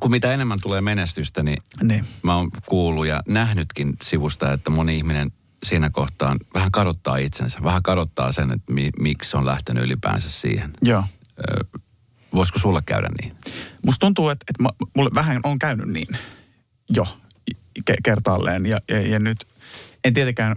kun 0.00 0.10
mitä 0.10 0.32
enemmän 0.34 0.58
tulee 0.62 0.80
menestystä, 0.80 1.42
niin 1.42 1.62
Niin. 1.82 2.04
mä 2.22 2.34
oon 2.36 2.50
kuullut 2.66 3.06
ja 3.06 3.22
nähnytkin 3.28 3.96
sivusta, 4.02 4.52
että 4.52 4.70
moni 4.70 4.96
ihminen 4.96 5.32
siinä 5.64 5.90
kohtaan 5.90 6.38
vähän 6.54 6.70
kadottaa 6.72 7.16
itsensä. 7.16 7.58
Vähän 7.62 7.82
kadottaa 7.82 8.32
sen, 8.32 8.52
että 8.52 8.72
mi, 8.72 8.90
miksi 9.00 9.36
on 9.36 9.46
lähtenyt 9.46 9.84
ylipäänsä 9.84 10.30
siihen. 10.30 10.72
Joo. 10.82 11.04
Voisiko 12.34 12.58
sulla 12.58 12.82
käydä 12.82 13.08
niin? 13.20 13.36
Musta 13.84 14.00
tuntuu, 14.06 14.28
että, 14.28 14.44
että 14.48 14.84
mulle 14.96 15.10
vähän 15.14 15.40
on 15.44 15.58
käynyt 15.58 15.88
niin 15.88 16.18
jo 16.90 17.04
ke- 17.90 18.00
kertaalleen. 18.04 18.66
Ja, 18.66 18.78
ja, 18.88 19.00
ja 19.00 19.18
nyt 19.18 19.46
en 20.04 20.14
tietenkään 20.14 20.56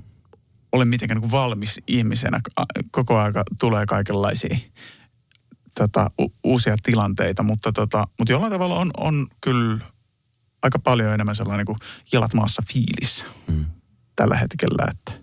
ole 0.71 0.85
mitenkään 0.85 1.15
niin 1.15 1.29
kuin 1.29 1.41
valmis 1.41 1.81
ihmisenä. 1.87 2.41
Koko 2.91 3.17
aika 3.17 3.43
tulee 3.59 3.85
kaikenlaisia 3.85 4.57
tota, 5.75 6.11
u- 6.21 6.33
uusia 6.43 6.75
tilanteita, 6.83 7.43
mutta, 7.43 7.71
tota, 7.71 8.07
mutta 8.19 8.31
jollain 8.31 8.51
tavalla 8.53 8.75
on, 8.75 8.91
on 8.97 9.27
kyllä 9.41 9.77
aika 10.63 10.79
paljon 10.79 11.13
enemmän 11.13 11.35
sellainen 11.35 11.65
kuin 11.65 11.77
jalat 12.11 12.33
maassa 12.33 12.63
fiilis 12.73 13.25
Mm. 13.47 13.65
tällä 14.15 14.37
hetkellä. 14.37 14.85
Että 14.91 15.13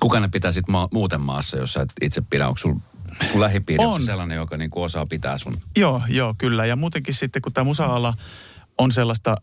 Kuka 0.00 0.20
ne 0.20 0.28
pitää 0.28 0.52
sitten 0.52 0.72
ma- 0.72 0.88
muuten 0.92 1.20
maassa, 1.20 1.56
jos 1.56 1.72
sä 1.72 1.82
et 1.82 1.92
itse 2.02 2.20
pidä? 2.20 2.48
Onko 2.48 2.58
sun, 2.58 2.82
sun 3.24 3.40
lähipiiri 3.40 3.84
On. 3.84 4.04
sellainen, 4.04 4.36
joka 4.36 4.56
niinku 4.56 4.82
osaa 4.82 5.06
pitää 5.06 5.38
sun? 5.38 5.60
Joo, 5.76 6.02
joo, 6.08 6.34
kyllä. 6.38 6.66
Ja 6.66 6.76
muutenkin 6.76 7.14
sitten, 7.14 7.42
kun 7.42 7.52
tämä 7.52 7.64
musa-ala 7.64 8.14
on 8.78 8.92
sellaista, 8.92 9.36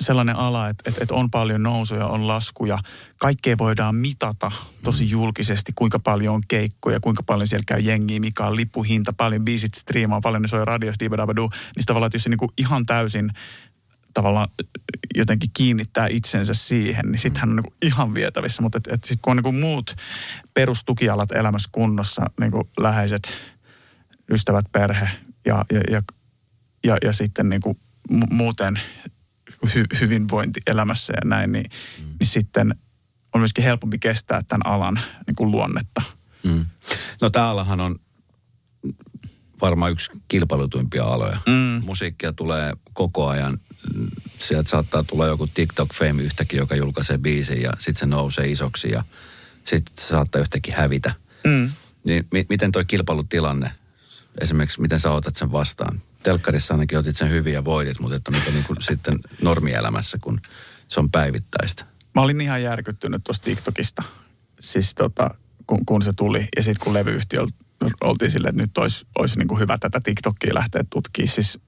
sellainen 0.00 0.36
ala, 0.36 0.68
että, 0.68 0.82
että, 0.90 1.02
että 1.02 1.14
on 1.14 1.30
paljon 1.30 1.62
nousuja, 1.62 2.06
on 2.06 2.28
laskuja. 2.28 2.78
Kaikkea 3.18 3.58
voidaan 3.58 3.94
mitata 3.94 4.52
tosi 4.84 5.10
julkisesti, 5.10 5.72
kuinka 5.74 5.98
paljon 5.98 6.34
on 6.34 6.42
keikkoja, 6.48 7.00
kuinka 7.00 7.22
paljon 7.22 7.48
siellä 7.48 7.64
käy 7.66 7.80
jengiä, 7.80 8.20
mikä 8.20 8.46
on 8.46 8.56
lippuhinta, 8.56 9.12
paljon 9.12 9.44
biisit 9.44 9.74
striimaa, 9.74 10.20
paljon 10.20 10.42
ne 10.42 10.48
soi 10.48 10.64
radiossa. 10.64 10.98
Niin 11.00 11.86
tavallaan, 11.86 12.06
että 12.06 12.16
jos 12.16 12.22
se 12.22 12.30
niin 12.30 12.38
kuin 12.38 12.50
ihan 12.56 12.86
täysin 12.86 13.30
tavallaan 14.14 14.48
jotenkin 15.14 15.50
kiinnittää 15.54 16.06
itsensä 16.06 16.54
siihen, 16.54 17.06
niin 17.06 17.18
sittenhän 17.18 17.50
on 17.50 17.56
niin 17.56 17.74
ihan 17.82 18.14
vietävissä. 18.14 18.62
Mutta 18.62 18.78
et, 18.78 18.86
et 18.86 19.04
sitten 19.04 19.18
kun 19.22 19.38
on 19.38 19.42
niin 19.44 19.60
muut 19.60 19.96
perustukialat 20.54 21.32
elämässä 21.32 21.68
kunnossa, 21.72 22.22
niin 22.40 22.50
kuin 22.52 22.68
läheiset, 22.78 23.32
ystävät, 24.30 24.66
perhe 24.72 25.08
ja, 25.44 25.64
ja, 25.72 25.80
ja, 25.90 26.02
ja, 26.84 26.96
ja 27.02 27.12
sitten 27.12 27.48
niin 27.48 27.60
kuin 27.60 27.78
mu- 28.12 28.34
muuten 28.34 28.80
hy, 29.74 29.84
hyvinvointi 30.00 30.60
elämässä 30.66 31.12
ja 31.12 31.28
näin, 31.28 31.52
niin, 31.52 31.66
mm. 31.98 32.04
niin 32.20 32.26
sitten 32.26 32.74
on 33.32 33.40
myöskin 33.40 33.64
helpompi 33.64 33.98
kestää 33.98 34.42
tämän 34.48 34.66
alan 34.66 35.00
niin 35.26 35.34
kuin 35.36 35.50
luonnetta. 35.50 36.02
Mm. 36.42 36.66
No 37.20 37.30
tää 37.30 37.48
alahan 37.48 37.80
on 37.80 37.96
varmaan 39.60 39.92
yksi 39.92 40.10
kilpailutuimpia 40.28 41.04
aloja. 41.04 41.38
Mm. 41.46 41.84
Musiikkia 41.84 42.32
tulee 42.32 42.72
koko 42.94 43.28
ajan. 43.28 43.58
Sieltä 44.38 44.70
saattaa 44.70 45.02
tulla 45.02 45.26
joku 45.26 45.46
TikTok-fame 45.46 46.22
yhtäkkiä, 46.22 46.60
joka 46.60 46.76
julkaisee 46.76 47.18
biisin 47.18 47.62
ja 47.62 47.72
sitten 47.78 48.00
se 48.00 48.06
nousee 48.06 48.46
isoksi 48.46 48.90
ja 48.90 49.04
sitten 49.64 49.94
se 49.96 50.06
saattaa 50.06 50.40
yhtäkkiä 50.40 50.76
hävitä. 50.76 51.12
Mm. 51.44 51.70
Niin 52.04 52.26
mi- 52.32 52.46
miten 52.48 52.72
toi 52.72 52.84
kilpailutilanne, 52.84 53.70
esimerkiksi 54.40 54.80
miten 54.80 55.00
sä 55.00 55.10
otat 55.10 55.36
sen 55.36 55.52
vastaan? 55.52 56.02
Telkkarissa 56.22 56.74
ainakin 56.74 56.98
otit 56.98 57.16
sen 57.16 57.30
hyvin 57.30 57.52
ja 57.54 57.64
voitit, 57.64 58.00
mutta 58.00 58.16
että 58.16 58.30
miten 58.30 58.54
niin 58.54 58.64
kuin 58.64 58.82
sitten 58.82 59.18
normielämässä, 59.42 60.18
kun 60.20 60.40
se 60.88 61.00
on 61.00 61.10
päivittäistä. 61.10 61.84
Mä 62.14 62.22
olin 62.22 62.40
ihan 62.40 62.62
järkyttynyt 62.62 63.24
tuosta 63.24 63.44
TikTokista, 63.44 64.02
siis 64.60 64.94
tota, 64.94 65.34
kun, 65.66 65.86
kun 65.86 66.02
se 66.02 66.12
tuli. 66.12 66.48
Ja 66.56 66.62
sitten 66.62 66.84
kun 66.84 66.94
levyyhtiö 66.94 67.46
oltiin 68.00 68.30
silleen, 68.30 68.50
että 68.50 68.62
nyt 68.62 68.78
olisi, 68.78 69.06
olisi 69.18 69.38
niin 69.38 69.48
kuin 69.48 69.60
hyvä 69.60 69.78
tätä 69.78 70.00
TikTokia 70.00 70.54
lähteä 70.54 70.84
tutkimaan. 70.90 71.34
Siis 71.34 71.58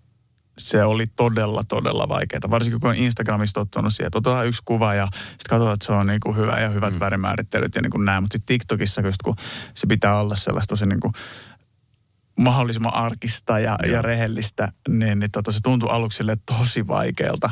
se 0.59 0.85
oli 0.85 1.07
todella, 1.07 1.65
todella 1.69 2.09
vaikeaa. 2.09 2.51
Varsinkin 2.51 2.81
kun 2.81 2.91
on 2.91 2.97
Instagramista 2.97 3.61
ottanut 3.61 3.95
siihen, 3.95 4.07
että 4.07 4.19
otetaan 4.19 4.47
yksi 4.47 4.63
kuva 4.65 4.95
ja 4.95 5.09
sitten 5.13 5.49
katsotaan, 5.51 5.75
että 5.75 5.87
se 5.87 5.93
on 5.93 6.07
niin 6.07 6.21
kuin 6.21 6.37
hyvä 6.37 6.61
ja 6.61 6.69
hyvät 6.69 6.95
mm. 6.95 7.01
värimäärittelyt 7.01 7.75
ja 7.75 7.83
niin 7.83 7.91
kuin 7.91 8.05
näin. 8.05 8.23
Mutta 8.23 8.35
sitten 8.35 8.55
TikTokissa, 8.55 9.01
just 9.01 9.23
kun 9.25 9.37
se 9.75 9.87
pitää 9.87 10.21
olla 10.21 10.37
sellaista 10.37 10.73
tosi 10.73 10.87
niin 10.87 11.01
kuin 11.01 11.13
mahdollisimman 12.39 12.95
arkista 12.95 13.59
ja, 13.59 13.77
ja 13.93 14.03
rehellistä, 14.03 14.73
niin, 14.89 15.19
niin 15.19 15.31
tota, 15.31 15.53
se 15.53 15.59
tuntui 15.63 15.91
aluksi 15.91 16.25
tosi 16.47 16.87
vaikealta. 16.87 17.51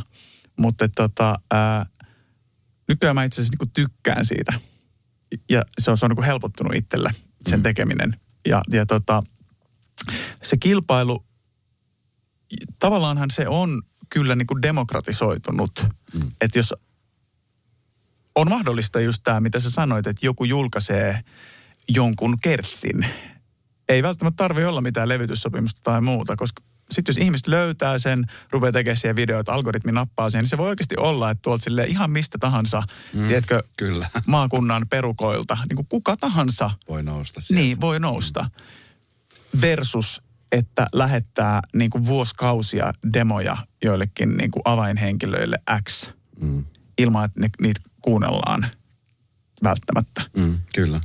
Mutta 0.58 0.88
tota, 0.88 1.38
ää, 1.50 1.86
nykyään 2.88 3.14
mä 3.14 3.24
itse 3.24 3.40
asiassa 3.40 3.64
niin 3.64 3.72
tykkään 3.72 4.24
siitä. 4.24 4.52
Ja 5.50 5.64
se 5.78 5.90
on, 5.90 5.98
se 5.98 6.04
on 6.04 6.10
niin 6.10 6.24
helpottunut 6.24 6.74
itselle, 6.74 7.10
sen 7.48 7.58
mm. 7.58 7.62
tekeminen. 7.62 8.16
Ja, 8.48 8.62
ja 8.72 8.86
tota, 8.86 9.22
se 10.42 10.56
kilpailu, 10.56 11.24
tavallaanhan 12.78 13.30
se 13.30 13.48
on 13.48 13.82
kyllä 14.10 14.34
niin 14.34 14.46
kuin 14.46 14.62
demokratisoitunut. 14.62 15.72
Mm. 16.14 16.30
Että 16.40 16.58
jos 16.58 16.74
on 18.34 18.48
mahdollista 18.48 19.00
just 19.00 19.22
tämä, 19.24 19.40
mitä 19.40 19.60
sä 19.60 19.70
sanoit, 19.70 20.06
että 20.06 20.26
joku 20.26 20.44
julkaisee 20.44 21.20
jonkun 21.88 22.38
kertsin. 22.42 23.06
Ei 23.88 24.02
välttämättä 24.02 24.36
tarvi 24.36 24.64
olla 24.64 24.80
mitään 24.80 25.08
levytyssopimusta 25.08 25.80
tai 25.84 26.00
muuta, 26.00 26.36
koska 26.36 26.62
sitten 26.90 27.12
jos 27.12 27.24
ihmiset 27.24 27.46
löytää 27.46 27.98
sen, 27.98 28.24
rupeaa 28.50 28.72
tekemään 28.72 28.96
siihen 28.96 29.16
videoita, 29.16 29.52
algoritmi 29.52 29.92
nappaa 29.92 30.30
siihen, 30.30 30.42
niin 30.42 30.50
se 30.50 30.58
voi 30.58 30.68
oikeasti 30.68 30.96
olla, 30.98 31.30
että 31.30 31.42
tuolta 31.42 31.64
sille 31.64 31.84
ihan 31.84 32.10
mistä 32.10 32.38
tahansa, 32.38 32.82
mm, 33.12 33.26
tiedätkö, 33.26 33.62
kyllä. 33.76 34.10
maakunnan 34.26 34.86
perukoilta, 34.90 35.58
niin 35.68 35.76
kuin 35.76 35.86
kuka 35.88 36.16
tahansa, 36.16 36.70
Voi 36.88 37.02
nousta 37.02 37.40
sieltä. 37.40 37.62
niin 37.62 37.80
voi 37.80 38.00
nousta. 38.00 38.50
Versus, 39.60 40.22
että 40.52 40.86
lähettää 40.92 41.60
niin 41.74 41.90
kuin 41.90 42.06
vuosikausia 42.06 42.92
demoja 43.12 43.56
joillekin 43.84 44.36
niin 44.36 44.50
kuin 44.50 44.62
avainhenkilöille 44.64 45.58
X, 45.88 46.10
Mm. 46.40 46.64
ilman 46.98 47.24
että 47.24 47.40
ne, 47.40 47.50
niitä 47.60 47.80
kuunnellaan 48.02 48.66
välttämättä. 49.64 50.22
Mm, 50.36 50.58
kyllä. 50.74 51.00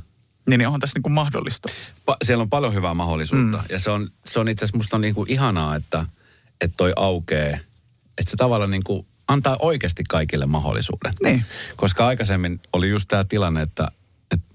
Niin, 0.48 0.58
niin 0.58 0.66
onhan 0.66 0.80
tässä 0.80 0.96
niin 0.96 1.02
kuin 1.02 1.12
mahdollista. 1.12 1.68
Pa- 2.10 2.16
siellä 2.24 2.42
on 2.42 2.50
paljon 2.50 2.74
hyvää 2.74 2.94
mahdollisuutta. 2.94 3.56
Mm. 3.58 3.64
Ja 3.70 3.78
se 3.78 3.90
on, 3.90 4.10
se 4.24 4.40
on 4.40 4.48
itse 4.48 4.64
asiassa 4.64 4.76
musta 4.76 4.98
niin 4.98 5.14
kuin 5.14 5.30
ihanaa, 5.30 5.76
että, 5.76 6.06
että 6.60 6.76
toi 6.76 6.92
aukee. 6.96 7.60
Että 8.18 8.30
se 8.30 8.36
tavallaan 8.36 8.70
niin 8.70 8.84
kuin 8.84 9.06
antaa 9.28 9.56
oikeasti 9.60 10.04
kaikille 10.08 10.46
mahdollisuuden. 10.46 11.12
Niin. 11.22 11.44
Koska 11.76 12.06
aikaisemmin 12.06 12.60
oli 12.72 12.88
just 12.90 13.08
tämä 13.08 13.24
tilanne, 13.24 13.62
että, 13.62 13.88
että 14.30 14.46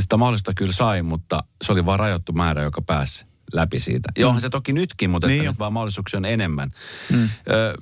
sitä 0.00 0.16
mahdollista 0.16 0.54
kyllä 0.54 0.72
sai, 0.72 1.02
mutta 1.02 1.44
se 1.62 1.72
oli 1.72 1.86
vain 1.86 2.00
rajoittu 2.00 2.32
määrä, 2.32 2.62
joka 2.62 2.82
pääsi 2.82 3.24
läpi 3.52 3.80
siitä. 3.80 4.08
Mm. 4.16 4.20
Johan 4.20 4.40
se 4.40 4.50
toki 4.50 4.72
nytkin, 4.72 5.10
mutta 5.10 5.26
Niin 5.26 5.36
että 5.38 5.44
jo. 5.46 5.50
nyt 5.50 5.58
vaan 5.58 5.72
mahdollisuuksia 5.72 6.16
on 6.18 6.24
enemmän. 6.24 6.70
Mm. 7.12 7.28
Ö, 7.50 7.74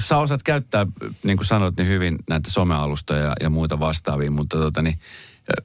sä 0.00 0.16
osaat 0.18 0.42
käyttää, 0.42 0.86
niin 1.24 1.36
kuin 1.36 1.46
sanoit, 1.46 1.76
niin 1.76 1.88
hyvin 1.88 2.18
näitä 2.28 2.50
somealustoja 2.50 3.20
ja, 3.24 3.32
ja 3.40 3.50
muita 3.50 3.80
vastaavia, 3.80 4.30
mutta 4.30 4.56
tota 4.56 4.82
niin, 4.82 4.98
ö, 5.50 5.62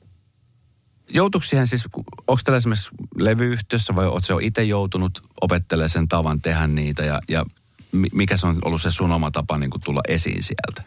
joutuiko 1.09 1.45
siihen 1.47 1.67
siis, 1.67 1.85
onko 2.27 2.41
teillä 2.45 2.57
esimerkiksi 2.57 2.89
levyyhtiössä 3.19 3.95
vai 3.95 4.07
oletko 4.07 4.39
itse 4.41 4.63
joutunut 4.63 5.21
opettelemaan 5.41 5.89
sen 5.89 6.07
tavan 6.07 6.41
tehdä 6.41 6.67
niitä 6.67 7.05
ja, 7.05 7.19
ja 7.29 7.45
mi- 7.91 8.07
mikä 8.13 8.37
se 8.37 8.47
on 8.47 8.57
ollut 8.65 8.81
se 8.81 8.91
sun 8.91 9.11
oma 9.11 9.31
tapa 9.31 9.57
niin 9.57 9.69
kuin 9.69 9.81
tulla 9.85 10.01
esiin 10.07 10.43
sieltä? 10.43 10.83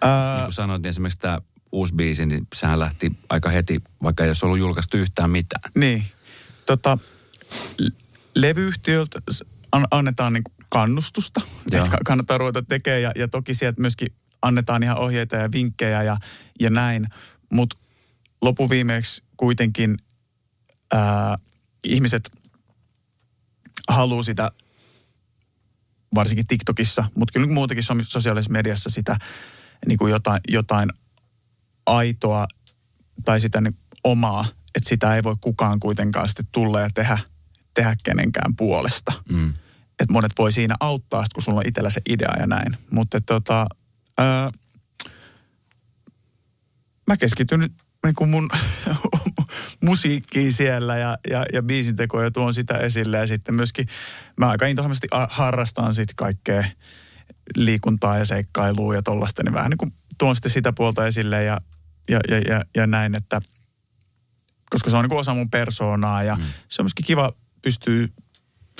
Ää, 0.00 0.34
Niin 0.36 0.44
kuin 0.44 0.52
sanoit, 0.54 0.82
niin 0.82 0.90
esimerkiksi 0.90 1.18
tämä 1.18 1.40
uusi 1.72 1.94
biisi, 1.94 2.26
niin 2.26 2.46
sehän 2.54 2.78
lähti 2.80 3.12
aika 3.28 3.48
heti, 3.50 3.82
vaikka 4.02 4.24
ei 4.24 4.30
olisi 4.30 4.46
ollut 4.46 4.58
julkaistu 4.58 4.96
yhtään 4.96 5.30
mitään. 5.30 5.72
Niin. 5.74 6.04
Tota, 6.66 6.98
levyyhtiöltä 8.34 9.20
annetaan 9.90 10.32
niin 10.32 10.42
kannustusta, 10.68 11.40
Joo. 11.70 11.84
että 11.84 11.96
ka- 11.96 12.04
kannattaa 12.04 12.38
ruveta 12.38 12.62
tekemään 12.62 13.02
ja, 13.02 13.12
ja 13.16 13.28
toki 13.28 13.54
sieltä 13.54 13.80
myöskin 13.80 14.14
annetaan 14.42 14.82
ihan 14.82 14.98
ohjeita 14.98 15.36
ja 15.36 15.52
vinkkejä 15.52 16.02
ja, 16.02 16.16
ja 16.60 16.70
näin. 16.70 17.08
Mutta 17.52 17.76
lopuviimeeksi 18.42 19.22
kuitenkin 19.36 19.98
ää, 20.92 21.36
ihmiset 21.84 22.30
haluaa 23.88 24.22
sitä, 24.22 24.50
varsinkin 26.14 26.46
TikTokissa, 26.46 27.04
mutta 27.16 27.32
kyllä 27.32 27.46
muutenkin 27.46 27.84
so- 27.84 27.94
sosiaalisessa 28.02 28.52
mediassa 28.52 28.90
sitä 28.90 29.16
niin 29.86 29.98
kuin 29.98 30.10
jotain, 30.10 30.40
jotain 30.48 30.90
aitoa 31.86 32.46
tai 33.24 33.40
sitä 33.40 33.60
niin 33.60 33.76
omaa, 34.04 34.44
että 34.74 34.88
sitä 34.88 35.16
ei 35.16 35.22
voi 35.22 35.36
kukaan 35.40 35.80
kuitenkaan 35.80 36.28
sitten 36.28 36.46
tulla 36.52 36.80
ja 36.80 36.90
tehdä, 36.94 37.18
tehdä 37.74 37.96
kenenkään 38.04 38.56
puolesta. 38.56 39.12
Mm. 39.28 39.54
että 40.00 40.12
monet 40.12 40.32
voi 40.38 40.52
siinä 40.52 40.74
auttaa, 40.80 41.24
kun 41.34 41.42
sulla 41.42 41.58
on 41.58 41.66
itsellä 41.66 41.90
se 41.90 42.00
idea 42.08 42.34
ja 42.40 42.46
näin. 42.46 42.76
Mutta 42.90 43.20
tota, 43.20 43.66
ää, 44.18 44.50
mä 47.06 47.16
keskityn 47.16 47.60
nyt 47.60 47.72
niin 48.06 48.14
kuin 48.14 48.30
mun 48.30 48.48
musiikkiin 49.84 50.52
siellä 50.52 50.98
ja, 50.98 51.18
ja, 51.30 51.46
ja 51.52 51.62
biisintekoja 51.62 52.30
tuon 52.30 52.54
sitä 52.54 52.74
esille. 52.74 53.16
Ja 53.16 53.26
sitten 53.26 53.54
myöskin 53.54 53.88
mä 54.36 54.48
aika 54.48 54.66
intohimoisesti 54.66 55.08
harrastan 55.28 55.94
sitten 55.94 56.16
kaikkea 56.16 56.64
liikuntaa 57.56 58.18
ja 58.18 58.24
seikkailua 58.24 58.94
ja 58.94 59.02
tollaista, 59.02 59.42
niin 59.42 59.54
vähän 59.54 59.70
niin 59.70 59.78
kuin 59.78 59.92
tuon 60.18 60.34
sitten 60.34 60.52
sitä 60.52 60.72
puolta 60.72 61.06
esille 61.06 61.44
ja, 61.44 61.60
ja, 62.08 62.20
ja, 62.28 62.38
ja, 62.38 62.64
ja 62.74 62.86
näin, 62.86 63.14
että 63.14 63.40
koska 64.70 64.90
se 64.90 64.96
on 64.96 65.02
niin 65.02 65.08
kuin 65.08 65.20
osa 65.20 65.34
mun 65.34 65.50
persoonaa 65.50 66.22
ja 66.22 66.34
mm. 66.34 66.42
se 66.68 66.82
on 66.82 66.84
myöskin 66.84 67.06
kiva 67.06 67.32
pystyy 67.62 68.08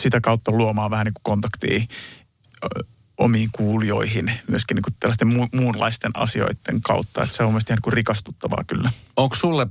sitä 0.01 0.21
kautta 0.21 0.53
luomaan 0.53 0.91
vähän 0.91 1.07
niin 1.07 1.15
kuin 1.15 1.23
kontaktia 1.23 1.81
omiin 3.19 3.49
kuulijoihin 3.53 4.33
myöskin 4.49 4.75
niin 4.75 4.83
kuin 4.83 4.95
tällaisten 5.01 5.29
mu- 5.29 5.59
muunlaisten 5.59 6.11
asioiden 6.15 6.83
kautta. 6.83 7.23
Että 7.23 7.37
se 7.37 7.43
on 7.43 7.49
mielestäni 7.49 7.75
ihan 7.75 7.83
niin 7.87 7.93
rikastuttavaa 7.93 8.65
kyllä. 8.67 8.91
Onko 9.17 9.35
sulle 9.37 9.67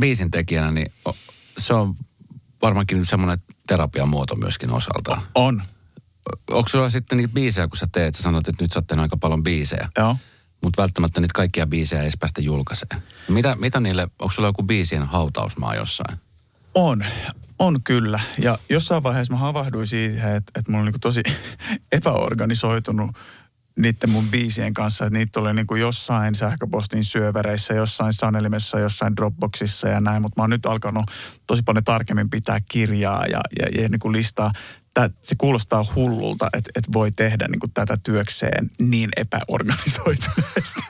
biisin 0.00 0.30
tekijänä, 0.30 0.70
niin 0.70 0.92
se 1.58 1.74
on 1.74 1.94
varmaankin 2.62 3.06
semmoinen 3.06 3.38
terapian 3.66 4.08
muoto 4.08 4.36
myöskin 4.36 4.70
osalta. 4.70 5.22
On. 5.34 5.62
Onko 6.50 6.68
sulla 6.68 6.90
sitten 6.90 7.18
niitä 7.18 7.34
biisejä, 7.34 7.68
kun 7.68 7.76
sä 7.76 7.86
teet, 7.92 8.14
sä 8.14 8.22
sanot, 8.22 8.48
että 8.48 8.64
nyt 8.64 8.72
sä 8.72 8.78
oot 8.78 9.00
aika 9.00 9.16
paljon 9.16 9.42
biisejä. 9.42 9.88
Joo. 9.98 10.16
Mutta 10.62 10.82
välttämättä 10.82 11.20
niitä 11.20 11.32
kaikkia 11.34 11.66
biisejä 11.66 12.00
ei 12.00 12.04
edes 12.04 12.18
päästä 12.20 12.40
julkaiseen. 12.40 13.02
Mitä, 13.28 13.54
mitä 13.54 13.80
niille, 13.80 14.02
onko 14.02 14.30
sulla 14.30 14.48
joku 14.48 14.62
biisien 14.62 15.06
hautausmaa 15.06 15.74
jossain? 15.74 16.18
On, 16.74 17.04
on 17.58 17.82
kyllä. 17.84 18.20
Ja 18.38 18.58
jossain 18.68 19.02
vaiheessa 19.02 19.32
mä 19.32 19.38
havahduin 19.38 19.86
siihen, 19.86 20.36
että, 20.36 20.52
että 20.58 20.70
mulla 20.70 20.84
on 20.84 20.90
niin 20.92 21.00
tosi 21.00 21.22
epäorganisoitunut 21.92 23.16
niiden 23.76 24.10
mun 24.10 24.28
biisien 24.30 24.74
kanssa, 24.74 25.06
että 25.06 25.18
niitä 25.18 25.40
oli 25.40 25.54
niin 25.54 25.80
jossain 25.80 26.34
sähköpostin 26.34 27.04
syövereissä, 27.04 27.74
jossain 27.74 28.12
sanelimessa, 28.12 28.78
jossain 28.78 29.16
Dropboxissa 29.16 29.88
ja 29.88 30.00
näin, 30.00 30.22
mutta 30.22 30.40
mä 30.40 30.42
oon 30.42 30.50
nyt 30.50 30.66
alkanut 30.66 31.04
tosi 31.46 31.62
paljon 31.62 31.84
tarkemmin 31.84 32.30
pitää 32.30 32.60
kirjaa 32.68 33.26
ja, 33.26 33.40
ja, 33.58 33.82
ja 33.82 33.88
niin 33.88 33.98
kuin 33.98 34.12
listaa. 34.12 34.52
Tää, 34.94 35.10
se 35.20 35.34
kuulostaa 35.38 35.86
hullulta, 35.94 36.48
että, 36.52 36.70
että 36.74 36.92
voi 36.92 37.10
tehdä 37.10 37.48
niin 37.48 37.60
kuin 37.60 37.72
tätä 37.74 37.98
työkseen 38.02 38.70
niin 38.78 39.10
epäorganisoituneesti. 39.16 40.80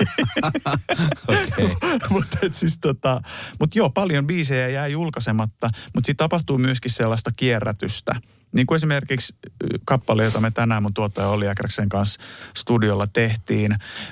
mutta 2.11 2.37
siis 2.51 2.79
tota, 2.79 3.23
mut 3.61 3.75
joo, 3.75 3.91
paljon 3.91 4.27
biisejä 4.27 4.69
jää 4.69 4.87
julkaisematta, 4.87 5.71
mutta 5.95 6.07
sitten 6.07 6.25
tapahtuu 6.25 6.59
myöskin 6.59 6.91
sellaista 6.91 7.31
kierrätystä– 7.37 8.15
niin 8.53 8.67
kuin 8.67 8.77
esimerkiksi 8.77 9.35
kappale, 9.85 10.25
jota 10.25 10.41
me 10.41 10.51
tänään 10.51 10.83
mun 10.83 10.95
tuottaja 10.95 11.29
Olli 11.29 11.49
Äkräksen 11.49 11.89
kanssa 11.89 12.21
studiolla 12.57 13.07
tehtiin. 13.07 13.71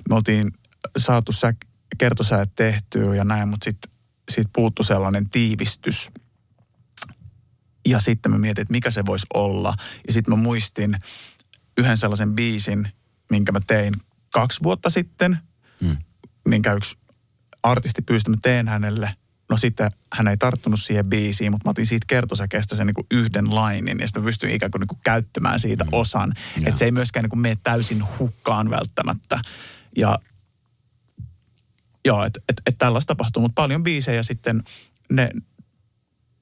Me 0.08 0.14
oltiin 0.14 0.52
saatu 0.98 1.32
sä, 1.32 1.54
kertosäät 1.98 2.50
tehtyä 2.54 3.14
ja 3.14 3.24
näin, 3.24 3.48
mutta 3.48 3.64
sitten 3.64 3.90
siitä 4.30 4.50
puuttu 4.54 4.82
sellainen 4.82 5.30
tiivistys. 5.30 6.10
Ja 7.90 8.00
sitten 8.00 8.32
mä 8.32 8.38
mietin, 8.38 8.62
että 8.62 8.72
mikä 8.72 8.90
se 8.90 9.06
voisi 9.06 9.26
olla. 9.34 9.74
Ja 10.06 10.12
sitten 10.12 10.34
mä 10.34 10.42
muistin 10.42 10.98
yhden 11.78 11.96
sellaisen 11.96 12.34
biisin, 12.34 12.88
minkä 13.30 13.52
mä 13.52 13.60
tein 13.66 13.94
kaksi 14.32 14.60
vuotta 14.62 14.90
sitten, 14.90 15.38
mm. 15.80 15.96
minkä 16.48 16.72
yksi 16.72 16.98
artisti 17.62 18.02
pyysi, 18.02 18.30
mä 18.30 18.36
teen 18.42 18.68
hänelle. 18.68 19.14
No 19.50 19.56
sitten 19.56 19.90
hän 20.12 20.28
ei 20.28 20.36
tarttunut 20.36 20.80
siihen 20.80 21.06
biisiin, 21.06 21.52
mutta 21.52 21.68
mä 21.68 21.70
otin 21.70 21.86
siitä 21.86 22.04
kertosäkeestä 22.08 22.76
sen 22.76 22.86
niin 22.86 23.06
yhden 23.10 23.54
lainin 23.54 23.98
ja 24.00 24.06
sitten 24.06 24.22
mä 24.22 24.26
pystyin 24.26 24.54
ikään 24.54 24.70
kuin, 24.70 24.80
niin 24.80 24.88
kuin 24.88 25.00
käyttämään 25.04 25.60
siitä 25.60 25.84
mm. 25.84 25.90
osan. 25.92 26.32
Että 26.64 26.78
se 26.78 26.84
ei 26.84 26.92
myöskään 26.92 27.24
niin 27.24 27.30
kuin 27.30 27.40
mene 27.40 27.56
täysin 27.62 28.02
hukkaan 28.18 28.70
välttämättä. 28.70 29.40
Ja 29.96 30.18
joo, 32.04 32.24
että 32.24 32.40
et, 32.48 32.60
et 32.66 32.78
tällaista 32.78 33.14
tapahtuu, 33.14 33.42
mutta 33.42 33.62
paljon 33.62 33.82
biisejä 33.82 34.22
sitten 34.22 34.62
ne, 35.12 35.30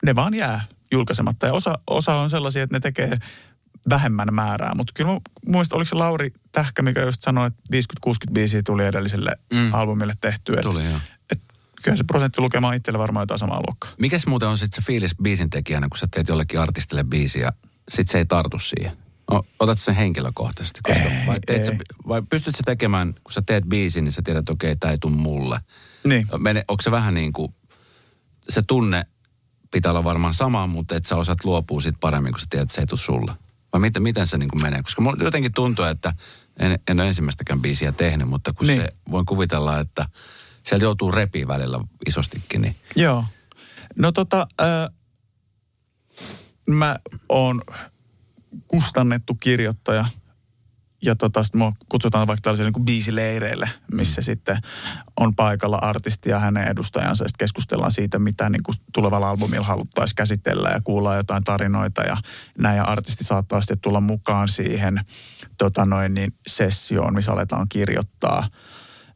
ne 0.05 0.15
vaan 0.15 0.35
jää 0.35 0.65
julkaisematta. 0.91 1.47
Ja 1.47 1.53
osa, 1.53 1.79
osa 1.87 2.15
on 2.15 2.31
sellaisia, 2.31 2.63
että 2.63 2.77
ne 2.77 2.81
tekee 2.81 3.19
vähemmän 3.89 4.29
määrää. 4.35 4.75
Mutta 4.75 4.93
kyllä 4.97 5.21
mielestä 5.47 5.77
oliko 5.77 5.89
se 5.89 5.95
Lauri 5.95 6.33
Tähkä, 6.53 6.83
mikä 6.83 7.03
just 7.03 7.23
sanoi, 7.23 7.47
että 7.47 7.63
50-60 8.09 8.33
biisiä 8.33 8.63
tuli 8.63 8.85
edelliselle 8.85 9.37
mm. 9.53 9.75
albumille 9.75 10.15
tehtyä. 10.21 10.63
Tuli, 10.63 10.85
joo 10.85 10.99
kyllä 11.83 11.97
se 11.97 12.05
prosenttilukema 12.05 12.69
on 12.69 12.75
itselle 12.75 12.99
varmaan 12.99 13.23
jotain 13.23 13.39
samaa 13.39 13.63
luokkaa. 13.67 13.91
Mikäs 13.99 14.27
muuten 14.27 14.49
on 14.49 14.59
sitten 14.59 14.83
se 14.83 14.87
fiilis 14.87 15.15
biisin 15.23 15.51
tekijänä, 15.51 15.89
kun 15.89 15.99
sä 15.99 16.09
teet 16.11 16.29
jollekin 16.29 16.61
artistille 16.61 17.05
biisiä, 17.05 17.53
sit 17.89 18.09
se 18.09 18.19
ei 18.19 18.27
tartu 18.27 18.59
siihen? 18.59 18.97
No, 19.31 19.43
otat 19.59 19.79
sen 19.79 19.95
henkilökohtaisesti, 19.95 20.81
koska 20.83 21.03
ei, 21.03 21.27
vai, 21.27 21.39
teet 21.47 21.59
ei. 21.59 21.65
Sä, 21.65 21.73
vai 22.09 22.23
pystyt 22.23 22.57
sä 22.57 22.63
tekemään, 22.65 23.15
kun 23.15 23.33
sä 23.33 23.43
teet 23.47 23.65
biisin, 23.65 24.05
niin 24.05 24.13
sä 24.13 24.23
tiedät, 24.23 24.39
että 24.39 24.53
okei, 24.53 24.73
okay, 24.73 24.79
tämä 24.81 24.93
ei 24.93 24.99
tule 24.99 25.13
mulle. 25.13 25.61
Niin. 26.05 26.27
Mene, 26.39 26.65
onko 26.69 26.83
se 26.83 26.91
vähän 26.91 27.15
niin 27.15 27.33
kuin, 27.33 27.55
se 28.49 28.63
tunne 28.67 29.07
pitää 29.71 29.93
olla 29.93 30.05
varmaan 30.05 30.35
sama, 30.35 30.67
mutta 30.67 30.97
että 30.97 31.09
sä 31.09 31.17
osaat 31.17 31.45
luopua 31.45 31.81
siitä 31.81 31.99
paremmin, 32.01 32.33
kun 32.33 32.41
sä 32.41 32.47
tiedät, 32.51 32.63
että 32.63 32.75
se 32.75 32.81
ei 32.81 32.87
tule 32.87 33.01
sulle? 33.01 33.33
Vai 33.73 33.81
miten, 33.81 34.03
miten 34.03 34.27
se 34.27 34.39
niin 34.39 34.49
kuin 34.49 34.63
menee? 34.63 34.83
Koska 34.83 35.03
mulla 35.03 35.25
jotenkin 35.25 35.53
tuntuu, 35.53 35.85
että 35.85 36.15
en, 36.59 36.79
en 36.89 37.01
ole 37.01 37.09
ensimmäistäkään 37.09 37.63
biisiä 37.63 37.93
tehnyt, 37.93 38.29
mutta 38.29 38.53
kun 38.53 38.67
niin. 38.67 38.81
se, 38.81 38.89
voin 39.11 39.27
kuvitella, 39.27 39.81
että– 39.81 40.07
siellä 40.69 40.85
joutuu 40.85 41.13
repiä 41.13 41.49
välillä 41.49 41.81
isostikin. 42.07 42.63
Niin. 42.63 42.77
Joo. 42.97 43.25
No 43.97 44.13
tota, 44.13 44.47
äh, 44.61 44.95
mä 46.67 46.97
oon 47.29 47.63
kustannettu 48.69 49.35
kirjoittaja 49.35 50.05
ja 51.03 51.17
tota, 51.17 51.45
sit 51.45 51.55
mua 51.55 51.73
kutsutaan 51.89 52.27
vaikka 52.27 52.41
tällaisille 52.43 52.71
niin 52.71 52.85
biisileireille, 52.85 53.71
missä 53.93 54.21
mm. 54.21 54.25
sitten 54.25 54.59
on 55.21 55.35
paikalla 55.35 55.77
artisti 55.77 56.31
ja 56.31 56.39
hänen 56.39 56.69
edustajansa. 56.69 57.25
Sitten 57.25 57.39
keskustellaan 57.39 57.93
siitä, 57.93 58.19
mitä 58.19 58.51
niin 58.51 58.63
kuin 58.63 58.75
tulevalla 58.93 59.31
albumilla 59.31 59.67
haluttaisiin 59.67 60.17
käsitellä 60.17 60.69
ja 60.69 60.81
kuulla 60.85 61.17
jotain 61.17 61.45
tarinoita. 61.45 62.03
Ja 62.03 62.17
näin 62.59 62.77
ja 62.77 62.85
artisti 62.85 63.25
saattaa 63.25 63.61
sitten 63.61 63.81
tulla 63.81 64.01
mukaan 64.01 64.49
siihen 64.49 65.01
tota 65.59 65.85
noin, 65.85 66.15
niin 66.15 66.35
sessioon, 66.47 67.15
missä 67.15 67.33
aletaan 67.33 67.69
kirjoittaa. 67.69 68.49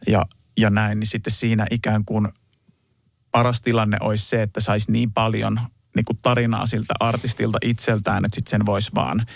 Ja 0.07 0.27
ja 0.57 0.71
näin, 0.71 1.01
niin 1.01 1.09
sitten 1.09 1.33
siinä 1.33 1.67
ikään 1.71 2.05
kuin 2.05 2.29
paras 3.31 3.63
tilanne 3.63 3.97
olisi 4.01 4.27
se, 4.27 4.43
että 4.43 4.61
saisi 4.61 4.93
niin 4.93 5.13
paljon 5.13 5.61
niin 5.97 6.05
kuin 6.05 6.19
tarinaa 6.23 6.67
siltä 6.67 6.95
artistilta 7.01 7.59
itseltään, 7.63 8.25
että 8.25 8.35
sitten 8.35 8.51
sen 8.51 8.67
voisi 8.67 8.91
vaan 8.95 9.27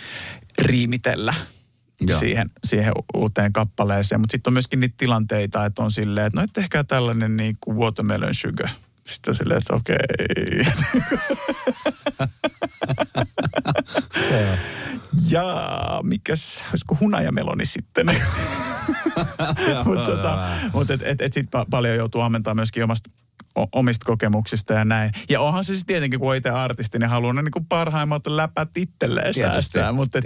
riimitellä 0.58 1.34
Joo. 2.00 2.20
siihen, 2.20 2.50
siihen 2.64 2.92
uuteen 3.14 3.52
kappaleeseen. 3.52 4.20
Mutta 4.20 4.32
sitten 4.32 4.50
on 4.50 4.52
myöskin 4.52 4.80
niitä 4.80 4.94
tilanteita, 4.98 5.64
että 5.64 5.82
on 5.82 5.92
silleen, 5.92 6.26
että 6.26 6.40
no 6.40 6.44
et 6.44 6.58
ehkä 6.58 6.84
tällainen 6.84 7.36
niin 7.36 7.56
kuin 7.60 7.76
watermelon 7.76 8.34
sugar. 8.34 8.68
Sitten 9.06 9.32
on 9.32 9.36
silleen, 9.36 9.58
että 9.58 9.74
okei. 9.74 9.96
Okay. 14.26 14.56
ja 15.30 15.44
mikäs, 16.02 16.64
olisiko 16.70 16.96
hunajameloni 17.00 17.66
sitten? 17.66 18.06
mutta 19.84 20.04
tota, 20.06 20.48
mut 20.72 20.90
et, 20.90 21.02
et, 21.02 21.20
et 21.20 21.32
sitten 21.32 21.66
paljon 21.70 21.96
joutuu 21.96 22.20
ammentamaan 22.20 22.56
myöskin 22.56 22.84
omasta 22.84 23.10
omista 23.72 24.04
kokemuksista 24.04 24.72
ja 24.72 24.84
näin. 24.84 25.12
Ja 25.28 25.40
onhan 25.40 25.64
se 25.64 25.66
siis 25.66 25.84
tietenkin, 25.86 26.20
kun 26.20 26.36
itse 26.36 26.50
artisti, 26.50 26.98
niin 26.98 27.10
haluaa 27.10 27.32
ne 27.32 27.42
niin 27.42 27.66
parhaimmat 27.68 28.26
läpät 28.26 28.76
itselleen 28.76 29.34
säästää. 29.34 29.92
Mutta 29.92 30.18
et, 30.18 30.24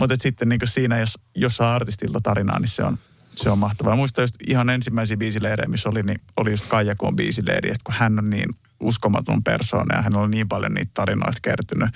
mut 0.00 0.12
et 0.12 0.20
sitten 0.20 0.48
niin 0.48 0.60
siinä, 0.64 0.98
jos, 0.98 1.18
jos 1.34 1.56
saa 1.56 1.74
artistilta 1.74 2.20
tarinaa, 2.20 2.58
niin 2.58 2.68
se 2.68 2.84
on, 2.84 2.98
se 3.34 3.50
on 3.50 3.58
mahtavaa. 3.58 3.96
Muistan 3.96 4.22
just 4.22 4.34
ihan 4.46 4.70
ensimmäisiä 4.70 5.16
biisileirejä, 5.16 5.68
missä 5.68 5.88
oli, 5.88 6.02
niin 6.02 6.20
oli 6.36 6.50
just 6.50 6.68
Kaija 6.68 6.94
Kuon 6.96 7.16
biisileiri, 7.16 7.70
että 7.70 7.84
kun 7.84 7.94
hän 7.98 8.18
on 8.18 8.30
niin 8.30 8.48
uskomaton 8.80 9.44
persoona 9.44 9.96
ja 9.96 10.02
hänellä 10.02 10.24
on 10.24 10.30
niin 10.30 10.48
paljon 10.48 10.74
niitä 10.74 10.90
tarinoita 10.94 11.38
kertynyt. 11.42 11.90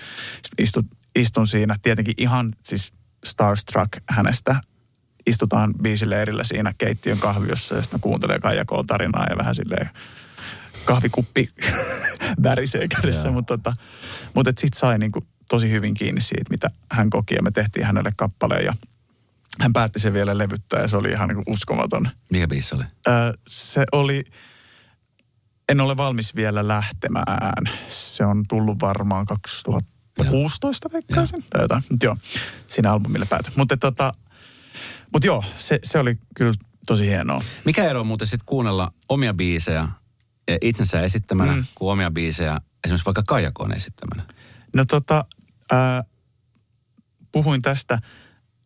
istun, 0.59 0.89
istun 1.15 1.47
siinä 1.47 1.77
tietenkin 1.83 2.15
ihan 2.17 2.53
siis 2.63 2.93
starstruck 3.25 3.93
hänestä 4.11 4.57
istutaan 5.27 5.75
biisileirillä 5.83 6.45
siinä 6.45 6.73
keittiön 6.79 7.19
kahviossa 7.19 7.75
ja 7.75 7.83
sitten 7.83 8.01
kuuntelee 8.01 8.39
Kaijakoon 8.39 8.87
tarinaa 8.87 9.27
ja 9.31 9.37
vähän 9.39 9.55
silleen 9.55 9.91
kahvikuppi 10.85 11.49
värisee 12.43 12.89
kädessä. 12.89 13.31
Mutta 13.31 13.59
tota, 13.59 13.77
mut 14.35 14.47
sitten 14.47 14.79
sai 14.81 14.99
niinku 14.99 15.25
tosi 15.51 15.71
hyvin 15.71 15.95
kiinni 15.95 16.21
siitä, 16.21 16.51
mitä 16.51 16.71
hän 16.91 17.11
koki 17.11 17.35
ja 17.35 17.43
me 17.43 17.51
tehtiin 17.51 17.87
hänelle 17.87 18.13
kappaleen 18.17 18.65
ja 18.65 18.75
hän 19.61 19.73
päätti 19.73 20.01
sen 20.01 20.13
vielä 20.13 20.39
levyttää 20.39 20.81
ja 20.81 20.89
se 20.89 20.97
oli 20.97 21.11
ihan 21.11 21.29
niinku 21.29 21.53
uskomaton. 21.53 22.09
Mikä 22.31 22.49
biisi 22.49 22.75
oli? 22.75 22.85
Öö, 23.09 23.33
se 23.49 23.85
oli, 23.93 24.25
en 25.69 25.81
ole 25.81 25.97
valmis 25.97 26.35
vielä 26.35 26.69
lähtemään. 26.69 27.65
Se 27.89 28.25
on 28.25 28.45
tullut 28.49 28.81
varmaan 28.81 29.27
2016 29.27 30.89
veikkaisin 30.93 31.45
tai 31.51 31.63
jotain. 31.63 31.83
joo, 32.03 32.17
siinä 32.69 32.93
albumille 32.93 33.27
päätyi. 33.31 33.53
Mutta 33.57 33.77
tota, 33.77 34.13
mutta 35.13 35.27
joo, 35.27 35.45
se, 35.57 35.79
se 35.83 35.99
oli 35.99 36.19
kyllä 36.37 36.53
tosi 36.87 37.07
hienoa. 37.07 37.41
Mikä 37.65 37.85
ero 37.85 38.01
on 38.01 38.07
muuten 38.07 38.27
sitten 38.27 38.47
kuunnella 38.47 38.93
omia 39.09 39.35
biisejä 39.35 39.89
itsensä 40.61 41.01
esittämänä 41.01 41.53
mm. 41.53 41.65
kuin 41.75 41.93
omia 41.93 42.11
biisejä 42.11 42.61
esimerkiksi 42.85 43.07
vaikka 43.07 43.23
Kaijakoon 43.27 43.73
esittämänä? 43.73 44.23
No 44.75 44.85
tota, 44.85 45.25
ää, 45.73 46.05
puhuin 47.33 47.63
tästä, 47.63 47.99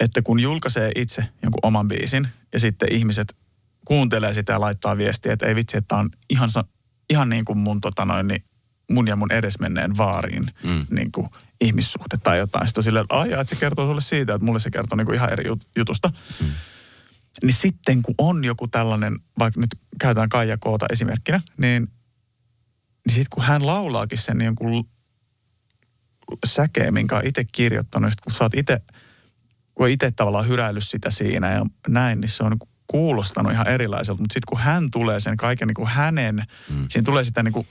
että 0.00 0.22
kun 0.22 0.40
julkaisee 0.40 0.92
itse 0.96 1.28
jonkun 1.42 1.60
oman 1.62 1.88
biisin 1.88 2.28
ja 2.52 2.60
sitten 2.60 2.92
ihmiset 2.92 3.36
kuuntelee 3.84 4.34
sitä 4.34 4.52
ja 4.52 4.60
laittaa 4.60 4.96
viestiä, 4.96 5.32
että 5.32 5.46
ei 5.46 5.54
vitsi, 5.54 5.76
että 5.76 5.96
on 5.96 6.10
ihan, 6.30 6.48
ihan 7.10 7.28
niin 7.28 7.44
kuin 7.44 7.58
mun, 7.58 7.80
tota 7.80 8.04
noin, 8.04 8.28
niin 8.28 8.44
mun 8.90 9.08
ja 9.08 9.16
mun 9.16 9.32
edesmenneen 9.32 9.96
vaariin 9.96 10.46
mm. 10.62 10.86
niin 10.90 11.12
kuin 11.12 11.28
ihmissuhde 11.60 12.16
tai 12.22 12.38
jotain. 12.38 12.68
Sitten 12.68 12.80
on 12.80 12.84
silleen, 12.84 13.06
että 13.10 13.40
että 13.40 13.54
se 13.54 13.60
kertoo 13.60 13.86
sulle 13.86 14.00
siitä, 14.00 14.34
että 14.34 14.44
mulle 14.44 14.60
se 14.60 14.70
kertoo 14.70 14.96
niin 14.96 15.06
kuin 15.06 15.16
ihan 15.16 15.32
eri 15.32 15.44
jutusta. 15.76 16.12
Mm. 16.40 16.46
Niin 17.42 17.54
sitten 17.54 18.02
kun 18.02 18.14
on 18.18 18.44
joku 18.44 18.68
tällainen, 18.68 19.16
vaikka 19.38 19.60
nyt 19.60 19.70
käytetään 20.00 20.28
Kaija 20.28 20.58
Koota 20.58 20.86
esimerkkinä, 20.92 21.40
niin, 21.58 21.82
niin 23.06 23.14
sitten 23.14 23.30
kun 23.30 23.44
hän 23.44 23.66
laulaakin 23.66 24.18
sen 24.18 24.38
niin 24.38 24.54
kuin 24.54 24.84
säkeen, 26.46 26.94
minkä 26.94 27.16
on 27.16 27.26
itse 27.26 27.44
kirjoittanut, 27.52 28.12
kun 28.24 28.34
sä 28.34 28.44
oot 28.44 28.54
itse, 28.54 28.80
kun 29.74 29.88
itse 29.88 30.10
tavallaan 30.10 30.48
hyräillyt 30.48 30.88
sitä 30.88 31.10
siinä 31.10 31.52
ja 31.52 31.66
näin, 31.88 32.20
niin 32.20 32.28
se 32.28 32.42
on 32.42 32.50
niin 32.50 32.68
kuulostanut 32.86 33.52
ihan 33.52 33.68
erilaiselta. 33.68 34.22
Mutta 34.22 34.34
sitten 34.34 34.48
kun 34.48 34.58
hän 34.58 34.90
tulee 34.90 35.20
sen 35.20 35.36
kaiken 35.36 35.68
niin 35.68 35.74
kuin 35.74 35.88
hänen, 35.88 36.36
mm. 36.70 36.86
siinä 36.88 37.04
tulee 37.04 37.24
sitä 37.24 37.42
niin 37.42 37.52
kuin 37.52 37.66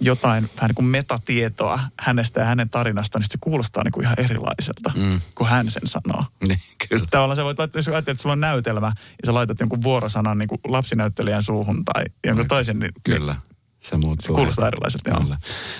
jotain 0.00 0.48
vähän 0.56 0.68
niin 0.68 0.74
kuin 0.74 0.86
metatietoa 0.86 1.80
hänestä 2.00 2.40
ja 2.40 2.46
hänen 2.46 2.70
tarinasta, 2.70 3.18
niin 3.18 3.28
se 3.30 3.38
kuulostaa 3.40 3.84
niin 3.84 3.92
kuin 3.92 4.04
ihan 4.04 4.20
erilaiselta, 4.20 4.92
mm. 4.96 5.20
kun 5.34 5.48
hän 5.48 5.70
sen 5.70 5.86
sanoo. 5.86 6.24
Niin, 6.48 6.60
kyllä. 6.88 7.06
Tavallaan 7.10 7.36
sä 7.36 7.44
voit 7.44 7.58
laittaa, 7.58 7.78
jos 7.78 7.88
ajattelet, 7.88 8.14
että 8.14 8.22
sulla 8.22 8.32
on 8.32 8.40
näytelmä 8.40 8.86
ja 8.86 9.26
sä 9.26 9.34
laitat 9.34 9.60
jonkun 9.60 9.82
vuorosanan 9.82 10.38
niin 10.38 10.48
kuin 10.48 10.60
lapsinäyttelijän 10.68 11.42
suuhun 11.42 11.84
tai 11.84 12.04
jonkun 12.26 12.44
no, 12.44 12.48
toisen, 12.48 12.78
niin, 12.78 12.92
kyllä. 13.04 13.36
Se 13.78 13.96
muuttuu. 13.96 14.26
Se 14.26 14.32
kuulostaa 14.32 14.68
erilaiselta, 14.68 15.10
joo. 15.10 15.36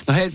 No 0.06 0.14
hei, 0.14 0.32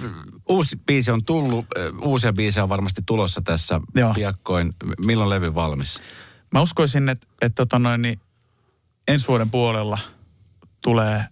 uusi 0.49 0.79
biisi 0.85 1.11
on 1.11 1.25
tullut, 1.25 1.65
uusia 2.01 2.33
biisejä 2.33 2.63
on 2.63 2.69
varmasti 2.69 3.01
tulossa 3.05 3.41
tässä 3.41 3.81
joo. 3.95 4.13
piakkoin. 4.13 4.73
Milloin 5.05 5.29
levy 5.29 5.55
valmis? 5.55 6.01
Mä 6.53 6.61
uskoisin, 6.61 7.09
että, 7.09 7.27
että 7.41 7.55
tota 7.55 7.79
noin, 7.79 8.01
niin 8.01 8.19
ensi 9.07 9.27
vuoden 9.27 9.51
puolella 9.51 9.99
tulee, 10.81 11.25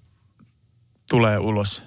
tulee 1.09 1.37
ulos 1.37 1.83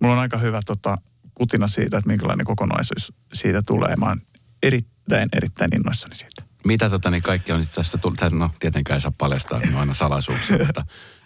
mulla 0.00 0.14
on 0.14 0.20
aika 0.20 0.38
hyvä 0.38 0.60
tota, 0.66 0.98
kutina 1.34 1.68
siitä, 1.68 1.98
että 1.98 2.08
minkälainen 2.08 2.46
kokonaisuus 2.46 3.12
siitä 3.32 3.62
tulee. 3.66 3.96
Mä 3.96 4.06
oon 4.06 4.20
erittäin, 4.62 5.28
erittäin 5.32 5.74
innoissani 5.76 6.14
siitä. 6.14 6.42
Mitä 6.64 6.90
tota, 6.90 7.10
niin 7.10 7.22
kaikki 7.22 7.52
on 7.52 7.66
tästä 7.74 7.98
tullut? 7.98 8.20
No 8.30 8.50
tietenkään 8.58 8.96
ei 8.96 9.00
saa 9.00 9.12
paljastaa, 9.18 9.58
ne 9.58 9.74
on 9.74 9.80
aina 9.80 9.94
salaisuuksia, 9.94 10.58
mutta 10.58 10.84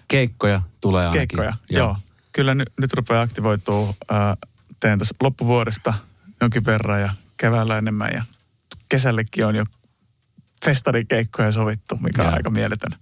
keikkoja 0.09 0.63
tulee 0.81 1.07
ainakin. 1.07 1.29
Keikkoja, 1.29 1.55
joo. 1.71 1.87
joo. 1.87 1.97
Kyllä 2.33 2.55
nyt, 2.55 2.73
nyt 2.81 2.93
rupeaa 2.93 3.23
aktivoituu. 3.23 3.97
Ää, 4.11 4.37
teen 4.81 4.99
tässä 4.99 5.15
loppuvuodesta 5.23 5.95
jonkin 6.41 6.67
verran 6.67 7.01
ja 7.01 7.15
keväällä 7.37 7.79
enemmän 7.79 8.11
ja 8.15 8.25
kesällekin 8.89 9.47
on 9.47 9.55
jo 9.55 9.65
festarikeikkoja 10.65 11.53
sovittu, 11.53 11.97
mikä 11.97 12.23
on 12.23 12.35
aika 12.35 12.51
mieletön 12.51 12.93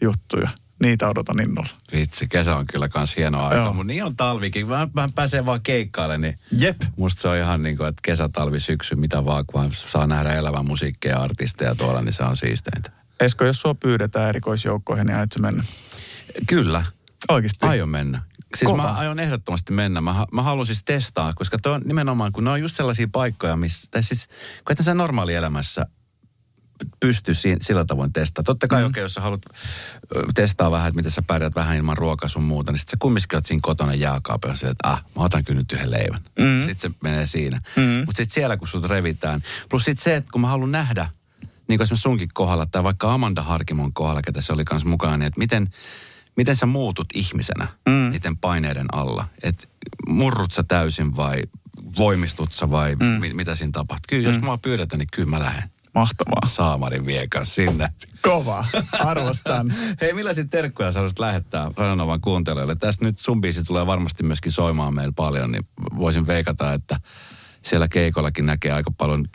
juttu. 0.00 0.38
Ja 0.38 0.50
niitä 0.82 1.08
odotan 1.08 1.40
innolla. 1.40 1.68
Vitsi, 1.92 2.26
kesä 2.28 2.56
on 2.56 2.66
kyllä 2.66 2.88
kans 2.88 3.16
hieno 3.16 3.46
aika, 3.46 3.72
mutta 3.72 3.84
niin 3.84 4.04
on 4.04 4.16
talvikin. 4.16 4.68
Mä, 4.68 4.88
mä 4.94 5.08
pääsee 5.14 5.46
vaan 5.46 5.62
keikkaille, 5.62 6.18
niin 6.18 6.38
Jep. 6.58 6.76
musta 6.96 7.20
se 7.20 7.28
on 7.28 7.36
ihan 7.36 7.62
niin 7.62 7.76
kuin, 7.76 7.88
että 7.88 8.00
kesä, 8.02 8.28
talvi, 8.28 8.60
syksy, 8.60 8.94
mitä 8.94 9.24
vaan, 9.24 9.44
kun 9.46 9.72
saa 9.72 10.06
nähdä 10.06 10.32
elävän 10.32 10.66
musiikkia 10.66 11.10
ja 11.10 11.22
artisteja 11.22 11.74
tuolla, 11.74 12.02
niin 12.02 12.12
se 12.12 12.22
on 12.22 12.36
siisteintä. 12.36 12.90
Esko, 13.20 13.44
jos 13.44 13.60
sua 13.60 13.74
pyydetään 13.74 14.28
erikoisjoukkoihin, 14.28 15.06
niin 15.06 15.16
aiotko 15.16 15.40
mennä? 15.40 15.62
Kyllä. 16.46 16.82
Oikeasti? 17.28 17.66
Aion 17.66 17.88
mennä. 17.88 18.22
Siis 18.56 18.70
Kova. 18.70 18.82
mä 18.82 18.88
aion 18.88 19.20
ehdottomasti 19.20 19.72
mennä. 19.72 20.00
Mä, 20.00 20.26
mä 20.32 20.42
haluan 20.42 20.66
siis 20.66 20.84
testaa, 20.84 21.34
koska 21.34 21.58
toi 21.58 21.72
on 21.72 21.82
nimenomaan, 21.84 22.32
kun 22.32 22.44
ne 22.44 22.50
on 22.50 22.60
just 22.60 22.76
sellaisia 22.76 23.08
paikkoja, 23.12 23.56
missä, 23.56 23.88
tai 23.90 24.02
siis, 24.02 24.28
kun 24.66 24.84
sä 24.84 24.94
normaalielämässä 24.94 25.86
pysty 27.00 27.34
sillä 27.60 27.84
tavoin 27.84 28.12
testaamaan. 28.12 28.46
Totta 28.46 28.68
kai 28.68 28.82
mm. 28.82 28.86
okei, 28.86 28.90
okay, 28.90 29.02
jos 29.02 29.14
sä 29.14 29.20
haluat 29.20 29.42
testaa 30.34 30.70
vähän, 30.70 30.88
että 30.88 30.96
miten 30.96 31.12
sä 31.12 31.22
pärjät 31.22 31.54
vähän 31.54 31.76
ilman 31.76 31.96
ruokaa 31.96 32.28
sun 32.28 32.42
muuta, 32.42 32.72
niin 32.72 32.78
sitten 32.78 32.90
sä 32.90 32.96
kumminkin 33.00 33.36
oot 33.36 33.44
siinä 33.44 33.60
kotona 33.62 33.94
jääkaapilla, 33.94 34.54
että 34.54 34.88
ah, 34.88 35.04
mä 35.16 35.24
otan 35.24 35.44
kyllä 35.44 35.58
nyt 35.58 35.72
yhden 35.72 35.90
leivän. 35.90 36.20
Mm. 36.38 36.62
Sitten 36.62 36.90
se 36.90 36.98
menee 37.02 37.26
siinä. 37.26 37.60
Mm. 37.76 37.82
Mutta 37.82 38.16
sitten 38.16 38.34
siellä, 38.34 38.56
kun 38.56 38.68
sut 38.68 38.84
revitään. 38.84 39.42
Plus 39.70 39.84
sitten 39.84 40.04
se, 40.04 40.16
että 40.16 40.32
kun 40.32 40.40
mä 40.40 40.48
haluan 40.48 40.72
nähdä, 40.72 41.08
niin 41.40 41.78
kuin 41.78 41.82
esimerkiksi 41.82 42.02
sunkin 42.02 42.28
kohdalla, 42.34 42.66
tai 42.66 42.84
vaikka 42.84 43.14
Amanda 43.14 43.42
Harkimon 43.42 43.92
kohdalla, 43.92 44.22
ketä 44.22 44.40
se 44.40 44.52
oli 44.52 44.64
kanssa 44.64 44.88
mukana, 44.88 45.16
niin 45.16 45.26
että 45.26 45.38
miten, 45.38 45.70
miten 46.36 46.56
sä 46.56 46.66
muutut 46.66 47.08
ihmisenä 47.14 47.68
mm. 47.88 48.10
niiden 48.10 48.36
paineiden 48.36 48.86
alla. 48.92 49.28
Että 49.42 49.66
murrut 50.08 50.52
sä 50.52 50.62
täysin 50.68 51.16
vai 51.16 51.42
voimistut 51.98 52.52
sä 52.52 52.70
vai 52.70 52.94
mm. 52.94 53.04
mi- 53.04 53.34
mitä 53.34 53.54
siinä 53.54 53.72
tapahtuu. 53.72 54.06
Kyllä, 54.08 54.28
mm. 54.28 54.34
jos 54.34 54.42
mua 54.42 54.58
pyydetään, 54.58 54.98
niin 54.98 55.08
kyllä 55.12 55.30
mä 55.30 55.40
lähden. 55.40 55.70
Mahtavaa. 55.96 56.46
Saamarin 56.46 57.06
viekas 57.06 57.54
sinne. 57.54 57.88
Kova, 58.22 58.64
arvostan. 58.92 59.72
Hei, 60.00 60.12
millaisia 60.12 60.44
terkkuja 60.44 60.92
sä 60.92 60.98
haluaisit 60.98 61.18
lähettää 61.18 61.70
Radionovan 61.76 62.20
kuuntelijoille? 62.20 62.74
Tästä 62.74 63.04
nyt 63.04 63.18
sun 63.18 63.40
biisi 63.40 63.64
tulee 63.64 63.86
varmasti 63.86 64.22
myöskin 64.22 64.52
soimaan 64.52 64.94
meillä 64.94 65.12
paljon, 65.16 65.52
niin 65.52 65.68
voisin 65.96 66.26
veikata, 66.26 66.72
että 66.72 67.00
siellä 67.62 67.88
keikollakin 67.88 68.46
näkee 68.46 68.72
aika 68.72 68.90
paljon 68.90 69.26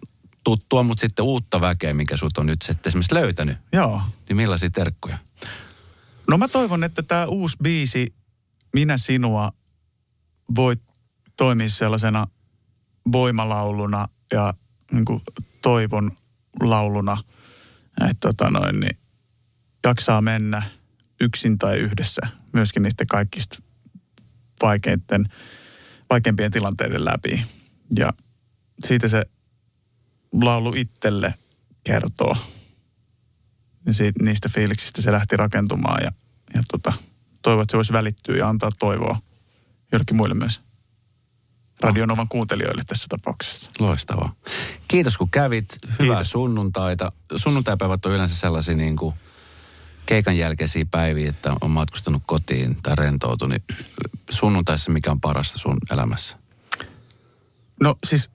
tuttua, 0.43 0.83
mutta 0.83 1.01
sitten 1.01 1.25
uutta 1.25 1.61
väkeä, 1.61 1.93
mikä 1.93 2.17
sut 2.17 2.37
on 2.37 2.45
nyt 2.45 2.61
sitten 2.61 2.89
esimerkiksi 2.89 3.15
löytänyt. 3.15 3.57
Joo. 3.73 4.01
Niin 4.29 4.37
millaisia 4.37 4.69
terkkuja? 4.69 5.17
No 6.29 6.37
mä 6.37 6.47
toivon, 6.47 6.83
että 6.83 7.03
tämä 7.03 7.25
uusi 7.25 7.57
biisi, 7.63 8.13
Minä 8.73 8.97
sinua, 8.97 9.51
voi 10.55 10.75
toimia 11.37 11.69
sellaisena 11.69 12.27
voimalauluna 13.11 14.07
ja 14.33 14.53
niin 14.91 15.05
kuin 15.05 15.21
toivon 15.61 16.11
lauluna, 16.59 17.17
että 18.09 18.27
tota 18.27 18.49
noin, 18.49 18.79
niin 18.79 18.97
jaksaa 19.85 20.21
mennä 20.21 20.63
yksin 21.21 21.57
tai 21.57 21.77
yhdessä 21.77 22.21
myöskin 22.53 22.83
niiden 22.83 23.07
kaikista 23.07 23.57
vaikeiden, 24.61 25.25
vaikeimpien 26.09 26.51
tilanteiden 26.51 27.05
läpi. 27.05 27.45
Ja 27.95 28.13
siitä 28.85 29.07
se 29.07 29.25
laulu 30.41 30.73
itselle 30.75 31.33
kertoo. 31.83 32.37
Ja 33.85 33.93
siitä, 33.93 34.23
niistä 34.23 34.49
fiiliksistä 34.49 35.01
se 35.01 35.11
lähti 35.11 35.37
rakentumaan 35.37 36.03
ja, 36.03 36.11
ja 36.53 36.63
tota, 36.71 36.93
toivon, 37.41 37.61
että 37.61 37.71
se 37.71 37.77
voisi 37.77 37.93
välittyä 37.93 38.37
ja 38.37 38.49
antaa 38.49 38.69
toivoa 38.79 39.17
jollekin 39.91 40.15
muille 40.15 40.35
myös. 40.35 40.61
Radionovan 41.83 42.27
kuuntelijoille 42.27 42.83
tässä 42.87 43.05
tapauksessa. 43.09 43.69
Loistavaa. 43.79 44.33
Kiitos 44.87 45.17
kun 45.17 45.29
kävit. 45.29 45.77
Hyvää 45.99 46.15
Kiitos. 46.15 46.31
sunnuntaita. 46.31 47.11
Sunnuntaipäivät 47.35 48.05
on 48.05 48.11
yleensä 48.11 48.35
sellaisia 48.35 48.75
niin 48.75 48.95
kuin 48.95 49.15
keikan 50.05 50.37
jälkeisiä 50.37 50.85
päiviä, 50.91 51.29
että 51.29 51.53
on 51.61 51.71
matkustanut 51.71 52.23
kotiin 52.25 52.77
tai 52.83 52.95
rentoutunut. 52.95 53.51
Niin 53.51 53.77
sunnuntaissa 54.29 54.91
mikä 54.91 55.11
on 55.11 55.21
parasta 55.21 55.59
sun 55.59 55.77
elämässä? 55.91 56.37
No 57.81 57.95
siis 58.07 58.29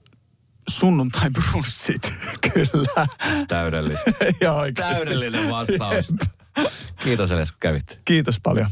sunnuntai 0.69 1.29
brunssit, 1.29 2.13
kyllä. 2.53 3.07
Täydellistä. 3.47 4.11
Joo, 4.41 4.61
Täydellinen 4.75 5.49
vastaus. 5.49 6.13
Kiitos 7.03 7.31
Elias, 7.31 7.51
kun 7.51 7.59
kävit. 7.59 7.99
Kiitos 8.05 8.39
paljon. 8.39 8.69